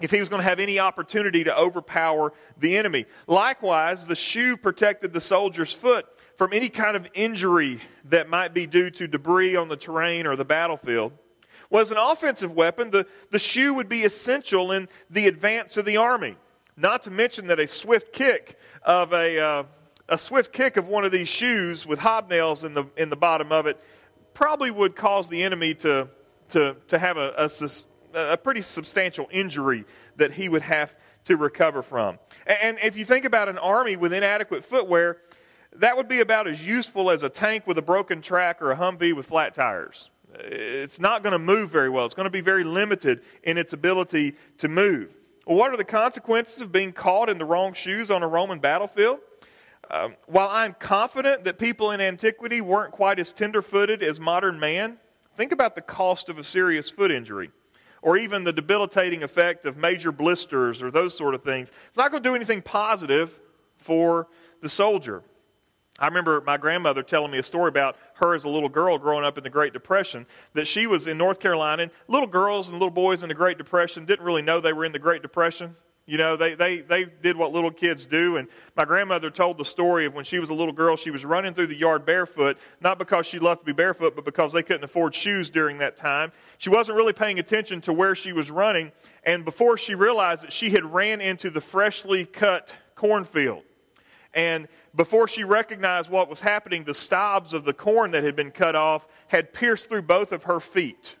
if 0.00 0.10
he 0.10 0.20
was 0.20 0.28
going 0.28 0.42
to 0.42 0.48
have 0.48 0.58
any 0.58 0.78
opportunity 0.78 1.44
to 1.44 1.56
overpower 1.56 2.32
the 2.58 2.76
enemy. 2.76 3.06
Likewise, 3.26 4.06
the 4.06 4.16
shoe 4.16 4.56
protected 4.56 5.12
the 5.12 5.20
soldier's 5.20 5.72
foot 5.72 6.06
from 6.36 6.52
any 6.52 6.68
kind 6.68 6.96
of 6.96 7.06
injury 7.14 7.80
that 8.04 8.28
might 8.28 8.52
be 8.52 8.66
due 8.66 8.90
to 8.90 9.06
debris 9.06 9.54
on 9.54 9.68
the 9.68 9.76
terrain 9.76 10.26
or 10.26 10.36
the 10.36 10.44
battlefield. 10.44 11.12
Well, 11.74 11.80
as 11.80 11.90
an 11.90 11.98
offensive 11.98 12.52
weapon, 12.52 12.92
the, 12.92 13.04
the 13.32 13.38
shoe 13.40 13.74
would 13.74 13.88
be 13.88 14.04
essential 14.04 14.70
in 14.70 14.88
the 15.10 15.26
advance 15.26 15.76
of 15.76 15.84
the 15.84 15.96
army. 15.96 16.36
Not 16.76 17.02
to 17.02 17.10
mention 17.10 17.48
that 17.48 17.58
a 17.58 17.66
swift 17.66 18.12
kick 18.12 18.56
of 18.84 19.12
a, 19.12 19.40
uh, 19.40 19.64
a 20.08 20.16
swift 20.16 20.52
kick 20.52 20.76
of 20.76 20.86
one 20.86 21.04
of 21.04 21.10
these 21.10 21.28
shoes 21.28 21.84
with 21.84 21.98
hobnails 21.98 22.62
in 22.62 22.74
the, 22.74 22.84
in 22.96 23.10
the 23.10 23.16
bottom 23.16 23.50
of 23.50 23.66
it 23.66 23.80
probably 24.34 24.70
would 24.70 24.94
cause 24.94 25.28
the 25.28 25.42
enemy 25.42 25.74
to, 25.74 26.06
to, 26.50 26.76
to 26.86 26.96
have 26.96 27.16
a, 27.16 27.50
a, 28.14 28.30
a 28.34 28.36
pretty 28.36 28.62
substantial 28.62 29.26
injury 29.32 29.84
that 30.14 30.30
he 30.30 30.48
would 30.48 30.62
have 30.62 30.94
to 31.24 31.36
recover 31.36 31.82
from. 31.82 32.20
And 32.46 32.78
if 32.84 32.96
you 32.96 33.04
think 33.04 33.24
about 33.24 33.48
an 33.48 33.58
army 33.58 33.96
with 33.96 34.12
inadequate 34.12 34.64
footwear, 34.64 35.16
that 35.72 35.96
would 35.96 36.06
be 36.06 36.20
about 36.20 36.46
as 36.46 36.64
useful 36.64 37.10
as 37.10 37.24
a 37.24 37.28
tank 37.28 37.66
with 37.66 37.78
a 37.78 37.82
broken 37.82 38.22
track 38.22 38.62
or 38.62 38.70
a 38.70 38.76
Humvee 38.76 39.12
with 39.12 39.26
flat 39.26 39.56
tires. 39.56 40.08
It's 40.40 40.98
not 40.98 41.22
going 41.22 41.32
to 41.32 41.38
move 41.38 41.70
very 41.70 41.88
well. 41.88 42.04
It's 42.04 42.14
going 42.14 42.24
to 42.24 42.30
be 42.30 42.40
very 42.40 42.64
limited 42.64 43.22
in 43.42 43.58
its 43.58 43.72
ability 43.72 44.34
to 44.58 44.68
move. 44.68 45.14
What 45.44 45.70
are 45.72 45.76
the 45.76 45.84
consequences 45.84 46.60
of 46.60 46.72
being 46.72 46.92
caught 46.92 47.28
in 47.28 47.38
the 47.38 47.44
wrong 47.44 47.74
shoes 47.74 48.10
on 48.10 48.22
a 48.22 48.28
Roman 48.28 48.58
battlefield? 48.58 49.18
Um, 49.90 50.16
while 50.26 50.48
I'm 50.48 50.74
confident 50.74 51.44
that 51.44 51.58
people 51.58 51.90
in 51.90 52.00
antiquity 52.00 52.60
weren't 52.60 52.92
quite 52.92 53.18
as 53.18 53.32
tender 53.32 53.60
footed 53.60 54.02
as 54.02 54.18
modern 54.18 54.58
man, 54.58 54.98
think 55.36 55.52
about 55.52 55.74
the 55.74 55.82
cost 55.82 56.28
of 56.28 56.38
a 56.38 56.44
serious 56.44 56.88
foot 56.88 57.10
injury 57.10 57.50
or 58.00 58.16
even 58.16 58.44
the 58.44 58.52
debilitating 58.52 59.22
effect 59.22 59.66
of 59.66 59.76
major 59.76 60.12
blisters 60.12 60.82
or 60.82 60.90
those 60.90 61.16
sort 61.16 61.34
of 61.34 61.42
things. 61.42 61.72
It's 61.88 61.96
not 61.96 62.10
going 62.10 62.22
to 62.22 62.28
do 62.28 62.34
anything 62.34 62.62
positive 62.62 63.38
for 63.76 64.28
the 64.62 64.68
soldier. 64.68 65.22
I 65.98 66.06
remember 66.06 66.40
my 66.40 66.56
grandmother 66.56 67.02
telling 67.02 67.30
me 67.30 67.38
a 67.38 67.42
story 67.42 67.68
about 67.68 67.96
her 68.14 68.34
as 68.34 68.44
a 68.44 68.48
little 68.48 68.68
girl 68.68 68.98
growing 68.98 69.24
up 69.24 69.38
in 69.38 69.44
the 69.44 69.50
Great 69.50 69.72
Depression, 69.72 70.26
that 70.54 70.66
she 70.66 70.86
was 70.88 71.06
in 71.06 71.16
North 71.16 71.38
Carolina, 71.38 71.84
and 71.84 71.92
little 72.08 72.26
girls 72.26 72.68
and 72.68 72.78
little 72.78 72.90
boys 72.90 73.22
in 73.22 73.28
the 73.28 73.34
Great 73.34 73.58
Depression 73.58 74.04
didn't 74.04 74.24
really 74.24 74.42
know 74.42 74.60
they 74.60 74.72
were 74.72 74.84
in 74.84 74.92
the 74.92 74.98
Great 74.98 75.22
Depression. 75.22 75.76
You 76.06 76.18
know, 76.18 76.36
they, 76.36 76.54
they, 76.54 76.80
they 76.80 77.04
did 77.04 77.36
what 77.36 77.52
little 77.52 77.70
kids 77.70 78.04
do. 78.04 78.36
And 78.36 78.48
my 78.76 78.84
grandmother 78.84 79.30
told 79.30 79.56
the 79.56 79.64
story 79.64 80.04
of 80.04 80.12
when 80.12 80.24
she 80.24 80.38
was 80.38 80.50
a 80.50 80.54
little 80.54 80.72
girl, 80.72 80.96
she 80.96 81.10
was 81.10 81.24
running 81.24 81.54
through 81.54 81.68
the 81.68 81.76
yard 81.76 82.04
barefoot, 82.04 82.58
not 82.82 82.98
because 82.98 83.24
she 83.26 83.38
loved 83.38 83.62
to 83.62 83.64
be 83.64 83.72
barefoot, 83.72 84.14
but 84.14 84.24
because 84.24 84.52
they 84.52 84.62
couldn't 84.62 84.84
afford 84.84 85.14
shoes 85.14 85.48
during 85.48 85.78
that 85.78 85.96
time. 85.96 86.30
She 86.58 86.68
wasn't 86.68 86.96
really 86.96 87.14
paying 87.14 87.38
attention 87.38 87.80
to 87.82 87.92
where 87.92 88.14
she 88.14 88.32
was 88.32 88.50
running. 88.50 88.92
And 89.24 89.46
before 89.46 89.78
she 89.78 89.94
realized 89.94 90.42
that 90.42 90.52
she 90.52 90.70
had 90.70 90.84
ran 90.84 91.22
into 91.22 91.48
the 91.48 91.62
freshly 91.62 92.26
cut 92.26 92.70
cornfield. 92.96 93.62
And 94.34 94.68
before 94.94 95.26
she 95.26 95.44
recognized 95.44 96.08
what 96.08 96.28
was 96.28 96.40
happening, 96.40 96.84
the 96.84 96.94
stobs 96.94 97.52
of 97.52 97.64
the 97.64 97.72
corn 97.72 98.12
that 98.12 98.22
had 98.22 98.36
been 98.36 98.50
cut 98.50 98.76
off 98.76 99.06
had 99.28 99.52
pierced 99.52 99.88
through 99.88 100.02
both 100.02 100.30
of 100.30 100.44
her 100.44 100.60
feet. 100.60 101.16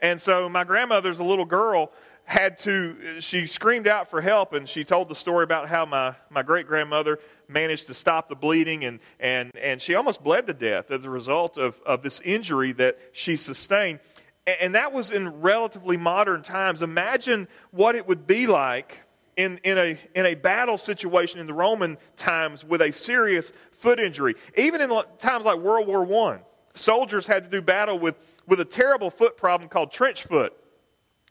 And 0.00 0.20
so 0.20 0.48
my 0.48 0.64
grandmother's 0.64 1.18
a 1.18 1.24
little 1.24 1.44
girl 1.44 1.90
had 2.24 2.58
to, 2.58 3.20
she 3.20 3.46
screamed 3.46 3.88
out 3.88 4.10
for 4.10 4.20
help 4.20 4.52
and 4.52 4.68
she 4.68 4.84
told 4.84 5.08
the 5.08 5.14
story 5.14 5.42
about 5.42 5.66
how 5.66 5.86
my, 5.86 6.14
my 6.28 6.42
great 6.42 6.66
grandmother 6.66 7.18
managed 7.48 7.86
to 7.86 7.94
stop 7.94 8.28
the 8.28 8.36
bleeding 8.36 8.84
and, 8.84 9.00
and, 9.18 9.50
and 9.56 9.80
she 9.80 9.94
almost 9.94 10.22
bled 10.22 10.46
to 10.46 10.52
death 10.52 10.90
as 10.90 11.06
a 11.06 11.10
result 11.10 11.56
of, 11.56 11.80
of 11.86 12.02
this 12.02 12.20
injury 12.20 12.72
that 12.74 12.98
she 13.12 13.38
sustained. 13.38 13.98
And, 14.46 14.56
and 14.60 14.74
that 14.74 14.92
was 14.92 15.10
in 15.10 15.40
relatively 15.40 15.96
modern 15.96 16.42
times. 16.42 16.82
Imagine 16.82 17.48
what 17.70 17.96
it 17.96 18.06
would 18.06 18.26
be 18.26 18.46
like 18.46 19.00
in, 19.38 19.58
in, 19.64 19.78
a, 19.78 19.98
in 20.14 20.26
a 20.26 20.34
battle 20.34 20.76
situation 20.76 21.40
in 21.40 21.46
the 21.46 21.54
Roman 21.54 21.96
times 22.16 22.62
with 22.64 22.82
a 22.82 22.92
serious 22.92 23.52
foot 23.72 23.98
injury. 23.98 24.34
Even 24.56 24.82
in 24.82 24.90
times 25.18 25.46
like 25.46 25.58
World 25.58 25.86
War 25.86 26.30
I, 26.30 26.40
soldiers 26.74 27.26
had 27.26 27.44
to 27.44 27.50
do 27.50 27.62
battle 27.62 27.98
with, 27.98 28.16
with 28.46 28.60
a 28.60 28.64
terrible 28.66 29.10
foot 29.10 29.36
problem 29.36 29.70
called 29.70 29.90
trench 29.90 30.24
foot 30.24 30.52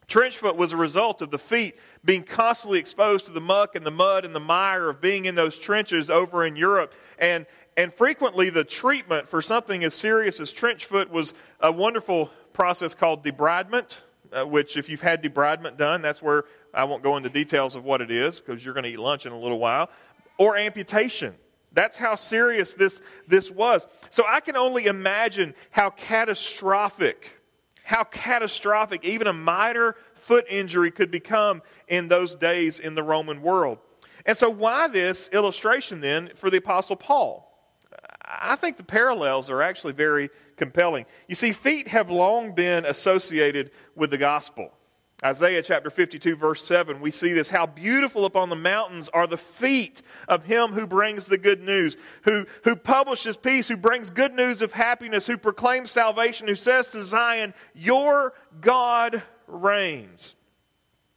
Trench 0.08 0.38
foot 0.38 0.56
was 0.56 0.72
a 0.72 0.78
result 0.78 1.22
of 1.22 1.32
the 1.32 1.38
feet 1.38 1.76
being 2.06 2.24
constantly 2.24 2.80
exposed 2.80 3.26
to 3.26 3.32
the 3.32 3.42
muck 3.42 3.76
and 3.76 3.86
the 3.86 3.92
mud 3.92 4.24
and 4.24 4.34
the 4.34 4.40
mire 4.40 4.90
of 4.90 5.02
being 5.02 5.26
in 5.26 5.36
those 5.36 5.60
trenches 5.60 6.10
over 6.10 6.46
in 6.46 6.56
Europe. 6.56 6.94
And, 7.20 7.46
and 7.76 7.94
frequently, 7.94 8.50
the 8.50 8.64
treatment 8.64 9.28
for 9.28 9.42
something 9.42 9.84
as 9.84 9.94
serious 9.94 10.40
as 10.40 10.54
trench 10.54 10.86
foot 10.86 11.12
was 11.12 11.34
a 11.60 11.74
wonderful 11.74 12.32
process 12.54 12.96
called 12.96 13.24
debridement, 13.24 14.00
uh, 14.32 14.48
which, 14.48 14.78
if 14.78 14.88
you've 14.88 15.02
had 15.02 15.22
debridement 15.22 15.76
done, 15.76 16.02
that's 16.02 16.22
where 16.22 16.46
I 16.74 16.84
won't 16.84 17.04
go 17.04 17.18
into 17.18 17.30
details 17.30 17.76
of 17.76 17.84
what 17.84 18.02
it 18.02 18.12
is 18.12 18.40
because 18.40 18.64
you're 18.64 18.74
going 18.74 18.84
to 18.84 18.90
eat 18.90 19.00
lunch 19.00 19.26
in 19.26 19.32
a 19.32 19.40
little 19.40 19.60
while, 19.60 19.90
or 20.38 20.58
amputation. 20.58 21.36
That's 21.74 21.98
how 21.98 22.16
serious 22.16 22.74
this, 22.74 23.02
this 23.28 23.52
was. 23.52 23.86
So 24.10 24.24
I 24.28 24.40
can 24.40 24.56
only 24.56 24.86
imagine 24.86 25.54
how 25.72 25.90
catastrophic 25.92 27.38
how 27.88 28.04
catastrophic 28.04 29.06
even 29.06 29.28
a 29.28 29.34
minor 29.34 29.96
foot 30.14 30.46
injury 30.50 30.92
could 30.92 31.10
become 31.10 31.62
in 31.88 32.10
those 32.10 32.36
days 32.36 32.80
in 32.80 32.96
the 32.96 33.02
Roman 33.02 33.42
world. 33.42 33.78
And 34.26 34.38
so, 34.38 34.50
why 34.50 34.90
this 34.90 35.30
illustration 35.30 36.02
then 36.02 36.32
for 36.36 36.50
the 36.50 36.58
Apostle 36.58 36.98
Paul? 36.98 37.46
I 38.26 38.58
think 38.58 38.76
the 38.76 38.84
parallels 38.84 39.50
are 39.50 39.62
actually 39.62 39.94
very 39.94 40.30
compelling. 40.58 41.06
You 41.30 41.36
see, 41.36 41.54
feet 41.54 41.88
have 41.88 42.12
long 42.12 42.54
been 42.54 42.84
associated 42.84 43.72
with 43.96 44.12
the 44.12 44.18
gospel. 44.18 44.74
Isaiah 45.26 45.64
chapter 45.64 45.90
52, 45.90 46.36
verse 46.36 46.64
7, 46.64 47.02
we 47.02 47.10
see 47.10 47.34
this. 47.34 47.50
How 47.50 47.66
beautiful 47.66 48.24
upon 48.26 48.50
the 48.50 48.56
mountains 48.56 49.10
are 49.10 49.26
the 49.26 49.38
feet 49.38 50.04
of 50.28 50.46
him 50.46 50.74
who 50.74 50.86
brings 50.86 51.26
the 51.26 51.40
good 51.40 51.64
news, 51.64 51.98
who, 52.22 52.46
who 52.66 52.76
publishes 52.76 53.36
peace, 53.36 53.68
who 53.68 53.78
brings 53.78 54.12
good 54.12 54.36
news 54.36 54.62
of 54.62 54.74
happiness, 54.74 55.26
who 55.26 55.36
proclaims 55.36 55.90
salvation, 55.90 56.48
who 56.48 56.54
says 56.54 56.90
to 56.92 57.04
Zion, 57.04 57.56
Your 57.74 58.36
God 58.62 59.24
reigns. 59.48 60.36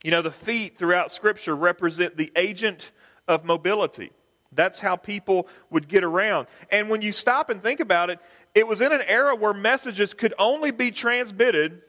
You 0.03 0.13
know, 0.13 0.23
the 0.23 0.31
feet 0.31 0.79
throughout 0.79 1.13
Scripture 1.13 1.55
represent 1.55 2.17
the 2.17 2.33
agent 2.37 2.93
of 3.29 3.45
mobility. 3.45 4.13
That's 4.51 4.81
how 4.81 4.97
people 4.97 5.47
would 5.69 5.89
get 5.89 6.05
around. 6.05 6.47
And 6.71 6.89
when 6.89 7.03
you 7.03 7.13
stop 7.13 7.51
and 7.51 7.63
think 7.63 7.81
about 7.81 8.09
it, 8.09 8.19
it 8.55 8.67
was 8.67 8.81
in 8.81 8.93
an 8.93 9.03
era 9.07 9.37
where 9.37 9.53
messages 9.53 10.15
could 10.15 10.33
only 10.39 10.71
be 10.71 10.91
transmitted 10.91 11.83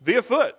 via 0.00 0.22
foot, 0.22 0.56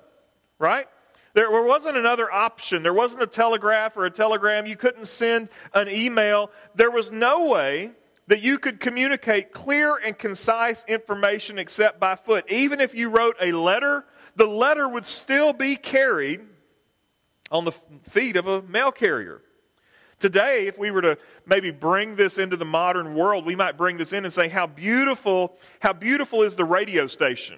right? 0.58 0.88
There 1.34 1.64
wasn't 1.64 1.98
another 1.98 2.32
option. 2.32 2.84
There 2.84 2.94
wasn't 2.94 3.24
a 3.24 3.28
telegraph 3.28 3.98
or 3.98 4.06
a 4.06 4.12
telegram. 4.12 4.68
You 4.68 4.76
couldn't 4.76 5.08
send 5.08 5.50
an 5.74 5.90
email. 5.90 6.52
There 6.76 6.92
was 6.92 7.12
no 7.12 7.50
way 7.50 7.92
that 8.28 8.42
you 8.42 8.60
could 8.60 8.80
communicate 8.80 9.52
clear 9.52 9.98
and 9.98 10.18
concise 10.18 10.86
information 10.88 11.58
except 11.58 12.00
by 12.00 12.16
foot. 12.16 12.46
Even 12.52 12.80
if 12.80 12.94
you 12.94 13.10
wrote 13.10 13.36
a 13.42 13.52
letter, 13.52 14.06
the 14.36 14.46
letter 14.46 14.88
would 14.88 15.06
still 15.06 15.54
be 15.54 15.76
carried 15.76 16.42
on 17.52 17.66
the 17.66 17.72
feet 18.10 18.36
of 18.36 18.48
a 18.48 18.62
mail 18.62 18.92
carrier. 18.92 19.42
Today, 20.20 20.68
if 20.68 20.78
we 20.78 20.90
were 20.92 21.02
to 21.02 21.18
maybe 21.46 21.72
bring 21.72 22.16
this 22.16 22.38
into 22.38 22.56
the 22.56 22.66
modern 22.66 23.16
world, 23.16 23.46
we 23.46 23.56
might 23.56 23.76
bring 23.76 23.98
this 23.98 24.14
in 24.14 24.24
and 24.24 24.34
say, 24.34 24.48
How 24.48 24.68
beautiful, 24.68 25.58
how 25.82 25.94
beautiful 25.94 26.44
is 26.44 26.56
the 26.56 26.64
radio 26.64 27.08
station? 27.08 27.58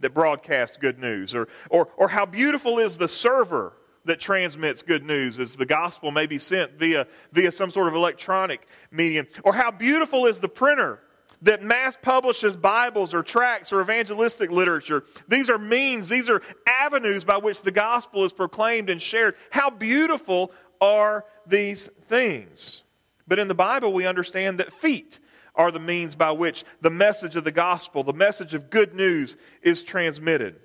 That 0.00 0.14
broadcasts 0.14 0.76
good 0.76 0.98
news, 0.98 1.34
or, 1.34 1.48
or, 1.70 1.88
or 1.96 2.08
how 2.08 2.26
beautiful 2.26 2.78
is 2.78 2.96
the 2.96 3.08
server 3.08 3.74
that 4.04 4.20
transmits 4.20 4.82
good 4.82 5.04
news 5.04 5.38
as 5.38 5.54
the 5.54 5.66
gospel 5.66 6.10
may 6.10 6.26
be 6.26 6.38
sent 6.38 6.72
via, 6.72 7.06
via 7.32 7.50
some 7.50 7.70
sort 7.70 7.88
of 7.88 7.94
electronic 7.94 8.66
medium, 8.90 9.26
or 9.44 9.54
how 9.54 9.70
beautiful 9.70 10.26
is 10.26 10.40
the 10.40 10.48
printer 10.48 11.00
that 11.42 11.62
mass 11.62 11.96
publishes 12.00 12.56
Bibles 12.56 13.14
or 13.14 13.22
tracts 13.22 13.72
or 13.72 13.80
evangelistic 13.80 14.50
literature. 14.50 15.04
These 15.28 15.50
are 15.50 15.58
means, 15.58 16.08
these 16.08 16.30
are 16.30 16.42
avenues 16.66 17.24
by 17.24 17.36
which 17.36 17.62
the 17.62 17.70
gospel 17.70 18.24
is 18.24 18.32
proclaimed 18.32 18.90
and 18.90 19.00
shared. 19.00 19.36
How 19.50 19.70
beautiful 19.70 20.52
are 20.80 21.24
these 21.46 21.88
things? 22.08 22.82
But 23.26 23.38
in 23.38 23.48
the 23.48 23.54
Bible, 23.54 23.92
we 23.92 24.06
understand 24.06 24.58
that 24.58 24.72
feet 24.72 25.18
are 25.54 25.70
the 25.70 25.80
means 25.80 26.16
by 26.16 26.32
which 26.32 26.64
the 26.80 26.90
message 26.90 27.36
of 27.36 27.44
the 27.44 27.52
gospel, 27.52 28.02
the 28.02 28.12
message 28.12 28.54
of 28.54 28.70
good 28.70 28.94
news, 28.94 29.36
is 29.62 29.84
transmitted. 29.84 30.56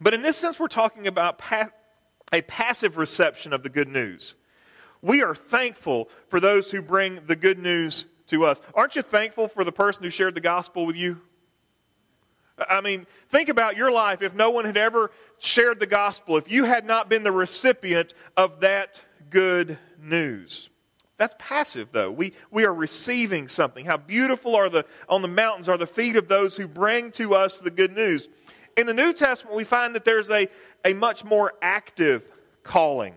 But 0.00 0.14
in 0.14 0.22
this 0.22 0.36
sense, 0.36 0.60
we're 0.60 0.68
talking 0.68 1.06
about 1.06 1.38
pa- 1.38 1.70
a 2.32 2.42
passive 2.42 2.96
reception 2.96 3.52
of 3.52 3.62
the 3.62 3.68
good 3.68 3.88
news. 3.88 4.34
We 5.02 5.22
are 5.22 5.34
thankful 5.34 6.08
for 6.28 6.40
those 6.40 6.70
who 6.70 6.82
bring 6.82 7.20
the 7.26 7.36
good 7.36 7.58
news 7.58 8.06
to 8.28 8.44
us. 8.44 8.60
Aren't 8.74 8.96
you 8.96 9.02
thankful 9.02 9.48
for 9.48 9.64
the 9.64 9.72
person 9.72 10.02
who 10.02 10.10
shared 10.10 10.34
the 10.34 10.40
gospel 10.40 10.86
with 10.86 10.96
you? 10.96 11.20
I 12.58 12.80
mean, 12.80 13.06
think 13.28 13.48
about 13.48 13.76
your 13.76 13.90
life 13.90 14.22
if 14.22 14.34
no 14.34 14.50
one 14.50 14.64
had 14.64 14.76
ever 14.76 15.10
shared 15.38 15.78
the 15.78 15.86
gospel, 15.86 16.36
if 16.36 16.50
you 16.50 16.64
had 16.64 16.86
not 16.86 17.08
been 17.08 17.22
the 17.22 17.32
recipient 17.32 18.14
of 18.36 18.60
that 18.60 19.00
good 19.28 19.78
news. 20.00 20.70
That's 21.18 21.34
passive, 21.38 21.88
though. 21.92 22.10
We, 22.10 22.34
we 22.50 22.66
are 22.66 22.74
receiving 22.74 23.48
something. 23.48 23.86
How 23.86 23.96
beautiful 23.96 24.54
are 24.54 24.68
the, 24.68 24.84
on 25.08 25.22
the 25.22 25.28
mountains 25.28 25.68
are 25.68 25.78
the 25.78 25.86
feet 25.86 26.16
of 26.16 26.28
those 26.28 26.56
who 26.56 26.68
bring 26.68 27.10
to 27.12 27.34
us 27.34 27.58
the 27.58 27.70
good 27.70 27.94
news. 27.94 28.28
In 28.76 28.86
the 28.86 28.94
New 28.94 29.14
Testament, 29.14 29.56
we 29.56 29.64
find 29.64 29.94
that 29.94 30.04
there's 30.04 30.30
a, 30.30 30.48
a 30.84 30.92
much 30.92 31.24
more 31.24 31.54
active 31.62 32.28
calling. 32.62 33.14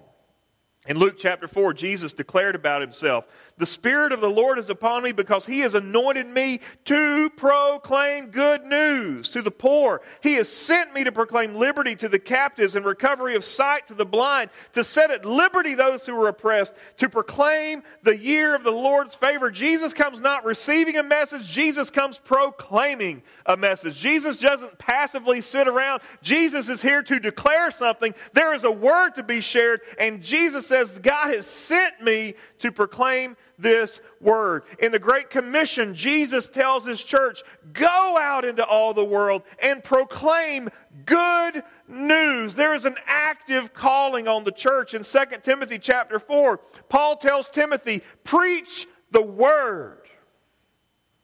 In 0.87 0.97
Luke 0.97 1.15
chapter 1.17 1.47
4, 1.47 1.73
Jesus 1.73 2.13
declared 2.13 2.55
about 2.55 2.81
himself 2.81 3.25
The 3.59 3.65
Spirit 3.65 4.13
of 4.13 4.21
the 4.21 4.29
Lord 4.29 4.57
is 4.57 4.69
upon 4.69 5.03
me 5.03 5.11
because 5.11 5.45
he 5.45 5.59
has 5.59 5.75
anointed 5.75 6.25
me 6.25 6.61
to 6.85 7.29
proclaim 7.31 8.27
good 8.27 8.63
news 8.63 9.29
to 9.31 9.41
the 9.41 9.51
poor. 9.51 10.01
He 10.23 10.35
has 10.35 10.47
sent 10.47 10.93
me 10.93 11.03
to 11.03 11.11
proclaim 11.11 11.55
liberty 11.55 11.95
to 11.97 12.07
the 12.07 12.19
captives 12.19 12.75
and 12.75 12.85
recovery 12.85 13.35
of 13.35 13.43
sight 13.43 13.87
to 13.87 13.93
the 13.93 14.05
blind, 14.05 14.49
to 14.73 14.83
set 14.83 15.11
at 15.11 15.25
liberty 15.25 15.75
those 15.75 16.05
who 16.05 16.15
are 16.15 16.29
oppressed, 16.29 16.73
to 16.97 17.09
proclaim 17.09 17.83
the 18.01 18.17
year 18.17 18.55
of 18.55 18.63
the 18.63 18.71
Lord's 18.71 19.13
favor. 19.13 19.51
Jesus 19.51 19.93
comes 19.93 20.21
not 20.21 20.45
receiving 20.45 20.95
a 20.95 21.03
message, 21.03 21.45
Jesus 21.45 21.89
comes 21.89 22.17
proclaiming 22.17 23.21
a 23.45 23.57
message. 23.57 23.97
Jesus 23.97 24.37
doesn't 24.37 24.77
passively 24.77 25.41
sit 25.41 25.67
around. 25.67 26.01
Jesus 26.21 26.69
is 26.69 26.81
here 26.81 27.03
to 27.03 27.19
declare 27.19 27.71
something. 27.71 28.13
There 28.31 28.53
is 28.53 28.63
a 28.63 28.71
word 28.71 29.15
to 29.15 29.23
be 29.23 29.41
shared, 29.41 29.81
and 29.99 30.21
Jesus 30.21 30.65
says, 30.65 30.97
God 30.99 31.33
has 31.33 31.45
sent 31.45 32.01
me 32.01 32.35
to 32.59 32.71
proclaim 32.71 33.35
this 33.59 34.01
word. 34.19 34.63
In 34.79 34.91
the 34.91 34.99
Great 34.99 35.29
Commission, 35.29 35.93
Jesus 35.93 36.49
tells 36.49 36.85
his 36.85 37.03
church, 37.03 37.43
go 37.73 38.17
out 38.17 38.45
into 38.45 38.65
all 38.65 38.93
the 38.93 39.05
world 39.05 39.43
and 39.61 39.83
proclaim 39.83 40.69
good 41.05 41.63
news. 41.87 42.55
There 42.55 42.73
is 42.73 42.85
an 42.85 42.95
active 43.05 43.73
calling 43.73 44.27
on 44.27 44.43
the 44.43 44.51
church. 44.51 44.93
In 44.93 45.03
2 45.03 45.19
Timothy 45.41 45.77
chapter 45.79 46.19
4, 46.19 46.57
Paul 46.87 47.17
tells 47.17 47.49
Timothy, 47.49 48.01
preach 48.23 48.87
the 49.11 49.21
word. 49.21 50.01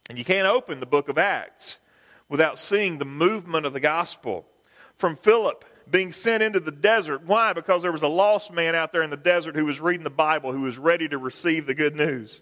And 0.10 0.18
you 0.18 0.26
can't 0.26 0.48
open 0.48 0.80
the 0.80 0.86
book 0.86 1.10
of 1.10 1.18
Acts 1.18 1.80
without 2.30 2.60
seeing 2.60 2.98
the 2.98 3.06
movement 3.06 3.66
of 3.66 3.74
the 3.74 3.80
gospel. 3.80 4.46
From 4.98 5.16
Philip 5.16 5.66
being 5.90 6.12
sent 6.12 6.44
into 6.44 6.60
the 6.60 6.72
desert. 6.72 7.26
Why? 7.26 7.54
Because 7.54 7.82
there 7.82 7.92
was 7.92 8.04
a 8.04 8.08
lost 8.08 8.52
man 8.52 8.76
out 8.76 8.92
there 8.92 9.04
in 9.04 9.10
the 9.10 9.18
desert 9.18 9.56
who 9.56 9.66
was 9.66 9.80
reading 9.80 10.04
the 10.04 10.10
Bible, 10.10 10.52
who 10.52 10.62
was 10.62 10.78
ready 10.78 11.08
to 11.08 11.18
receive 11.18 11.66
the 11.66 11.74
good 11.74 11.96
news. 11.96 12.42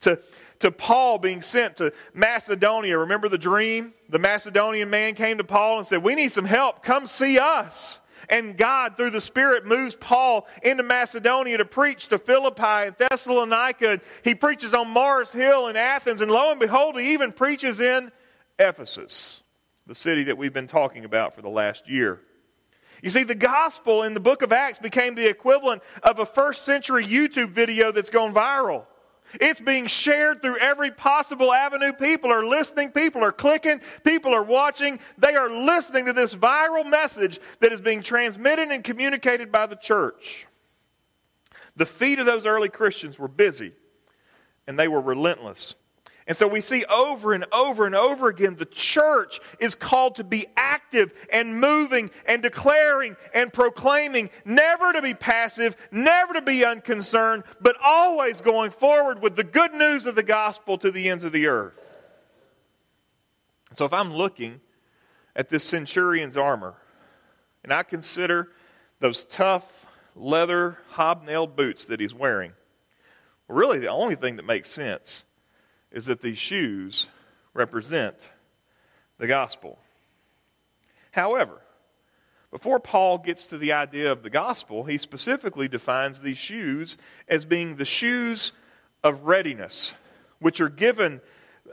To, 0.00 0.20
to 0.60 0.70
Paul 0.70 1.18
being 1.18 1.42
sent 1.42 1.78
to 1.78 1.92
Macedonia. 2.14 2.98
Remember 2.98 3.28
the 3.28 3.38
dream? 3.38 3.94
The 4.08 4.18
Macedonian 4.18 4.90
man 4.90 5.14
came 5.14 5.38
to 5.38 5.44
Paul 5.44 5.78
and 5.78 5.86
said, 5.86 6.02
We 6.02 6.14
need 6.14 6.32
some 6.32 6.44
help. 6.44 6.82
Come 6.82 7.06
see 7.06 7.38
us. 7.38 8.00
And 8.30 8.58
God, 8.58 8.96
through 8.96 9.10
the 9.10 9.20
Spirit, 9.20 9.64
moves 9.64 9.94
Paul 9.94 10.46
into 10.62 10.82
Macedonia 10.82 11.58
to 11.58 11.64
preach 11.64 12.08
to 12.08 12.18
Philippi 12.18 12.62
and 12.62 12.96
Thessalonica. 12.96 14.00
He 14.22 14.34
preaches 14.34 14.74
on 14.74 14.88
Mars 14.90 15.32
Hill 15.32 15.68
in 15.68 15.76
Athens. 15.76 16.20
And 16.20 16.30
lo 16.30 16.50
and 16.50 16.60
behold, 16.60 17.00
he 17.00 17.14
even 17.14 17.32
preaches 17.32 17.80
in 17.80 18.12
Ephesus, 18.58 19.42
the 19.86 19.94
city 19.94 20.24
that 20.24 20.36
we've 20.36 20.52
been 20.52 20.66
talking 20.66 21.04
about 21.04 21.34
for 21.34 21.42
the 21.42 21.48
last 21.48 21.88
year. 21.88 22.20
You 23.02 23.10
see, 23.10 23.22
the 23.22 23.34
gospel 23.34 24.02
in 24.02 24.14
the 24.14 24.20
book 24.20 24.42
of 24.42 24.52
Acts 24.52 24.78
became 24.78 25.14
the 25.14 25.26
equivalent 25.28 25.82
of 26.02 26.18
a 26.18 26.26
first 26.26 26.62
century 26.62 27.06
YouTube 27.06 27.50
video 27.50 27.92
that's 27.92 28.10
gone 28.10 28.34
viral. 28.34 28.84
It's 29.34 29.60
being 29.60 29.86
shared 29.86 30.40
through 30.40 30.58
every 30.58 30.90
possible 30.90 31.52
avenue. 31.52 31.92
People 31.92 32.32
are 32.32 32.46
listening, 32.46 32.90
people 32.90 33.22
are 33.22 33.32
clicking, 33.32 33.80
people 34.02 34.34
are 34.34 34.42
watching. 34.42 34.98
They 35.18 35.34
are 35.34 35.50
listening 35.50 36.06
to 36.06 36.12
this 36.12 36.34
viral 36.34 36.88
message 36.88 37.38
that 37.60 37.72
is 37.72 37.80
being 37.80 38.02
transmitted 38.02 38.70
and 38.70 38.82
communicated 38.82 39.52
by 39.52 39.66
the 39.66 39.76
church. 39.76 40.46
The 41.76 41.86
feet 41.86 42.18
of 42.18 42.26
those 42.26 42.46
early 42.46 42.68
Christians 42.68 43.18
were 43.18 43.28
busy 43.28 43.72
and 44.66 44.78
they 44.78 44.88
were 44.88 45.00
relentless. 45.00 45.74
And 46.28 46.36
so 46.36 46.46
we 46.46 46.60
see 46.60 46.84
over 46.84 47.32
and 47.32 47.46
over 47.52 47.86
and 47.86 47.94
over 47.94 48.28
again 48.28 48.56
the 48.56 48.66
church 48.66 49.40
is 49.58 49.74
called 49.74 50.16
to 50.16 50.24
be 50.24 50.46
active 50.58 51.10
and 51.32 51.58
moving 51.58 52.10
and 52.26 52.42
declaring 52.42 53.16
and 53.32 53.50
proclaiming, 53.50 54.28
never 54.44 54.92
to 54.92 55.00
be 55.00 55.14
passive, 55.14 55.74
never 55.90 56.34
to 56.34 56.42
be 56.42 56.66
unconcerned, 56.66 57.44
but 57.62 57.76
always 57.82 58.42
going 58.42 58.70
forward 58.70 59.22
with 59.22 59.36
the 59.36 59.42
good 59.42 59.72
news 59.72 60.04
of 60.04 60.16
the 60.16 60.22
gospel 60.22 60.76
to 60.76 60.90
the 60.90 61.08
ends 61.08 61.24
of 61.24 61.32
the 61.32 61.46
earth. 61.46 61.82
So 63.72 63.86
if 63.86 63.94
I'm 63.94 64.12
looking 64.12 64.60
at 65.34 65.48
this 65.48 65.64
centurion's 65.64 66.36
armor 66.36 66.74
and 67.64 67.72
I 67.72 67.82
consider 67.84 68.50
those 69.00 69.24
tough 69.24 69.86
leather 70.14 70.76
hobnailed 70.92 71.56
boots 71.56 71.86
that 71.86 72.00
he's 72.00 72.12
wearing, 72.12 72.52
really 73.48 73.78
the 73.78 73.88
only 73.88 74.14
thing 74.14 74.36
that 74.36 74.44
makes 74.44 74.68
sense 74.68 75.24
is 75.92 76.06
that 76.06 76.20
these 76.20 76.38
shoes 76.38 77.06
represent 77.54 78.30
the 79.18 79.26
gospel. 79.26 79.78
However, 81.10 81.60
before 82.50 82.80
Paul 82.80 83.18
gets 83.18 83.48
to 83.48 83.58
the 83.58 83.72
idea 83.72 84.10
of 84.10 84.22
the 84.22 84.30
gospel, 84.30 84.84
he 84.84 84.96
specifically 84.96 85.68
defines 85.68 86.20
these 86.20 86.38
shoes 86.38 86.96
as 87.28 87.44
being 87.44 87.76
the 87.76 87.84
shoes 87.84 88.52
of 89.04 89.24
readiness, 89.24 89.94
which 90.38 90.60
are 90.60 90.70
given 90.70 91.20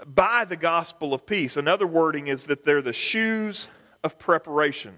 by 0.05 0.43
the 0.43 0.57
gospel 0.57 1.13
of 1.13 1.25
peace. 1.25 1.55
Another 1.55 1.87
wording 1.87 2.27
is 2.27 2.45
that 2.45 2.65
they're 2.65 2.81
the 2.81 2.91
shoes 2.91 3.67
of 4.03 4.19
preparation. 4.19 4.97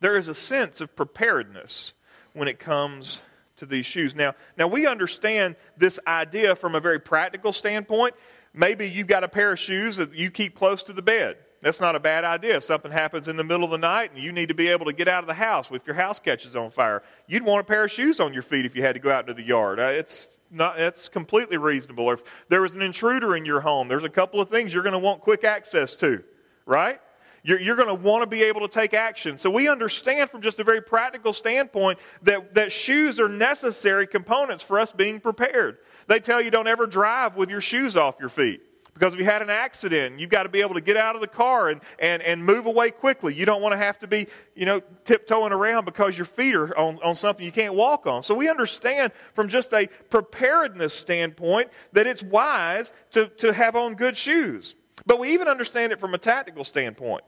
There 0.00 0.16
is 0.16 0.26
a 0.26 0.34
sense 0.34 0.80
of 0.80 0.96
preparedness 0.96 1.92
when 2.32 2.48
it 2.48 2.58
comes 2.58 3.22
to 3.56 3.66
these 3.66 3.86
shoes. 3.86 4.14
Now, 4.14 4.34
now 4.58 4.66
we 4.66 4.86
understand 4.86 5.56
this 5.76 5.98
idea 6.06 6.56
from 6.56 6.74
a 6.74 6.80
very 6.80 6.98
practical 6.98 7.52
standpoint. 7.52 8.14
Maybe 8.52 8.88
you've 8.88 9.06
got 9.06 9.24
a 9.24 9.28
pair 9.28 9.52
of 9.52 9.58
shoes 9.58 9.96
that 9.96 10.14
you 10.14 10.30
keep 10.30 10.54
close 10.54 10.82
to 10.84 10.92
the 10.92 11.02
bed. 11.02 11.36
That's 11.60 11.80
not 11.80 11.96
a 11.96 12.00
bad 12.00 12.24
idea. 12.24 12.56
If 12.56 12.64
something 12.64 12.92
happens 12.92 13.26
in 13.26 13.36
the 13.36 13.42
middle 13.42 13.64
of 13.64 13.70
the 13.70 13.78
night 13.78 14.12
and 14.14 14.22
you 14.22 14.32
need 14.32 14.50
to 14.50 14.54
be 14.54 14.68
able 14.68 14.84
to 14.84 14.92
get 14.92 15.08
out 15.08 15.24
of 15.24 15.26
the 15.26 15.34
house 15.34 15.68
if 15.72 15.86
your 15.86 15.96
house 15.96 16.18
catches 16.18 16.54
on 16.54 16.70
fire, 16.70 17.02
you'd 17.26 17.42
want 17.42 17.62
a 17.62 17.64
pair 17.64 17.84
of 17.84 17.90
shoes 17.90 18.20
on 18.20 18.34
your 18.34 18.42
feet 18.42 18.66
if 18.66 18.76
you 18.76 18.82
had 18.82 18.94
to 18.94 19.00
go 19.00 19.10
out 19.10 19.28
into 19.28 19.34
the 19.34 19.48
yard. 19.48 19.80
Uh, 19.80 19.84
it's 19.84 20.28
not, 20.50 20.78
it's 20.78 21.08
completely 21.08 21.56
reasonable. 21.56 22.10
If 22.12 22.22
there 22.50 22.60
was 22.60 22.74
an 22.74 22.82
intruder 22.82 23.34
in 23.34 23.46
your 23.46 23.60
home, 23.60 23.88
there's 23.88 24.04
a 24.04 24.10
couple 24.10 24.40
of 24.40 24.50
things 24.50 24.74
you're 24.74 24.82
going 24.82 24.92
to 24.92 24.98
want 24.98 25.22
quick 25.22 25.42
access 25.42 25.96
to, 25.96 26.22
right? 26.66 27.00
You're, 27.44 27.60
you're 27.60 27.76
going 27.76 27.88
to 27.88 27.94
want 27.94 28.22
to 28.22 28.26
be 28.26 28.42
able 28.42 28.62
to 28.62 28.68
take 28.68 28.94
action. 28.94 29.36
So 29.36 29.50
we 29.50 29.68
understand 29.68 30.30
from 30.30 30.40
just 30.40 30.58
a 30.58 30.64
very 30.64 30.80
practical 30.80 31.34
standpoint 31.34 31.98
that, 32.22 32.54
that 32.54 32.72
shoes 32.72 33.20
are 33.20 33.28
necessary 33.28 34.06
components 34.06 34.62
for 34.62 34.80
us 34.80 34.90
being 34.92 35.20
prepared. 35.20 35.76
They 36.06 36.20
tell 36.20 36.40
you 36.40 36.50
don't 36.50 36.66
ever 36.66 36.86
drive 36.86 37.36
with 37.36 37.50
your 37.50 37.60
shoes 37.60 37.96
off 37.96 38.16
your 38.18 38.30
feet. 38.30 38.62
Because 38.94 39.12
if 39.12 39.18
you 39.18 39.26
had 39.26 39.42
an 39.42 39.50
accident, 39.50 40.20
you've 40.20 40.30
got 40.30 40.44
to 40.44 40.48
be 40.48 40.60
able 40.60 40.74
to 40.74 40.80
get 40.80 40.96
out 40.96 41.16
of 41.16 41.20
the 41.20 41.26
car 41.26 41.68
and, 41.68 41.80
and, 41.98 42.22
and 42.22 42.42
move 42.42 42.66
away 42.66 42.92
quickly. 42.92 43.34
You 43.34 43.44
don't 43.44 43.60
want 43.60 43.72
to 43.72 43.76
have 43.76 43.98
to 43.98 44.06
be, 44.06 44.28
you 44.54 44.66
know, 44.66 44.80
tiptoeing 45.04 45.52
around 45.52 45.84
because 45.84 46.16
your 46.16 46.26
feet 46.26 46.54
are 46.54 46.78
on, 46.78 47.00
on 47.02 47.16
something 47.16 47.44
you 47.44 47.52
can't 47.52 47.74
walk 47.74 48.06
on. 48.06 48.22
So 48.22 48.34
we 48.34 48.48
understand 48.48 49.12
from 49.34 49.48
just 49.48 49.74
a 49.74 49.88
preparedness 50.10 50.94
standpoint 50.94 51.70
that 51.92 52.06
it's 52.06 52.22
wise 52.22 52.92
to, 53.10 53.26
to 53.38 53.52
have 53.52 53.74
on 53.74 53.96
good 53.96 54.16
shoes. 54.16 54.76
But 55.04 55.18
we 55.18 55.34
even 55.34 55.48
understand 55.48 55.92
it 55.92 55.98
from 55.98 56.14
a 56.14 56.18
tactical 56.18 56.62
standpoint. 56.62 57.24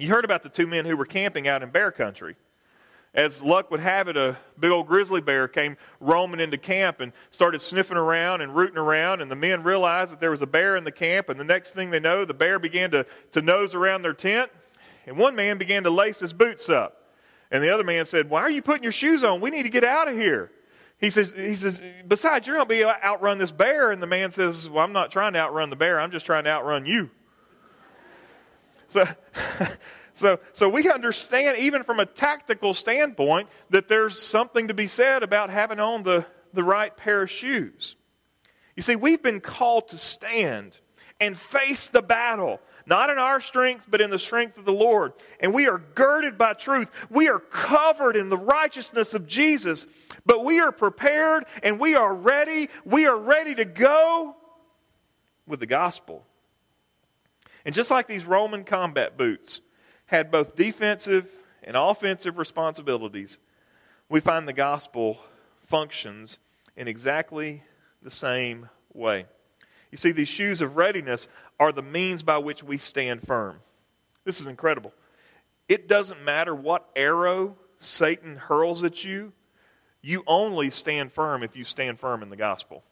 You 0.00 0.08
heard 0.08 0.24
about 0.24 0.42
the 0.42 0.48
two 0.48 0.66
men 0.66 0.86
who 0.86 0.96
were 0.96 1.04
camping 1.04 1.46
out 1.46 1.62
in 1.62 1.68
bear 1.68 1.92
country. 1.92 2.36
As 3.12 3.42
luck 3.42 3.70
would 3.70 3.80
have 3.80 4.08
it, 4.08 4.16
a 4.16 4.38
big 4.58 4.70
old 4.70 4.86
grizzly 4.86 5.20
bear 5.20 5.46
came 5.46 5.76
roaming 6.00 6.40
into 6.40 6.56
camp 6.56 7.00
and 7.00 7.12
started 7.30 7.60
sniffing 7.60 7.98
around 7.98 8.40
and 8.40 8.56
rooting 8.56 8.78
around. 8.78 9.20
And 9.20 9.30
the 9.30 9.36
men 9.36 9.62
realized 9.62 10.12
that 10.12 10.20
there 10.20 10.30
was 10.30 10.40
a 10.40 10.46
bear 10.46 10.76
in 10.76 10.84
the 10.84 10.92
camp. 10.92 11.28
And 11.28 11.38
the 11.38 11.44
next 11.44 11.72
thing 11.72 11.90
they 11.90 12.00
know, 12.00 12.24
the 12.24 12.32
bear 12.32 12.58
began 12.58 12.90
to, 12.92 13.04
to 13.32 13.42
nose 13.42 13.74
around 13.74 14.02
their 14.02 14.14
tent. 14.14 14.50
And 15.06 15.18
one 15.18 15.34
man 15.34 15.58
began 15.58 15.82
to 15.82 15.90
lace 15.90 16.20
his 16.20 16.32
boots 16.32 16.70
up. 16.70 17.12
And 17.50 17.62
the 17.62 17.68
other 17.68 17.84
man 17.84 18.06
said, 18.06 18.30
Why 18.30 18.40
are 18.40 18.50
you 18.50 18.62
putting 18.62 18.84
your 18.84 18.92
shoes 18.92 19.22
on? 19.22 19.40
We 19.40 19.50
need 19.50 19.64
to 19.64 19.70
get 19.70 19.84
out 19.84 20.08
of 20.08 20.16
here. 20.16 20.50
He 20.98 21.10
says, 21.10 21.34
he 21.36 21.56
says, 21.56 21.82
Besides, 22.06 22.46
you're 22.46 22.56
going 22.56 22.68
to 22.68 22.74
be 22.74 22.84
outrun 22.84 23.36
this 23.36 23.50
bear. 23.50 23.90
And 23.90 24.00
the 24.00 24.06
man 24.06 24.30
says, 24.30 24.70
Well, 24.70 24.84
I'm 24.84 24.92
not 24.92 25.10
trying 25.10 25.34
to 25.34 25.40
outrun 25.40 25.68
the 25.68 25.76
bear. 25.76 26.00
I'm 26.00 26.12
just 26.12 26.24
trying 26.24 26.44
to 26.44 26.50
outrun 26.50 26.86
you. 26.86 27.10
So, 28.90 29.04
so, 30.14 30.40
so 30.52 30.68
we 30.68 30.90
understand, 30.90 31.58
even 31.58 31.84
from 31.84 32.00
a 32.00 32.06
tactical 32.06 32.74
standpoint, 32.74 33.48
that 33.70 33.88
there's 33.88 34.20
something 34.20 34.68
to 34.68 34.74
be 34.74 34.86
said 34.86 35.22
about 35.22 35.50
having 35.50 35.80
on 35.80 36.02
the, 36.02 36.26
the 36.52 36.62
right 36.62 36.94
pair 36.94 37.22
of 37.22 37.30
shoes. 37.30 37.96
You 38.76 38.82
see, 38.82 38.96
we've 38.96 39.22
been 39.22 39.40
called 39.40 39.88
to 39.88 39.98
stand 39.98 40.78
and 41.20 41.38
face 41.38 41.88
the 41.88 42.02
battle, 42.02 42.60
not 42.86 43.10
in 43.10 43.18
our 43.18 43.40
strength, 43.40 43.86
but 43.88 44.00
in 44.00 44.10
the 44.10 44.18
strength 44.18 44.58
of 44.58 44.64
the 44.64 44.72
Lord. 44.72 45.12
And 45.38 45.54
we 45.54 45.68
are 45.68 45.78
girded 45.78 46.36
by 46.36 46.54
truth. 46.54 46.90
We 47.10 47.28
are 47.28 47.38
covered 47.38 48.16
in 48.16 48.28
the 48.28 48.38
righteousness 48.38 49.14
of 49.14 49.26
Jesus, 49.26 49.86
but 50.24 50.44
we 50.44 50.60
are 50.60 50.72
prepared 50.72 51.44
and 51.62 51.78
we 51.78 51.94
are 51.94 52.12
ready. 52.12 52.68
We 52.84 53.06
are 53.06 53.16
ready 53.16 53.54
to 53.54 53.64
go 53.64 54.36
with 55.46 55.60
the 55.60 55.66
gospel. 55.66 56.24
And 57.64 57.74
just 57.74 57.90
like 57.90 58.06
these 58.06 58.24
Roman 58.24 58.64
combat 58.64 59.16
boots 59.16 59.60
had 60.06 60.30
both 60.30 60.56
defensive 60.56 61.28
and 61.62 61.76
offensive 61.76 62.38
responsibilities, 62.38 63.38
we 64.08 64.20
find 64.20 64.48
the 64.48 64.52
gospel 64.52 65.18
functions 65.62 66.38
in 66.76 66.88
exactly 66.88 67.62
the 68.02 68.10
same 68.10 68.68
way. 68.92 69.26
You 69.90 69.98
see, 69.98 70.12
these 70.12 70.28
shoes 70.28 70.60
of 70.60 70.76
readiness 70.76 71.28
are 71.58 71.72
the 71.72 71.82
means 71.82 72.22
by 72.22 72.38
which 72.38 72.62
we 72.62 72.78
stand 72.78 73.26
firm. 73.26 73.60
This 74.24 74.40
is 74.40 74.46
incredible. 74.46 74.92
It 75.68 75.88
doesn't 75.88 76.24
matter 76.24 76.54
what 76.54 76.88
arrow 76.96 77.56
Satan 77.78 78.36
hurls 78.36 78.84
at 78.84 79.04
you, 79.04 79.32
you 80.02 80.22
only 80.26 80.70
stand 80.70 81.12
firm 81.12 81.42
if 81.42 81.56
you 81.56 81.64
stand 81.64 81.98
firm 81.98 82.22
in 82.22 82.30
the 82.30 82.36
gospel. 82.36 82.84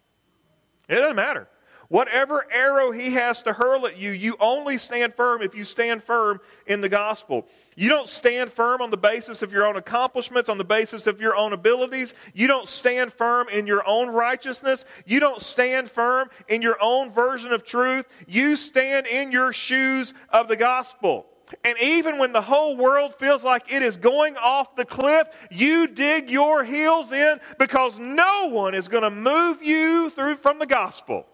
It 0.89 0.97
doesn't 0.97 1.17
matter. 1.17 1.49
Whatever 1.89 2.45
arrow 2.53 2.91
he 2.91 3.15
has 3.15 3.43
to 3.45 3.55
hurl 3.55 3.87
at 3.87 3.97
you, 3.97 4.11
you 4.11 4.37
only 4.41 4.77
stand 4.77 5.15
firm 5.15 5.41
if 5.41 5.55
you 5.55 5.65
stand 5.65 6.03
firm 6.03 6.39
in 6.67 6.83
the 6.83 6.89
gospel. 6.89 7.47
You 7.77 7.89
don't 7.89 8.09
stand 8.09 8.53
firm 8.53 8.83
on 8.83 8.91
the 8.91 8.99
basis 8.99 9.41
of 9.41 9.53
your 9.53 9.67
own 9.67 9.77
accomplishments, 9.77 10.51
on 10.51 10.59
the 10.59 10.65
basis 10.65 11.07
of 11.07 11.19
your 11.19 11.35
own 11.35 11.55
abilities. 11.55 12.13
You 12.35 12.47
don't 12.47 12.69
stand 12.69 13.11
firm 13.15 13.49
in 13.49 13.67
your 13.67 13.89
own 13.89 14.09
righteousness. 14.11 14.85
You 15.07 15.19
don't 15.19 15.41
stand 15.41 15.91
firm 15.91 16.29
in 16.47 16.61
your 16.61 16.77
own 16.83 17.11
version 17.11 17.53
of 17.53 17.65
truth. 17.65 18.07
You 18.27 18.57
stand 18.57 19.07
in 19.07 19.33
your 19.33 19.55
shoes 19.55 20.13
of 20.29 20.49
the 20.49 20.57
gospel. 20.57 21.25
And 21.65 21.79
even 21.81 22.19
when 22.19 22.35
the 22.35 22.43
whole 22.43 22.77
world 22.77 23.15
feels 23.15 23.43
like 23.43 23.73
it 23.73 23.81
is 23.81 23.97
going 23.97 24.37
off 24.37 24.77
the 24.77 24.85
cliff, 24.85 25.29
you 25.51 25.87
dig 25.87 26.29
your 26.29 26.65
heels 26.65 27.13
in 27.13 27.41
because 27.59 27.99
no 27.99 28.51
one 28.51 28.75
is 28.75 28.89
going 28.89 29.05
to 29.05 29.11
move 29.11 29.63
you 29.63 30.11
through 30.11 30.37
from 30.37 30.59
the 30.59 30.67
gospel. 30.67 31.25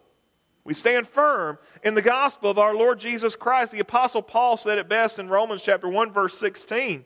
We 0.64 0.72
stand 0.72 1.06
firm 1.06 1.58
in 1.82 1.94
the 1.94 2.02
gospel 2.02 2.50
of 2.50 2.58
our 2.58 2.74
Lord 2.74 2.98
Jesus 2.98 3.36
Christ. 3.36 3.70
The 3.70 3.80
apostle 3.80 4.22
Paul 4.22 4.56
said 4.56 4.78
it 4.78 4.88
best 4.88 5.18
in 5.18 5.28
Romans 5.28 5.62
chapter 5.62 5.88
1 5.88 6.12
verse 6.12 6.38
16. 6.38 7.04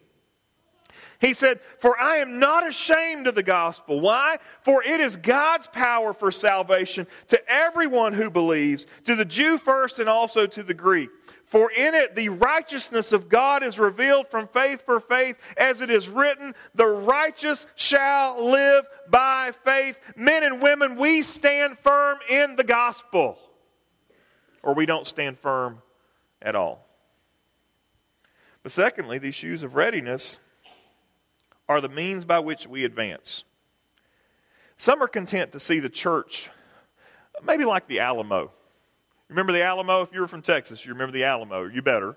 He 1.20 1.34
said, 1.34 1.60
For 1.80 1.98
I 1.98 2.18
am 2.18 2.38
not 2.38 2.66
ashamed 2.66 3.26
of 3.26 3.34
the 3.34 3.42
gospel. 3.42 4.00
Why? 4.00 4.38
For 4.62 4.84
it 4.84 5.00
is 5.00 5.16
God's 5.16 5.66
power 5.66 6.12
for 6.12 6.30
salvation 6.30 7.08
to 7.28 7.40
everyone 7.50 8.12
who 8.12 8.30
believes, 8.30 8.86
to 9.04 9.16
the 9.16 9.24
Jew 9.24 9.58
first 9.58 9.98
and 9.98 10.08
also 10.08 10.46
to 10.46 10.62
the 10.62 10.74
Greek. 10.74 11.10
For 11.46 11.72
in 11.72 11.94
it 11.94 12.14
the 12.14 12.28
righteousness 12.28 13.12
of 13.12 13.28
God 13.28 13.64
is 13.64 13.78
revealed 13.78 14.28
from 14.28 14.46
faith 14.46 14.84
for 14.84 15.00
faith, 15.00 15.36
as 15.56 15.80
it 15.80 15.90
is 15.90 16.08
written, 16.08 16.54
The 16.76 16.86
righteous 16.86 17.66
shall 17.74 18.50
live 18.50 18.84
by 19.10 19.52
faith. 19.64 19.98
Men 20.14 20.44
and 20.44 20.62
women, 20.62 20.94
we 20.94 21.22
stand 21.22 21.78
firm 21.78 22.18
in 22.28 22.54
the 22.54 22.64
gospel 22.64 23.38
or 24.62 24.74
we 24.74 24.86
don't 24.86 25.06
stand 25.06 25.38
firm 25.38 25.82
at 26.42 26.54
all. 26.54 26.86
But 28.62 28.72
secondly, 28.72 29.18
these 29.18 29.34
shoes 29.34 29.62
of 29.62 29.74
readiness 29.74 30.38
are 31.68 31.80
the 31.80 31.88
means 31.88 32.24
by 32.24 32.38
which 32.38 32.66
we 32.66 32.84
advance. 32.84 33.44
Some 34.76 35.02
are 35.02 35.08
content 35.08 35.52
to 35.52 35.60
see 35.60 35.80
the 35.80 35.88
church 35.88 36.50
maybe 37.42 37.64
like 37.64 37.86
the 37.86 38.00
Alamo. 38.00 38.52
Remember 39.28 39.52
the 39.52 39.62
Alamo? 39.62 40.02
If 40.02 40.12
you 40.12 40.20
were 40.20 40.28
from 40.28 40.42
Texas, 40.42 40.84
you 40.84 40.92
remember 40.92 41.12
the 41.12 41.24
Alamo. 41.24 41.64
You 41.64 41.82
better. 41.82 42.16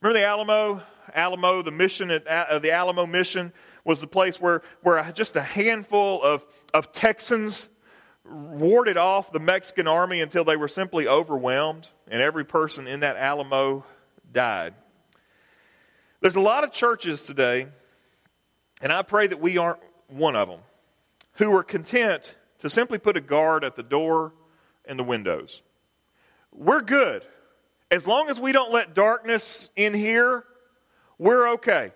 Remember 0.00 0.18
the 0.18 0.24
Alamo? 0.24 0.82
Alamo, 1.14 1.62
the 1.62 1.70
mission 1.70 2.10
at 2.10 2.26
uh, 2.26 2.58
the 2.58 2.70
Alamo 2.70 3.06
mission 3.06 3.52
was 3.84 4.00
the 4.00 4.06
place 4.06 4.40
where, 4.40 4.62
where 4.82 5.10
just 5.12 5.36
a 5.36 5.42
handful 5.42 6.22
of, 6.22 6.44
of 6.74 6.92
Texans 6.92 7.68
warded 8.30 8.96
off 8.96 9.32
the 9.32 9.40
Mexican 9.40 9.88
army 9.88 10.20
until 10.20 10.44
they 10.44 10.56
were 10.56 10.68
simply 10.68 11.06
overwhelmed, 11.06 11.88
and 12.08 12.20
every 12.20 12.44
person 12.44 12.86
in 12.86 13.00
that 13.00 13.16
Alamo 13.16 13.84
died. 14.32 14.74
There's 16.20 16.36
a 16.36 16.40
lot 16.40 16.64
of 16.64 16.72
churches 16.72 17.24
today, 17.24 17.68
and 18.80 18.92
I 18.92 19.02
pray 19.02 19.26
that 19.26 19.40
we 19.40 19.56
aren't 19.56 19.80
one 20.08 20.36
of 20.36 20.48
them, 20.48 20.60
who 21.34 21.54
are 21.56 21.62
content 21.62 22.34
to 22.58 22.68
simply 22.68 22.98
put 22.98 23.16
a 23.16 23.20
guard 23.20 23.64
at 23.64 23.76
the 23.76 23.82
door 23.82 24.32
and 24.84 24.98
the 24.98 25.04
windows. 25.04 25.62
We're 26.52 26.80
good. 26.80 27.24
As 27.90 28.06
long 28.06 28.28
as 28.28 28.40
we 28.40 28.52
don't 28.52 28.72
let 28.72 28.94
darkness 28.94 29.70
in 29.76 29.94
here, 29.94 30.44
we're 31.18 31.48
okay. 31.50 31.92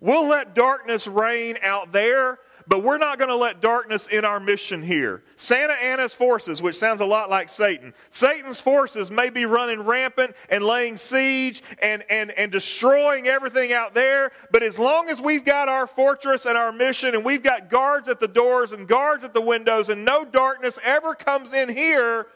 We'll 0.00 0.26
let 0.26 0.54
darkness 0.54 1.06
reign 1.06 1.58
out 1.62 1.92
there, 1.92 2.38
but 2.66 2.82
we're 2.82 2.98
not 2.98 3.18
going 3.18 3.28
to 3.28 3.36
let 3.36 3.60
darkness 3.60 4.06
in 4.06 4.24
our 4.24 4.40
mission 4.40 4.82
here. 4.82 5.22
Santa 5.36 5.74
Anna's 5.74 6.14
forces, 6.14 6.60
which 6.60 6.76
sounds 6.76 7.00
a 7.00 7.04
lot 7.04 7.30
like 7.30 7.48
Satan, 7.48 7.94
Satan's 8.10 8.60
forces 8.60 9.10
may 9.10 9.30
be 9.30 9.46
running 9.46 9.82
rampant 9.82 10.34
and 10.48 10.64
laying 10.64 10.96
siege 10.96 11.62
and, 11.80 12.04
and, 12.08 12.30
and 12.32 12.52
destroying 12.52 13.26
everything 13.26 13.72
out 13.72 13.94
there, 13.94 14.32
but 14.50 14.62
as 14.62 14.78
long 14.78 15.08
as 15.08 15.20
we've 15.20 15.44
got 15.44 15.68
our 15.68 15.86
fortress 15.86 16.46
and 16.46 16.56
our 16.56 16.72
mission 16.72 17.14
and 17.14 17.24
we've 17.24 17.42
got 17.42 17.70
guards 17.70 18.08
at 18.08 18.20
the 18.20 18.28
doors 18.28 18.72
and 18.72 18.88
guards 18.88 19.24
at 19.24 19.34
the 19.34 19.40
windows 19.40 19.88
and 19.88 20.04
no 20.04 20.24
darkness 20.24 20.78
ever 20.82 21.14
comes 21.14 21.52
in 21.52 21.68
here, 21.68 22.26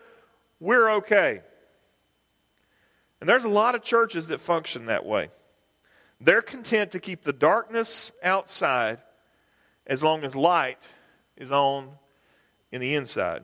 we're 0.61 0.91
okay. 0.97 1.41
And 3.21 3.29
there's 3.29 3.45
a 3.45 3.49
lot 3.49 3.75
of 3.75 3.83
churches 3.83 4.29
that 4.29 4.41
function 4.41 4.87
that 4.87 5.05
way. 5.05 5.31
They're 6.21 6.43
content 6.43 6.93
to 6.93 7.01
keep 7.01 7.25
the 7.25 7.33
darkness 7.33 8.13
outside 8.23 9.03
as 9.87 10.03
long 10.03 10.25
as 10.25 10.35
light 10.35 10.89
is 11.37 11.53
on 11.53 11.91
in 12.73 12.81
the 12.81 12.95
inside. 12.95 13.43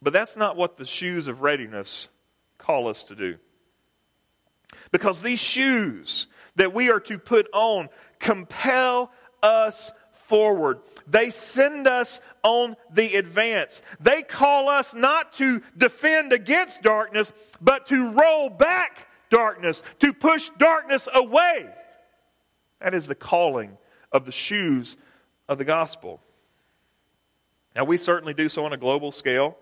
But 0.00 0.12
that's 0.12 0.36
not 0.36 0.56
what 0.56 0.76
the 0.76 0.86
shoes 0.86 1.28
of 1.28 1.42
readiness 1.42 2.08
call 2.56 2.88
us 2.88 3.04
to 3.04 3.16
do. 3.16 3.36
Because 4.90 5.22
these 5.22 5.40
shoes 5.40 6.26
that 6.56 6.72
we 6.72 6.90
are 6.90 7.00
to 7.00 7.18
put 7.18 7.48
on 7.52 7.88
compel 8.18 9.12
us 9.42 9.92
forward. 10.12 10.80
They 11.06 11.30
send 11.30 11.86
us 11.86 12.20
on 12.42 12.76
the 12.92 13.16
advance. 13.16 13.82
They 13.98 14.22
call 14.22 14.68
us 14.68 14.94
not 14.94 15.32
to 15.34 15.62
defend 15.76 16.32
against 16.32 16.82
darkness, 16.82 17.32
but 17.60 17.86
to 17.88 18.10
roll 18.12 18.50
back 18.50 19.08
darkness, 19.30 19.82
to 20.00 20.12
push 20.12 20.50
darkness 20.58 21.08
away. 21.12 21.68
That 22.80 22.94
is 22.94 23.06
the 23.06 23.14
calling 23.14 23.76
of 24.12 24.24
the 24.24 24.32
shoes 24.32 24.96
of 25.48 25.58
the 25.58 25.64
gospel. 25.64 26.20
Now, 27.74 27.84
we 27.84 27.96
certainly 27.96 28.34
do 28.34 28.48
so 28.48 28.64
on 28.64 28.72
a 28.72 28.76
global 28.76 29.12
scale. 29.12 29.56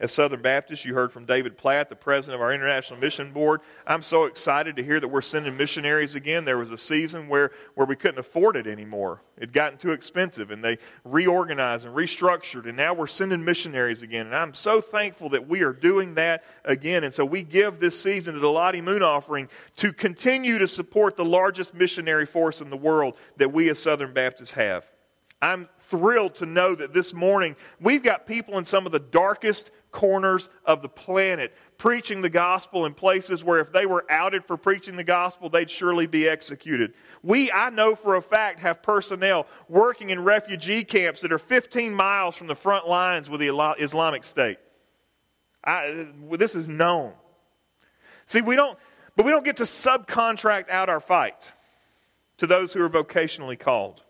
As 0.00 0.12
Southern 0.12 0.40
Baptists, 0.40 0.86
you 0.86 0.94
heard 0.94 1.12
from 1.12 1.26
David 1.26 1.58
Platt, 1.58 1.90
the 1.90 1.94
president 1.94 2.36
of 2.36 2.40
our 2.40 2.54
International 2.54 2.98
Mission 2.98 3.34
Board. 3.34 3.60
I'm 3.86 4.00
so 4.00 4.24
excited 4.24 4.74
to 4.76 4.82
hear 4.82 4.98
that 4.98 5.08
we're 5.08 5.20
sending 5.20 5.58
missionaries 5.58 6.14
again. 6.14 6.46
There 6.46 6.56
was 6.56 6.70
a 6.70 6.78
season 6.78 7.28
where, 7.28 7.50
where 7.74 7.86
we 7.86 7.96
couldn't 7.96 8.18
afford 8.18 8.56
it 8.56 8.66
anymore. 8.66 9.20
It'd 9.36 9.52
gotten 9.52 9.76
too 9.76 9.92
expensive, 9.92 10.50
and 10.50 10.64
they 10.64 10.78
reorganized 11.04 11.84
and 11.84 11.94
restructured, 11.94 12.66
and 12.66 12.78
now 12.78 12.94
we're 12.94 13.08
sending 13.08 13.44
missionaries 13.44 14.00
again. 14.00 14.24
And 14.24 14.34
I'm 14.34 14.54
so 14.54 14.80
thankful 14.80 15.28
that 15.30 15.46
we 15.46 15.60
are 15.60 15.74
doing 15.74 16.14
that 16.14 16.44
again. 16.64 17.04
And 17.04 17.12
so 17.12 17.26
we 17.26 17.42
give 17.42 17.78
this 17.78 18.00
season 18.00 18.32
to 18.32 18.40
the 18.40 18.50
Lottie 18.50 18.80
Moon 18.80 19.02
offering 19.02 19.50
to 19.76 19.92
continue 19.92 20.56
to 20.56 20.66
support 20.66 21.18
the 21.18 21.26
largest 21.26 21.74
missionary 21.74 22.24
force 22.24 22.62
in 22.62 22.70
the 22.70 22.76
world 22.76 23.16
that 23.36 23.52
we 23.52 23.68
as 23.68 23.78
Southern 23.78 24.14
Baptists 24.14 24.52
have. 24.52 24.88
I'm 25.42 25.68
thrilled 25.88 26.36
to 26.36 26.46
know 26.46 26.74
that 26.74 26.92
this 26.92 27.12
morning 27.12 27.56
we've 27.80 28.02
got 28.02 28.26
people 28.26 28.58
in 28.58 28.64
some 28.64 28.86
of 28.86 28.92
the 28.92 28.98
darkest 28.98 29.70
corners 29.90 30.48
of 30.64 30.82
the 30.82 30.88
planet 30.88 31.52
preaching 31.78 32.20
the 32.20 32.30
gospel 32.30 32.84
in 32.84 32.92
places 32.92 33.42
where 33.42 33.58
if 33.58 33.72
they 33.72 33.86
were 33.86 34.04
outed 34.10 34.44
for 34.44 34.56
preaching 34.56 34.96
the 34.96 35.04
gospel, 35.04 35.48
they'd 35.48 35.70
surely 35.70 36.06
be 36.06 36.28
executed. 36.28 36.92
We, 37.22 37.50
I 37.50 37.70
know 37.70 37.94
for 37.94 38.16
a 38.16 38.22
fact, 38.22 38.60
have 38.60 38.82
personnel 38.82 39.46
working 39.68 40.10
in 40.10 40.22
refugee 40.22 40.84
camps 40.84 41.22
that 41.22 41.32
are 41.32 41.38
15 41.38 41.94
miles 41.94 42.36
from 42.36 42.48
the 42.48 42.54
front 42.54 42.86
lines 42.86 43.30
with 43.30 43.40
the 43.40 43.48
Islamic 43.78 44.24
State. 44.24 44.58
I, 45.64 46.08
this 46.32 46.54
is 46.54 46.68
known. 46.68 47.12
See, 48.26 48.42
we 48.42 48.56
don't, 48.56 48.78
but 49.16 49.24
we 49.24 49.32
don't 49.32 49.44
get 49.44 49.56
to 49.56 49.64
subcontract 49.64 50.68
out 50.68 50.88
our 50.88 51.00
fight 51.00 51.50
to 52.38 52.46
those 52.46 52.72
who 52.72 52.82
are 52.84 52.90
vocationally 52.90 53.58
called. 53.58 54.02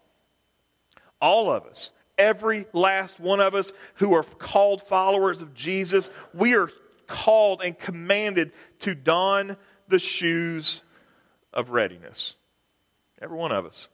All 1.21 1.53
of 1.53 1.67
us, 1.67 1.91
every 2.21 2.67
last 2.73 3.19
one 3.19 3.41
of 3.41 3.55
us 3.55 3.73
who 3.95 4.15
are 4.15 4.23
called 4.23 4.83
followers 4.83 5.43
of 5.43 5.55
Jesus, 5.55 6.11
we 6.33 6.55
are 6.55 6.71
called 7.07 7.63
and 7.63 7.77
commanded 7.77 8.53
to 8.81 8.95
don 8.95 9.57
the 9.89 9.99
shoes 9.99 10.83
of 11.53 11.71
readiness. 11.71 12.37
Every 13.21 13.37
one 13.37 13.51
of 13.51 13.67
us. 13.67 13.89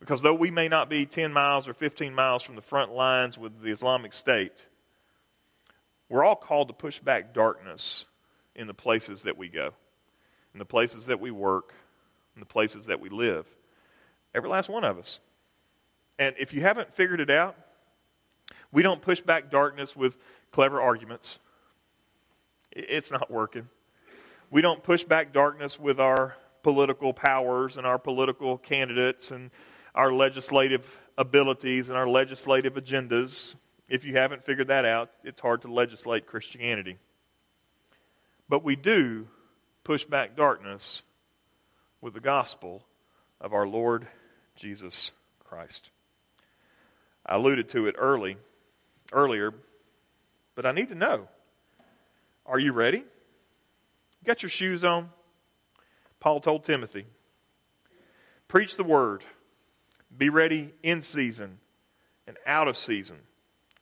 Because 0.00 0.22
though 0.22 0.34
we 0.34 0.50
may 0.50 0.68
not 0.68 0.90
be 0.90 1.06
10 1.06 1.32
miles 1.32 1.68
or 1.68 1.74
15 1.74 2.14
miles 2.14 2.42
from 2.42 2.56
the 2.56 2.62
front 2.62 2.92
lines 2.92 3.38
with 3.38 3.62
the 3.62 3.70
Islamic 3.70 4.12
State, 4.12 4.66
we're 6.08 6.24
all 6.24 6.36
called 6.36 6.68
to 6.68 6.74
push 6.74 6.98
back 6.98 7.32
darkness 7.32 8.06
in 8.54 8.66
the 8.66 8.74
places 8.74 9.22
that 9.22 9.38
we 9.38 9.48
go, 9.48 9.72
in 10.52 10.58
the 10.58 10.64
places 10.64 11.06
that 11.06 11.20
we 11.20 11.30
work, 11.30 11.72
in 12.34 12.40
the 12.40 12.46
places 12.46 12.86
that 12.86 13.00
we 13.00 13.08
live. 13.08 13.46
Every 14.34 14.48
last 14.50 14.68
one 14.68 14.84
of 14.84 14.98
us. 14.98 15.20
And 16.18 16.34
if 16.38 16.52
you 16.52 16.60
haven't 16.60 16.92
figured 16.94 17.20
it 17.20 17.30
out, 17.30 17.56
we 18.72 18.82
don't 18.82 19.02
push 19.02 19.20
back 19.20 19.50
darkness 19.50 19.96
with 19.96 20.16
clever 20.50 20.80
arguments. 20.80 21.38
It's 22.70 23.10
not 23.10 23.30
working. 23.30 23.68
We 24.50 24.62
don't 24.62 24.82
push 24.82 25.04
back 25.04 25.32
darkness 25.32 25.78
with 25.78 25.98
our 26.00 26.36
political 26.62 27.12
powers 27.12 27.76
and 27.76 27.86
our 27.86 27.98
political 27.98 28.58
candidates 28.58 29.30
and 29.30 29.50
our 29.94 30.12
legislative 30.12 30.98
abilities 31.16 31.88
and 31.88 31.96
our 31.96 32.08
legislative 32.08 32.74
agendas. 32.74 33.54
If 33.88 34.04
you 34.04 34.16
haven't 34.16 34.44
figured 34.44 34.68
that 34.68 34.84
out, 34.84 35.10
it's 35.22 35.40
hard 35.40 35.62
to 35.62 35.72
legislate 35.72 36.26
Christianity. 36.26 36.98
But 38.48 38.64
we 38.64 38.76
do 38.76 39.28
push 39.84 40.04
back 40.04 40.36
darkness 40.36 41.02
with 42.00 42.14
the 42.14 42.20
gospel 42.20 42.84
of 43.40 43.52
our 43.52 43.66
Lord 43.66 44.06
Jesus 44.56 45.12
Christ. 45.44 45.90
I 47.26 47.36
alluded 47.36 47.68
to 47.70 47.86
it 47.86 47.96
early, 47.98 48.36
earlier, 49.12 49.54
but 50.54 50.66
I 50.66 50.72
need 50.72 50.88
to 50.88 50.94
know 50.94 51.28
Are 52.46 52.58
you 52.58 52.72
ready? 52.72 52.98
You 52.98 54.26
got 54.26 54.42
your 54.42 54.50
shoes 54.50 54.84
on? 54.84 55.10
Paul 56.20 56.40
told 56.40 56.64
Timothy, 56.64 57.06
Preach 58.48 58.76
the 58.76 58.84
word. 58.84 59.24
Be 60.16 60.28
ready 60.28 60.72
in 60.82 61.02
season 61.02 61.58
and 62.26 62.36
out 62.46 62.68
of 62.68 62.76
season. 62.76 63.18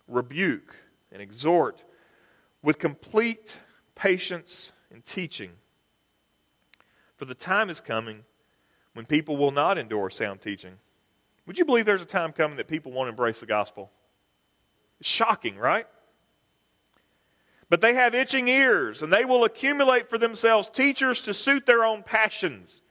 Rebuke 0.09 0.77
and 1.13 1.21
exhort 1.21 1.83
with 2.63 2.79
complete 2.79 3.59
patience 3.95 4.73
and 4.91 5.05
teaching. 5.05 5.51
For 7.17 7.25
the 7.25 7.35
time 7.35 7.71
is 7.71 7.81
coming 7.81 8.25
when 8.95 9.07
people 9.07 9.37
will 9.37 9.51
not 9.51 9.79
endure 9.79 10.11
sound 10.11 10.41
teaching. 10.41 10.79
Would 11.47 11.59
you 11.59 11.65
believe 11.65 11.85
there's 11.85 12.03
a 12.03 12.07
time 12.07 12.33
coming 12.33 12.57
that 12.57 12.69
people 12.69 12.93
won't 12.93 13.09
embrace 13.09 13.41
the 13.41 13.47
gospel? 13.47 13.91
It's 15.01 15.09
shocking, 15.09 15.57
right? 15.57 15.87
But 17.69 17.81
they 17.81 17.95
have 17.95 18.15
itching 18.15 18.49
ears, 18.49 19.03
and 19.03 19.13
they 19.13 19.25
will 19.25 19.45
accumulate 19.45 20.11
for 20.11 20.19
themselves 20.19 20.69
teachers 20.69 21.23
to 21.23 21.35
suit 21.35 21.67
their 21.67 21.85
own 21.85 22.03
passions. 22.03 22.83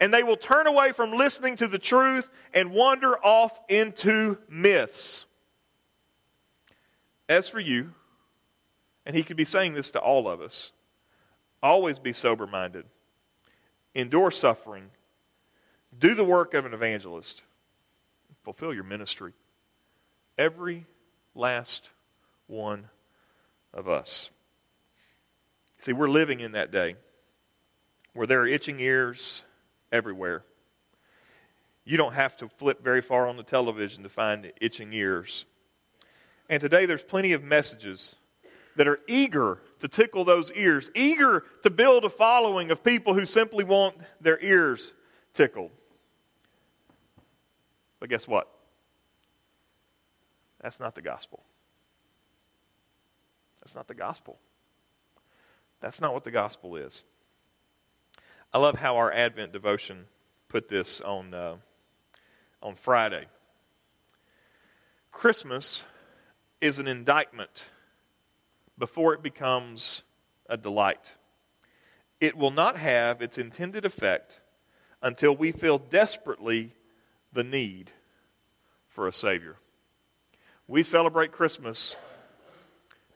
And 0.00 0.14
they 0.14 0.22
will 0.22 0.36
turn 0.36 0.66
away 0.66 0.92
from 0.92 1.12
listening 1.12 1.56
to 1.56 1.66
the 1.66 1.78
truth 1.78 2.30
and 2.54 2.70
wander 2.70 3.18
off 3.24 3.60
into 3.68 4.38
myths. 4.48 5.26
As 7.28 7.48
for 7.48 7.58
you, 7.58 7.92
and 9.04 9.16
he 9.16 9.24
could 9.24 9.36
be 9.36 9.44
saying 9.44 9.74
this 9.74 9.90
to 9.90 9.98
all 9.98 10.28
of 10.28 10.40
us, 10.40 10.72
always 11.62 11.98
be 11.98 12.12
sober 12.12 12.46
minded, 12.46 12.84
endure 13.94 14.30
suffering, 14.30 14.90
do 15.98 16.14
the 16.14 16.24
work 16.24 16.54
of 16.54 16.64
an 16.64 16.74
evangelist, 16.74 17.42
fulfill 18.48 18.72
your 18.72 18.82
ministry. 18.82 19.34
Every 20.38 20.86
last 21.34 21.90
one 22.46 22.88
of 23.74 23.90
us. 23.90 24.30
See, 25.76 25.92
we're 25.92 26.08
living 26.08 26.40
in 26.40 26.52
that 26.52 26.72
day 26.72 26.96
where 28.14 28.26
there 28.26 28.40
are 28.40 28.46
itching 28.46 28.80
ears 28.80 29.44
everywhere. 29.92 30.44
You 31.84 31.98
don't 31.98 32.14
have 32.14 32.38
to 32.38 32.48
flip 32.48 32.82
very 32.82 33.02
far 33.02 33.26
on 33.28 33.36
the 33.36 33.42
television 33.42 34.02
to 34.04 34.08
find 34.08 34.50
itching 34.62 34.94
ears. 34.94 35.44
And 36.48 36.58
today 36.58 36.86
there's 36.86 37.02
plenty 37.02 37.34
of 37.34 37.44
messages 37.44 38.16
that 38.76 38.88
are 38.88 39.00
eager 39.06 39.58
to 39.80 39.88
tickle 39.88 40.24
those 40.24 40.50
ears, 40.52 40.90
eager 40.94 41.44
to 41.64 41.68
build 41.68 42.06
a 42.06 42.08
following 42.08 42.70
of 42.70 42.82
people 42.82 43.12
who 43.12 43.26
simply 43.26 43.62
want 43.62 43.96
their 44.22 44.42
ears 44.42 44.94
tickled. 45.34 45.70
But 48.00 48.08
guess 48.08 48.28
what? 48.28 48.48
That's 50.60 50.80
not 50.80 50.94
the 50.94 51.02
gospel. 51.02 51.42
That's 53.60 53.74
not 53.74 53.88
the 53.88 53.94
gospel. 53.94 54.38
That's 55.80 56.00
not 56.00 56.14
what 56.14 56.24
the 56.24 56.30
gospel 56.30 56.76
is. 56.76 57.02
I 58.52 58.58
love 58.58 58.76
how 58.76 58.96
our 58.96 59.12
Advent 59.12 59.52
devotion 59.52 60.06
put 60.48 60.68
this 60.68 61.00
on, 61.00 61.34
uh, 61.34 61.56
on 62.62 62.74
Friday. 62.74 63.26
Christmas 65.12 65.84
is 66.60 66.78
an 66.78 66.88
indictment 66.88 67.64
before 68.78 69.12
it 69.12 69.22
becomes 69.22 70.02
a 70.48 70.56
delight. 70.56 71.14
It 72.20 72.36
will 72.36 72.50
not 72.50 72.76
have 72.76 73.20
its 73.20 73.38
intended 73.38 73.84
effect 73.84 74.40
until 75.02 75.36
we 75.36 75.52
feel 75.52 75.78
desperately 75.78 76.72
the 77.32 77.44
need 77.44 77.92
for 78.88 79.06
a 79.06 79.12
Savior. 79.12 79.56
We 80.66 80.82
celebrate 80.82 81.32
Christmas, 81.32 81.96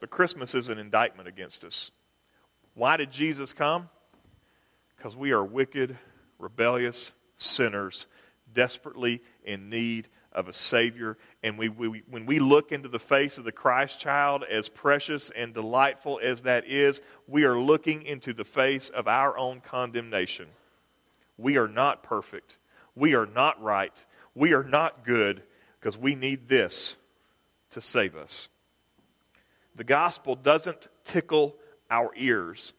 but 0.00 0.10
Christmas 0.10 0.54
is 0.54 0.68
an 0.68 0.78
indictment 0.78 1.28
against 1.28 1.64
us. 1.64 1.90
Why 2.74 2.96
did 2.96 3.10
Jesus 3.10 3.52
come? 3.52 3.88
Because 4.96 5.16
we 5.16 5.32
are 5.32 5.44
wicked, 5.44 5.98
rebellious 6.38 7.12
sinners, 7.36 8.06
desperately 8.52 9.22
in 9.44 9.68
need 9.68 10.08
of 10.32 10.48
a 10.48 10.52
Savior. 10.52 11.18
And 11.42 11.58
we, 11.58 11.68
we, 11.68 12.02
when 12.08 12.26
we 12.26 12.38
look 12.38 12.72
into 12.72 12.88
the 12.88 12.98
face 12.98 13.36
of 13.36 13.44
the 13.44 13.52
Christ 13.52 14.00
child, 14.00 14.44
as 14.50 14.68
precious 14.68 15.30
and 15.30 15.52
delightful 15.52 16.20
as 16.22 16.42
that 16.42 16.66
is, 16.66 17.00
we 17.26 17.44
are 17.44 17.58
looking 17.58 18.02
into 18.02 18.32
the 18.32 18.44
face 18.44 18.88
of 18.88 19.06
our 19.06 19.36
own 19.36 19.60
condemnation. 19.60 20.46
We 21.36 21.56
are 21.58 21.68
not 21.68 22.02
perfect. 22.02 22.56
We 22.94 23.14
are 23.14 23.26
not 23.26 23.62
right. 23.62 24.04
We 24.34 24.52
are 24.52 24.64
not 24.64 25.04
good 25.04 25.42
because 25.78 25.96
we 25.96 26.14
need 26.14 26.48
this 26.48 26.96
to 27.70 27.80
save 27.80 28.16
us. 28.16 28.48
The 29.74 29.84
gospel 29.84 30.36
doesn't 30.36 30.88
tickle 31.04 31.56
our 31.90 32.10
ears, 32.16 32.72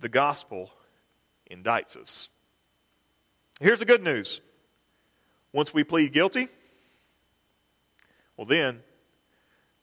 the 0.00 0.08
gospel 0.08 0.70
indicts 1.50 1.96
us. 1.96 2.28
Here's 3.60 3.78
the 3.80 3.84
good 3.84 4.02
news 4.02 4.40
once 5.52 5.72
we 5.72 5.84
plead 5.84 6.12
guilty, 6.12 6.48
well, 8.36 8.46
then, 8.46 8.80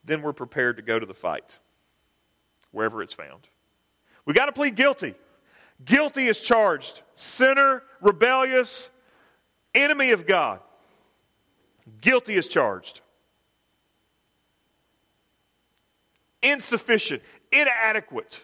then 0.04 0.22
we're 0.22 0.32
prepared 0.32 0.76
to 0.76 0.82
go 0.82 0.98
to 0.98 1.06
the 1.06 1.14
fight, 1.14 1.56
wherever 2.70 3.02
it's 3.02 3.12
found. 3.12 3.48
We 4.24 4.32
got 4.32 4.46
to 4.46 4.52
plead 4.52 4.76
guilty. 4.76 5.14
Guilty 5.84 6.26
is 6.28 6.38
charged. 6.38 7.02
Sinner, 7.14 7.82
rebellious, 8.00 8.90
enemy 9.74 10.10
of 10.10 10.26
God. 10.26 10.60
Guilty 12.00 12.36
is 12.36 12.46
charged. 12.46 13.00
Insufficient, 16.42 17.22
inadequate, 17.52 18.42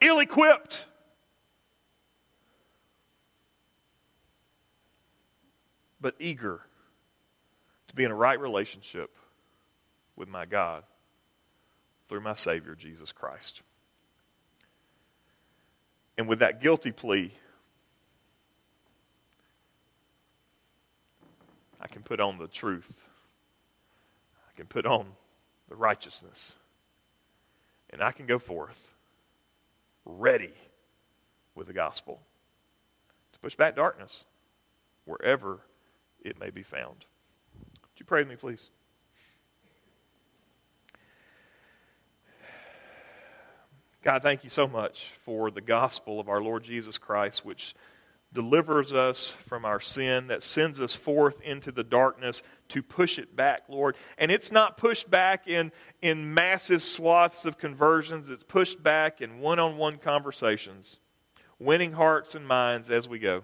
ill 0.00 0.20
equipped. 0.20 0.86
But 6.00 6.14
eager 6.18 6.60
to 7.88 7.94
be 7.94 8.04
in 8.04 8.10
a 8.10 8.14
right 8.14 8.38
relationship 8.38 9.10
with 10.16 10.28
my 10.28 10.46
God 10.46 10.84
through 12.08 12.20
my 12.20 12.34
Savior, 12.34 12.74
Jesus 12.74 13.12
Christ. 13.12 13.62
And 16.16 16.28
with 16.28 16.40
that 16.40 16.60
guilty 16.60 16.92
plea, 16.92 17.32
I 21.80 21.86
can 21.86 22.02
put 22.02 22.20
on 22.20 22.38
the 22.38 22.46
truth. 22.46 23.04
I 24.48 24.56
can 24.56 24.66
put 24.66 24.86
on 24.86 25.12
the 25.68 25.76
righteousness. 25.76 26.54
And 27.90 28.02
I 28.02 28.12
can 28.12 28.26
go 28.26 28.38
forth 28.38 28.94
ready 30.04 30.52
with 31.54 31.66
the 31.66 31.72
gospel 31.72 32.20
to 33.32 33.38
push 33.40 33.54
back 33.54 33.76
darkness 33.76 34.24
wherever 35.04 35.60
it 36.22 36.38
may 36.38 36.50
be 36.50 36.62
found. 36.62 37.06
Would 37.82 37.98
you 37.98 38.04
pray 38.04 38.20
with 38.20 38.28
me, 38.28 38.36
please? 38.36 38.70
God, 44.02 44.22
thank 44.22 44.44
you 44.44 44.50
so 44.50 44.66
much 44.66 45.10
for 45.24 45.50
the 45.50 45.60
gospel 45.60 46.20
of 46.20 46.28
our 46.28 46.40
Lord 46.40 46.62
Jesus 46.62 46.96
Christ, 46.96 47.44
which 47.44 47.74
delivers 48.32 48.92
us 48.92 49.30
from 49.30 49.64
our 49.64 49.80
sin, 49.80 50.28
that 50.28 50.42
sends 50.42 50.80
us 50.80 50.94
forth 50.94 51.40
into 51.42 51.72
the 51.72 51.82
darkness 51.82 52.42
to 52.68 52.82
push 52.82 53.18
it 53.18 53.34
back, 53.34 53.62
Lord. 53.68 53.96
And 54.18 54.30
it's 54.30 54.52
not 54.52 54.76
pushed 54.76 55.10
back 55.10 55.48
in, 55.48 55.72
in 56.00 56.32
massive 56.32 56.82
swaths 56.82 57.44
of 57.44 57.58
conversions, 57.58 58.30
it's 58.30 58.44
pushed 58.44 58.82
back 58.82 59.20
in 59.20 59.40
one 59.40 59.58
on 59.58 59.76
one 59.76 59.98
conversations, 59.98 60.98
winning 61.58 61.92
hearts 61.92 62.34
and 62.34 62.46
minds 62.46 62.90
as 62.90 63.08
we 63.08 63.18
go. 63.18 63.42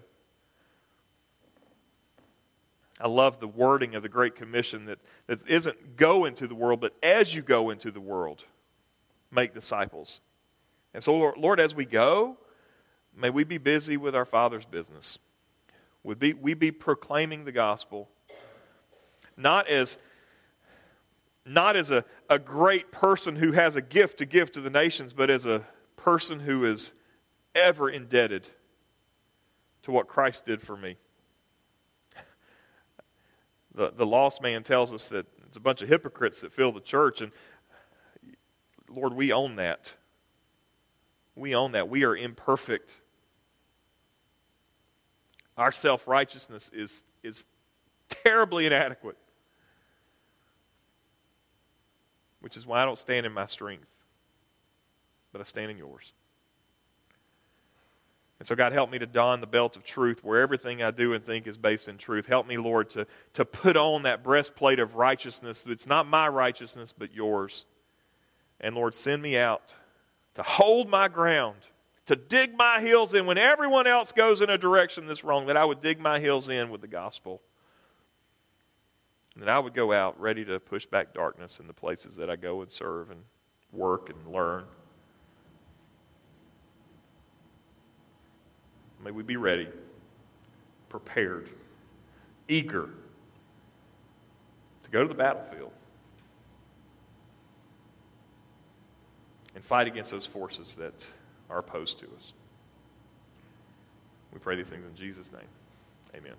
I 2.99 3.07
love 3.07 3.39
the 3.39 3.47
wording 3.47 3.93
of 3.93 4.01
the 4.01 4.09
Great 4.09 4.35
Commission 4.35 4.85
that, 4.85 4.99
that 5.27 5.47
isn't 5.47 5.97
go 5.97 6.25
into 6.25 6.47
the 6.47 6.55
world, 6.55 6.79
but 6.79 6.95
as 7.03 7.35
you 7.35 7.41
go 7.41 7.69
into 7.69 7.91
the 7.91 8.01
world, 8.01 8.45
make 9.29 9.53
disciples. 9.53 10.21
And 10.93 11.03
so, 11.03 11.13
Lord, 11.13 11.37
Lord 11.37 11.59
as 11.59 11.75
we 11.75 11.85
go, 11.85 12.37
may 13.17 13.29
we 13.29 13.43
be 13.43 13.57
busy 13.57 13.97
with 13.97 14.15
our 14.15 14.25
Father's 14.25 14.65
business. 14.65 15.19
Would 16.03 16.19
be, 16.19 16.33
we 16.33 16.53
be 16.53 16.71
proclaiming 16.71 17.43
the 17.43 17.51
gospel, 17.51 18.09
not 19.35 19.67
as, 19.67 19.97
not 21.45 21.75
as 21.75 21.91
a, 21.91 22.05
a 22.29 22.39
great 22.39 22.91
person 22.91 23.35
who 23.35 23.51
has 23.51 23.75
a 23.75 23.81
gift 23.81 24.19
to 24.19 24.25
give 24.25 24.51
to 24.53 24.61
the 24.61 24.69
nations, 24.69 25.11
but 25.11 25.29
as 25.29 25.45
a 25.45 25.63
person 25.95 26.39
who 26.39 26.65
is 26.65 26.93
ever 27.53 27.89
indebted 27.89 28.47
to 29.83 29.91
what 29.91 30.07
Christ 30.07 30.45
did 30.45 30.61
for 30.61 30.77
me. 30.77 30.95
The, 33.73 33.91
the 33.91 34.05
lost 34.05 34.41
man 34.41 34.63
tells 34.63 34.93
us 34.93 35.07
that 35.09 35.25
it's 35.45 35.57
a 35.57 35.61
bunch 35.61 35.81
of 35.81 35.89
hypocrites 35.89 36.41
that 36.41 36.53
fill 36.53 36.71
the 36.71 36.79
church, 36.79 37.21
and 37.21 37.31
Lord, 38.89 39.13
we 39.13 39.31
own 39.33 39.57
that. 39.57 39.93
We 41.35 41.55
own 41.55 41.73
that. 41.73 41.89
We 41.89 42.03
are 42.03 42.15
imperfect. 42.15 42.95
Our 45.57 45.71
self 45.71 46.07
righteousness 46.07 46.69
is, 46.73 47.03
is 47.23 47.45
terribly 48.09 48.65
inadequate, 48.65 49.17
which 52.41 52.55
is 52.55 52.65
why 52.65 52.81
I 52.81 52.85
don't 52.85 52.99
stand 52.99 53.25
in 53.25 53.33
my 53.33 53.45
strength. 53.47 53.93
but 55.31 55.41
I 55.41 55.43
stand 55.43 55.71
in 55.71 55.77
yours. 55.77 56.13
And 58.39 58.47
so, 58.47 58.55
God, 58.55 58.71
help 58.71 58.91
me 58.91 58.99
to 58.99 59.07
don 59.07 59.41
the 59.41 59.47
belt 59.47 59.75
of 59.75 59.83
truth 59.83 60.23
where 60.23 60.41
everything 60.41 60.83
I 60.83 60.91
do 60.91 61.13
and 61.13 61.23
think 61.23 61.47
is 61.47 61.57
based 61.57 61.87
in 61.87 61.97
truth. 61.97 62.27
Help 62.27 62.47
me, 62.47 62.57
Lord, 62.57 62.89
to, 62.91 63.07
to 63.33 63.43
put 63.45 63.75
on 63.75 64.03
that 64.03 64.23
breastplate 64.23 64.77
of 64.77 64.95
righteousness 64.95 65.63
that's 65.63 65.87
not 65.87 66.05
my 66.07 66.27
righteousness, 66.27 66.93
but 66.95 67.15
yours. 67.15 67.65
And, 68.59 68.75
Lord, 68.75 68.93
send 68.93 69.23
me 69.23 69.37
out 69.37 69.73
to 70.35 70.43
hold 70.43 70.87
my 70.87 71.07
ground, 71.07 71.57
to 72.07 72.15
dig 72.15 72.57
my 72.57 72.81
heels 72.81 73.13
in 73.13 73.25
when 73.25 73.37
everyone 73.37 73.85
else 73.85 74.11
goes 74.11 74.41
in 74.41 74.49
a 74.49 74.57
direction 74.57 75.07
that's 75.07 75.23
wrong, 75.23 75.45
that 75.47 75.57
I 75.57 75.65
would 75.65 75.81
dig 75.81 75.99
my 75.99 76.19
heels 76.19 76.49
in 76.49 76.69
with 76.69 76.81
the 76.81 76.87
gospel. 76.87 77.41
And 79.35 79.43
that 79.43 79.49
I 79.49 79.59
would 79.59 79.73
go 79.73 79.93
out 79.93 80.19
ready 80.19 80.43
to 80.45 80.59
push 80.59 80.85
back 80.85 81.13
darkness 81.13 81.59
in 81.59 81.67
the 81.67 81.73
places 81.73 82.15
that 82.15 82.29
I 82.29 82.37
go 82.37 82.61
and 82.61 82.71
serve 82.71 83.11
and 83.11 83.21
work 83.71 84.09
and 84.09 84.33
learn. 84.33 84.63
May 89.03 89.11
we 89.11 89.21
be 89.21 89.35
ready, 89.35 89.67
prepared, 90.89 91.49
eager 92.47 92.89
to 94.83 94.89
go 94.89 95.03
to 95.03 95.07
the 95.07 95.13
battlefield 95.13 95.71
and 99.53 99.63
fight 99.63 99.87
against 99.87 100.09
those 100.09 100.25
forces 100.25 100.75
that 100.75 101.05
are 101.49 101.59
opposed 101.59 101.99
to 101.99 102.05
us. 102.17 102.33
We 104.33 104.39
pray 104.39 104.55
these 104.55 104.69
things 104.69 104.85
in 104.85 104.95
Jesus' 104.95 105.31
name. 105.31 105.41
Amen. 106.15 106.33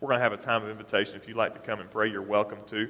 We're 0.00 0.08
going 0.08 0.18
to 0.18 0.24
have 0.24 0.32
a 0.32 0.36
time 0.36 0.64
of 0.64 0.70
invitation. 0.70 1.16
If 1.16 1.28
you'd 1.28 1.36
like 1.36 1.54
to 1.54 1.60
come 1.60 1.80
and 1.80 1.90
pray, 1.90 2.10
you're 2.10 2.22
welcome 2.22 2.58
to. 2.68 2.88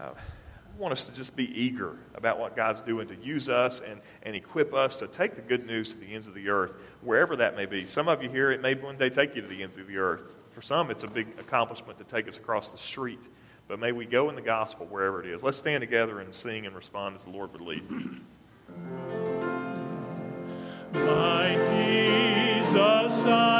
Uh, 0.00 0.10
I 0.14 0.80
want 0.80 0.92
us 0.92 1.06
to 1.06 1.14
just 1.14 1.36
be 1.36 1.44
eager 1.60 1.96
about 2.14 2.38
what 2.38 2.56
God's 2.56 2.80
doing 2.80 3.06
to 3.08 3.16
use 3.16 3.48
us 3.48 3.80
and, 3.80 4.00
and 4.22 4.34
equip 4.34 4.74
us 4.74 4.96
to 4.96 5.06
take 5.06 5.36
the 5.36 5.42
good 5.42 5.66
news 5.66 5.92
to 5.92 6.00
the 6.00 6.14
ends 6.14 6.26
of 6.26 6.34
the 6.34 6.48
earth, 6.48 6.72
wherever 7.02 7.36
that 7.36 7.54
may 7.54 7.66
be. 7.66 7.86
Some 7.86 8.08
of 8.08 8.22
you 8.22 8.30
here, 8.30 8.50
it 8.50 8.60
may 8.60 8.74
one 8.74 8.96
day 8.96 9.10
take 9.10 9.36
you 9.36 9.42
to 9.42 9.46
the 9.46 9.62
ends 9.62 9.76
of 9.76 9.86
the 9.86 9.98
earth. 9.98 10.34
For 10.50 10.62
some, 10.62 10.90
it's 10.90 11.04
a 11.04 11.08
big 11.08 11.28
accomplishment 11.38 11.98
to 11.98 12.04
take 12.04 12.26
us 12.28 12.38
across 12.38 12.72
the 12.72 12.78
street. 12.78 13.22
But 13.68 13.78
may 13.78 13.92
we 13.92 14.04
go 14.06 14.28
in 14.28 14.34
the 14.34 14.42
gospel 14.42 14.86
wherever 14.86 15.20
it 15.20 15.26
is. 15.26 15.42
Let's 15.42 15.58
stand 15.58 15.80
together 15.80 16.20
and 16.20 16.34
sing 16.34 16.66
and 16.66 16.74
respond 16.74 17.16
as 17.16 17.24
the 17.24 17.30
Lord 17.30 17.52
would 17.52 17.62
lead. 17.62 17.82
My 20.94 21.56
Jesus, 21.70 23.26
I 23.26 23.53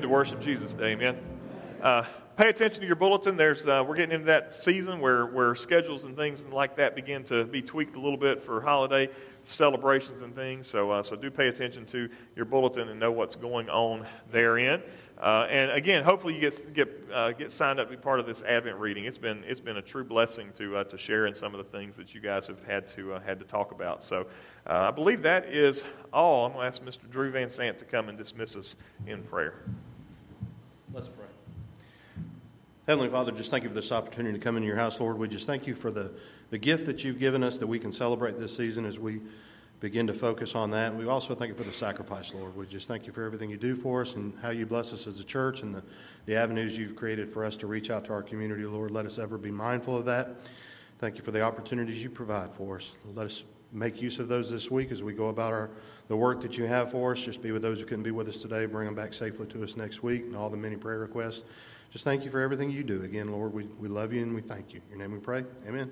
good 0.00 0.06
to 0.06 0.12
worship 0.12 0.40
Jesus 0.40 0.72
today, 0.72 0.92
amen. 0.92 1.18
Uh, 1.82 2.04
pay 2.38 2.48
attention 2.48 2.80
to 2.80 2.86
your 2.86 2.96
bulletin. 2.96 3.36
There's 3.36 3.66
uh, 3.66 3.84
we're 3.86 3.96
getting 3.96 4.14
into 4.14 4.26
that 4.28 4.54
season 4.54 4.98
where 4.98 5.26
where 5.26 5.54
schedules 5.54 6.06
and 6.06 6.16
things 6.16 6.46
like 6.46 6.76
that 6.76 6.96
begin 6.96 7.22
to 7.24 7.44
be 7.44 7.60
tweaked 7.60 7.96
a 7.96 8.00
little 8.00 8.16
bit 8.16 8.42
for 8.42 8.62
holiday 8.62 9.10
celebrations 9.44 10.22
and 10.22 10.34
things. 10.34 10.66
So 10.66 10.90
uh, 10.90 11.02
so 11.02 11.16
do 11.16 11.30
pay 11.30 11.48
attention 11.48 11.84
to 11.86 12.08
your 12.34 12.46
bulletin 12.46 12.88
and 12.88 12.98
know 12.98 13.12
what's 13.12 13.36
going 13.36 13.68
on 13.68 14.06
therein. 14.30 14.80
Uh, 15.20 15.46
and 15.50 15.70
again, 15.72 16.02
hopefully 16.02 16.34
you 16.34 16.40
get 16.40 16.72
get 16.72 17.08
uh, 17.12 17.32
get 17.32 17.52
signed 17.52 17.78
up 17.78 17.90
to 17.90 17.96
be 17.96 18.00
part 18.00 18.20
of 18.20 18.26
this 18.26 18.42
Advent 18.42 18.78
reading. 18.78 19.04
It's 19.04 19.18
been 19.18 19.44
it's 19.46 19.60
been 19.60 19.76
a 19.76 19.82
true 19.82 20.04
blessing 20.04 20.50
to 20.56 20.78
uh, 20.78 20.84
to 20.84 20.96
share 20.96 21.26
in 21.26 21.34
some 21.34 21.54
of 21.54 21.58
the 21.58 21.70
things 21.70 21.94
that 21.96 22.14
you 22.14 22.22
guys 22.22 22.46
have 22.46 22.64
had 22.64 22.86
to 22.94 23.14
uh, 23.14 23.20
had 23.20 23.38
to 23.38 23.44
talk 23.44 23.72
about. 23.72 24.02
So 24.02 24.28
uh, 24.66 24.88
I 24.88 24.90
believe 24.92 25.20
that 25.22 25.44
is 25.44 25.84
all. 26.10 26.46
I'm 26.46 26.52
going 26.52 26.62
to 26.62 26.68
ask 26.68 26.82
Mr. 26.82 27.10
Drew 27.10 27.30
Van 27.30 27.50
Sant 27.50 27.76
to 27.78 27.84
come 27.84 28.08
and 28.08 28.16
dismiss 28.16 28.56
us 28.56 28.76
in 29.06 29.22
prayer. 29.22 29.62
Let's 30.92 31.08
pray. 31.08 31.26
Heavenly 32.88 33.08
Father, 33.10 33.30
just 33.30 33.48
thank 33.52 33.62
you 33.62 33.68
for 33.68 33.74
this 33.76 33.92
opportunity 33.92 34.36
to 34.36 34.42
come 34.42 34.56
into 34.56 34.66
your 34.66 34.76
house, 34.76 34.98
Lord. 34.98 35.18
We 35.18 35.28
just 35.28 35.46
thank 35.46 35.68
you 35.68 35.74
for 35.76 35.92
the, 35.92 36.10
the 36.50 36.58
gift 36.58 36.86
that 36.86 37.04
you've 37.04 37.20
given 37.20 37.44
us 37.44 37.58
that 37.58 37.68
we 37.68 37.78
can 37.78 37.92
celebrate 37.92 38.40
this 38.40 38.56
season 38.56 38.84
as 38.84 38.98
we 38.98 39.20
begin 39.78 40.08
to 40.08 40.12
focus 40.12 40.56
on 40.56 40.72
that. 40.72 40.96
We 40.96 41.06
also 41.06 41.36
thank 41.36 41.50
you 41.50 41.54
for 41.54 41.62
the 41.62 41.72
sacrifice, 41.72 42.34
Lord. 42.34 42.56
We 42.56 42.66
just 42.66 42.88
thank 42.88 43.06
you 43.06 43.12
for 43.12 43.22
everything 43.22 43.50
you 43.50 43.56
do 43.56 43.76
for 43.76 44.00
us 44.00 44.14
and 44.16 44.34
how 44.42 44.50
you 44.50 44.66
bless 44.66 44.92
us 44.92 45.06
as 45.06 45.20
a 45.20 45.24
church 45.24 45.62
and 45.62 45.72
the, 45.72 45.84
the 46.26 46.34
avenues 46.34 46.76
you've 46.76 46.96
created 46.96 47.30
for 47.30 47.44
us 47.44 47.56
to 47.58 47.68
reach 47.68 47.88
out 47.88 48.04
to 48.06 48.12
our 48.12 48.22
community, 48.22 48.64
Lord. 48.64 48.90
Let 48.90 49.06
us 49.06 49.16
ever 49.20 49.38
be 49.38 49.52
mindful 49.52 49.96
of 49.96 50.06
that. 50.06 50.40
Thank 50.98 51.16
you 51.16 51.22
for 51.22 51.30
the 51.30 51.42
opportunities 51.42 52.02
you 52.02 52.10
provide 52.10 52.52
for 52.52 52.76
us. 52.76 52.94
Let 53.14 53.26
us 53.26 53.44
make 53.70 54.02
use 54.02 54.18
of 54.18 54.26
those 54.26 54.50
this 54.50 54.72
week 54.72 54.90
as 54.90 55.04
we 55.04 55.12
go 55.12 55.28
about 55.28 55.52
our 55.52 55.70
the 56.10 56.16
work 56.16 56.40
that 56.40 56.58
you 56.58 56.64
have 56.64 56.90
for 56.90 57.12
us. 57.12 57.22
Just 57.22 57.40
be 57.40 57.52
with 57.52 57.62
those 57.62 57.78
who 57.78 57.86
couldn't 57.86 58.02
be 58.02 58.10
with 58.10 58.26
us 58.26 58.42
today. 58.42 58.66
Bring 58.66 58.86
them 58.86 58.96
back 58.96 59.14
safely 59.14 59.46
to 59.46 59.62
us 59.62 59.76
next 59.76 60.02
week 60.02 60.24
and 60.24 60.34
all 60.36 60.50
the 60.50 60.56
many 60.56 60.74
prayer 60.74 60.98
requests. 60.98 61.44
Just 61.92 62.02
thank 62.02 62.24
you 62.24 62.30
for 62.30 62.40
everything 62.40 62.68
you 62.68 62.82
do. 62.82 63.04
Again, 63.04 63.30
Lord, 63.30 63.54
we, 63.54 63.66
we 63.78 63.86
love 63.86 64.12
you 64.12 64.20
and 64.20 64.34
we 64.34 64.40
thank 64.40 64.74
you. 64.74 64.80
In 64.90 64.98
your 64.98 65.06
name 65.06 65.12
we 65.12 65.20
pray. 65.20 65.44
Amen. 65.68 65.88